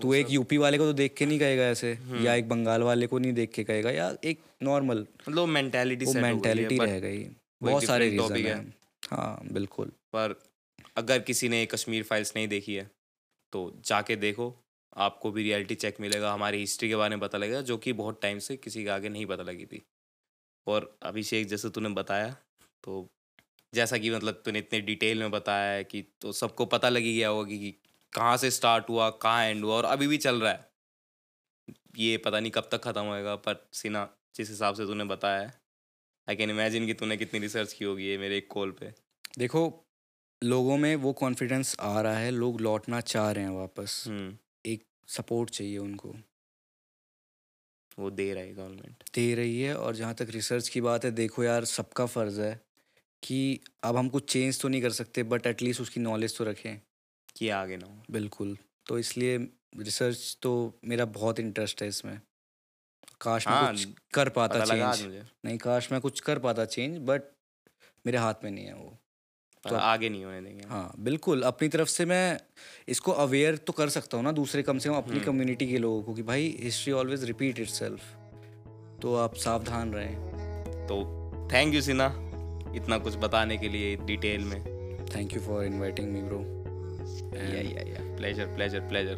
तू 0.01 0.13
एक 0.13 0.29
यूपी 0.29 0.57
वाले 0.57 0.77
को 0.77 0.85
तो 0.85 0.93
देख 0.93 1.13
के 1.17 1.25
नहीं 1.25 1.39
कहेगा 1.39 1.63
ऐसे। 1.63 1.91
या 2.23 2.33
एक 2.35 2.49
बंगाल 2.49 2.83
वाले 2.83 3.07
को 3.07 3.19
नहीं 3.19 3.33
देख 3.33 3.51
के 3.51 3.63
कहेगा 3.63 3.91
या 3.91 4.11
एक 4.23 4.39
नॉर्मल 4.63 5.05
मतलब 5.29 5.47
मेंटेलिटी 5.49 6.05
वो 6.05 6.13
मेंटेलिटी 6.13 6.77
रह 6.77 6.99
गई। 6.99 7.25
बहुत 7.61 7.83
सारे 7.83 8.09
रीजन 8.09 8.35
है। 8.37 8.55
हैं। 8.55 9.53
बिल्कुल। 9.53 9.91
पर 10.13 10.35
अगर 10.97 11.19
किसी 11.19 11.49
ने 11.49 11.65
कश्मीर 11.65 12.03
फाइल्स 12.03 12.33
नहीं 12.35 12.47
देखी 12.47 12.75
है 12.75 12.89
तो 13.53 13.61
जाके 13.85 14.15
देखो 14.15 14.53
आपको 14.97 15.31
भी 15.31 15.43
रियलिटी 15.43 15.75
चेक 15.75 15.99
मिलेगा 16.01 16.33
हमारी 16.33 16.57
हिस्ट्री 16.57 16.89
के 16.89 16.95
बारे 16.95 17.15
में 17.15 17.19
पता 17.19 17.37
लगेगा 17.37 17.61
जो 17.61 17.77
कि 17.77 17.93
बहुत 17.93 18.21
टाइम 18.21 18.39
से 18.39 18.55
किसी 18.57 18.83
के 18.83 18.89
आगे 18.89 19.09
नहीं 19.09 19.25
पता 19.25 19.43
लगी 19.43 19.65
थी। 19.65 19.81
और 20.67 20.95
अभिषेक 21.03 21.47
जैसे 21.47 21.69
तूने 21.69 21.89
बताया 21.89 22.35
तो 22.83 23.05
जैसा 23.73 23.97
कि 23.97 24.09
मतलब 24.09 24.41
तूने 24.45 24.59
इतने 24.59 24.79
डिटेल 24.81 25.19
में 25.19 25.31
बताया 25.31 25.71
है 25.71 25.83
कि 25.83 26.03
तो 26.21 26.31
सबको 26.31 26.65
पता 26.65 26.89
लगी 26.89 27.15
गया 27.17 27.29
होगा 27.29 27.49
कि 27.49 27.73
कहाँ 28.15 28.35
से 28.37 28.51
स्टार्ट 28.51 28.89
हुआ 28.89 29.09
कहाँ 29.21 29.45
एंड 29.45 29.63
हुआ 29.63 29.75
और 29.75 29.85
अभी 29.85 30.07
भी 30.07 30.17
चल 30.17 30.41
रहा 30.41 30.51
है। 30.51 30.71
ये 31.97 32.17
पता 32.17 32.39
नहीं 32.39 32.51
कब 32.51 32.67
तक 32.71 32.81
ख़त्म 32.83 33.01
होएगा 33.05 33.35
पर 33.37 33.65
सीना 33.73 34.07
जिस 34.35 34.49
हिसाब 34.49 34.75
से 34.75 34.85
तूने 34.85 35.03
बताया 35.05 35.39
है 35.39 35.53
आई 36.27 36.35
कैन 36.35 36.49
इमेजिन 36.49 36.85
कि 36.85 36.93
तूने 36.93 37.17
कितनी 37.17 37.39
रिसर्च 37.39 37.73
की 37.73 37.85
होगी 37.85 38.07
ये 38.07 38.17
मेरे 38.17 38.37
एक 38.37 38.47
कॉल 38.51 38.71
पे। 38.71 38.93
देखो 39.37 39.63
लोगों 40.41 40.77
में 40.77 40.95
वो 40.97 41.13
कॉन्फिडेंस 41.13 41.75
आ 41.79 41.99
रहा 42.01 42.17
है 42.17 42.31
लोग 42.31 42.61
लौटना 42.61 42.99
चाह 43.01 43.31
रहे 43.31 43.43
हैं 43.43 43.51
वापस। 43.51 44.03
हम्म। 44.07 44.37
एक 44.65 44.83
सपोर्ट 45.09 45.49
चाहिए 45.49 45.77
उनको। 45.77 46.13
वो 47.99 48.09
दे 48.11 48.33
रहा 48.33 48.43
है 48.43 48.53
गवर्नमेंट 48.53 49.03
दे 49.15 49.33
रही 49.35 49.61
है 49.61 49.75
और 49.75 49.95
जहाँ 49.95 50.13
तक 50.13 50.27
रिसर्च 50.29 50.69
की 50.69 50.81
बात 50.81 51.05
है 51.05 51.11
देखो 51.11 51.43
यार 51.43 51.65
सबका 51.65 52.05
फ़र्ज़ 52.05 52.39
है 52.41 52.53
कि 53.23 53.59
अब 53.83 53.97
हम 53.97 54.09
कुछ 54.09 54.31
चेंज 54.31 54.61
तो 54.61 54.67
नहीं 54.67 54.81
कर 54.81 54.91
सकते 54.91 55.23
बट 55.25 55.47
एटलीस्ट 55.47 55.81
उसकी 55.81 55.99
नॉलेज 55.99 56.37
तो 56.37 56.43
रखें। 56.43 56.79
कि 57.35 57.49
आगे 57.49 57.77
ना 57.77 57.87
हो। 57.87 58.03
बिल्कुल। 58.11 58.57
तो 58.87 58.99
इसलिए 58.99 59.37
रिसर्च 59.79 60.37
तो 60.41 60.79
मेरा 60.85 61.05
बहुत 61.05 61.39
इंटरेस्ट 61.39 61.81
है 61.81 61.87
इसमें। 61.87 62.21
काश 63.21 63.47
मैं 63.47 63.55
हाँ, 63.55 63.71
कुछ 63.71 63.87
कर 64.13 64.29
पाता 64.29 64.65
चेंज 64.65 65.25
नहीं 65.45 65.57
काश 65.57 65.91
मैं 65.91 66.01
कुछ 66.01 66.19
कर 66.19 66.39
पाता 66.39 66.65
चेंज 66.65 66.97
बट 66.97 67.21
मेरे 68.05 68.17
हाथ 68.17 68.33
में 68.43 68.51
नहीं 68.51 68.65
है 68.65 68.75
वो। 68.75 68.97
तो- 69.63 69.73
आगे 69.73 70.09
नहीं 70.09 70.25
होने 70.25 70.41
देंगे। 70.41 70.67
हाँ 70.67 70.93
बिल्कुल। 70.99 71.41
अपनी 71.41 71.67
तरफ़ 71.67 71.89
से 71.89 72.05
मैं 72.05 72.39
इसको 72.87 73.11
अवेयर 73.11 73.57
तो 73.57 73.73
कर 73.73 73.89
सकता 73.89 74.17
हूँ 74.17 74.25
ना 74.25 74.31
दूसरे 74.31 74.63
कम 74.63 74.77
से 74.77 74.89
कम 74.89 74.95
अपनी 74.95 75.15
हम्म। 75.15 75.25
कम्युनिटी 75.25 75.67
के 75.67 75.77
लोगों 75.77 76.03
को 76.03 76.13
कि 76.13 76.23
भाई 76.23 76.57
हिस्ट्री 76.59 76.93
ऑलवेज 76.93 77.23
रिपीट 77.23 77.59
इट 77.59 77.69
तो 79.01 79.15
आप 79.15 79.35
सावधान 79.35 79.93
रहें। 79.93 80.15
तो 80.87 81.23
थैंक 81.53 81.73
यू 81.73 81.81
सिन्हा 81.81 82.07
इतना 82.75 82.97
कुछ 82.97 83.15
बताने 83.15 83.57
के 83.57 83.69
लिए 83.69 83.95
डिटेल 83.95 84.41
में। 84.41 84.59
Thank 85.15 85.33
you 85.33 85.41
for 85.41 85.65
inviting 85.65 86.11
me 86.11 86.21
bro 86.21 86.62
pleasure 87.33 88.45
pleasure 88.55 88.79
pleasure 88.89 89.17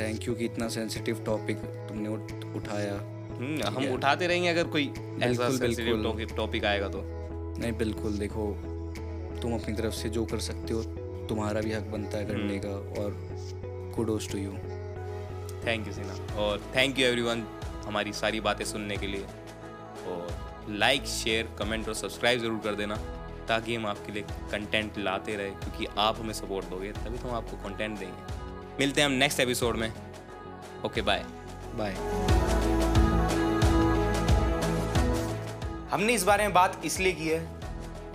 thank 0.00 0.28
you 0.28 0.34
कि 0.34 0.44
इतना 0.44 0.68
सेंसिटिव 0.68 1.22
टॉपिक 1.26 1.56
तुमने 1.88 2.08
उठाया। 2.56 2.94
हम 3.34 3.78
है। 3.78 3.92
उठाते 3.94 4.26
रहेंगे 4.26 4.48
अगर 4.48 4.66
कोई 4.68 4.86
ऐसा 5.22 5.48
सेंसिटिव 5.50 6.26
टॉपिक 6.36 6.64
आएगा 6.64 6.88
तो। 6.88 7.02
नहीं 7.58 7.72
बिल्कुल 7.72 8.18
देखो 8.18 8.46
तुम 9.42 9.54
अपनी 9.54 9.74
तरफ़ 9.74 9.94
से 9.94 10.08
जो 10.08 10.24
कर 10.24 10.38
सकते 10.40 10.74
हो 10.74 10.82
तुम्हारा 11.28 11.60
भी 11.60 11.72
हक 11.72 11.86
बनता 11.92 12.18
है 12.18 12.26
करने 12.26 12.58
का 12.64 12.74
और 13.02 13.16
kudos 13.96 14.30
to 14.32 14.38
you 14.38 14.52
thank 15.66 15.86
you 15.86 15.92
Seena 15.92 16.14
और 16.42 16.62
थैंक 16.76 16.98
यू 16.98 17.06
एवरीवन 17.06 17.44
हमारी 17.86 18.12
सारी 18.12 18.40
बातें 18.40 18.64
सुनने 18.64 18.96
के 18.96 19.06
लिए। 19.06 19.24
और 20.08 20.26
लाइक 20.70 21.06
शेयर 21.06 21.48
कमेंट 21.58 21.88
और 21.88 21.94
सब्सक्राइब 21.94 22.40
ज़रूर 22.40 22.60
कर 22.64 22.74
देना। 22.74 22.94
ताकि 23.44 23.74
हम 23.74 23.86
आपके 23.86 24.12
लिए 24.12 24.22
कंटेंट 24.52 24.98
लाते 24.98 25.36
रहे, 25.36 25.50
क्योंकि 25.52 25.86
आप 25.98 26.18
हमें 26.18 26.32
सपोर्ट 26.34 26.66
दोगे, 26.66 26.92
तभी 26.94 27.18
तो 27.18 27.28
हम 27.28 27.34
आपको 27.34 27.56
कंटेंट 27.64 27.98
देंगे। 27.98 28.78
मिलते 28.78 29.00
हैं 29.00 29.08
हम 29.08 29.14
नेक्स्ट 29.14 29.40
एपिसोड 29.40 29.76
में। 29.76 29.92
ओके 30.84 31.02
बाय 31.02 31.24
बाय 31.74 31.94
हमने 35.90 36.14
इस 36.14 36.24
बारे 36.24 36.44
में 36.44 36.52
बात 36.52 36.80
इसलिए 36.84 37.12
की 37.12 37.28
है, 37.28 37.38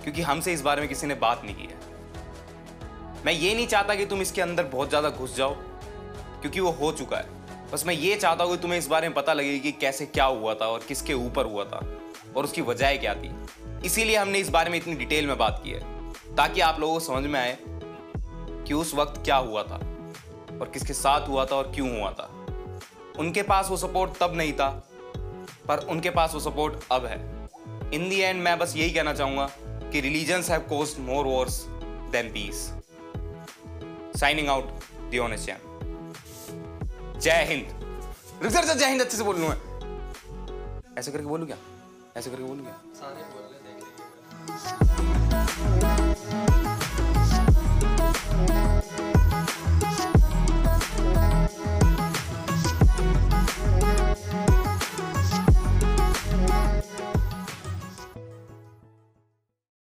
क्योंकि 0.02 0.22
हमसे 0.22 0.52
इस 0.52 0.62
बारे 0.62 0.80
में 0.80 0.88
किसी 0.88 1.06
ने 1.06 1.14
बात 1.16 1.44
नहीं 1.44 1.54
की 1.56 1.62
है। 1.64 1.78
मैं 3.24 3.32
ये 3.32 3.54
नहीं 3.54 3.66
चाहता 3.66 3.94
कि 3.94 4.06
तुम 4.06 4.22
इसके 4.22 4.42
अंदर 4.42 4.64
बहुत 4.66 4.88
ज़्यादा 4.88 5.10
घुस 5.10 5.36
जाओ, 5.36 5.54
क्योंकि 6.40 6.60
वो 6.60 6.70
हो 6.72 6.92
चुका 6.92 7.16
है। 7.16 7.38
बस 7.72 7.86
मैं 7.86 7.94
ये 7.94 8.14
चाहता 8.16 8.44
हूँ 8.44 8.52
कि 8.52 8.62
तुम्हें 8.62 8.78
इस 8.78 8.86
बारे 8.88 9.08
में 9.08 9.14
पता 9.14 9.32
लगे 9.32 9.58
कि 9.58 9.72
कैसे 9.72 10.06
क्या 10.06 10.24
हुआ 10.26 10.54
था 10.54 10.66
और 10.66 10.84
किसके 10.88 11.14
ऊपर 11.16 11.46
हुआ 11.46 11.64
था 11.64 11.80
और 12.36 12.44
उसकी 12.44 12.62
वजह 12.62 12.96
क्या 12.96 13.14
थी। 13.14 13.28
इसीलिए 13.84 14.16
हमने 14.16 14.38
इस 14.38 14.48
बारे 14.48 14.70
में 14.70 14.78
इतनी 14.78 14.94
डिटेल 14.94 15.26
में 15.26 15.36
बात 15.38 15.60
की 15.64 15.70
है, 15.70 15.80
ताकि 16.36 16.60
आप 16.60 16.80
लोगों 16.80 16.94
को 16.94 17.00
समझ 17.00 17.24
में 17.24 17.38
आए 17.40 17.56
कि 18.66 18.74
उस 18.74 18.94
वक्त 18.94 19.22
क्या 19.24 19.36
हुआ 19.38 19.62
था, 19.62 19.76
और 20.60 20.70
किसके 20.72 20.92
साथ 20.94 21.28
हुआ 21.28 21.44
था 21.44 21.56
और 21.56 21.70
क्यों 21.74 21.88
हुआ 21.98 22.10
था। 22.12 22.28
उनके 23.18 23.42
पास 23.42 23.70
वो 23.70 23.76
सपोर्ट 23.76 24.10
तब 24.20 24.34
नहीं 24.36 24.52
था, 24.52 24.68
पर 25.68 25.86
उनके 25.90 26.10
पास 26.10 26.34
वो 26.34 26.40
सपोर्ट 26.40 26.74
अब 26.92 27.06
है। 27.06 27.18
इन 27.94 28.08
दी 28.08 28.18
एंड 28.20 28.42
मैं 28.42 28.58
बस 28.58 28.76
यही 28.76 28.90
कहना 28.90 29.14
चाहूँगा 29.14 29.50
कि 29.92 30.00
religions 30.00 30.50
have 30.50 30.60
cost 30.68 30.98
more 31.00 31.24
wars 31.26 31.64
than 32.12 32.28
peace 32.32 32.56
signing 34.20 34.48
out 34.48 34.70
दियोनेस 35.10 35.46
जय 37.16 37.44
हिंद। 37.48 38.42
रिसर्च 38.42 38.76
जय 38.76 38.86
हिंद 38.86 39.00
अच्छे 39.00 39.16
से 39.16 39.22
बोल 39.24 39.36
लूँ 39.36 39.48
मैं। 39.48 40.96
ऐसे 40.98 41.12
करके 41.12 41.26
बोलूँ 41.26 41.46
क्या? 41.46 41.56
ऐसे 42.16 42.30
करके 42.30 42.42
बोलूँ 42.42 42.64
क्या? 42.64 42.74
सारे 42.94 43.22
Thank 44.52 44.80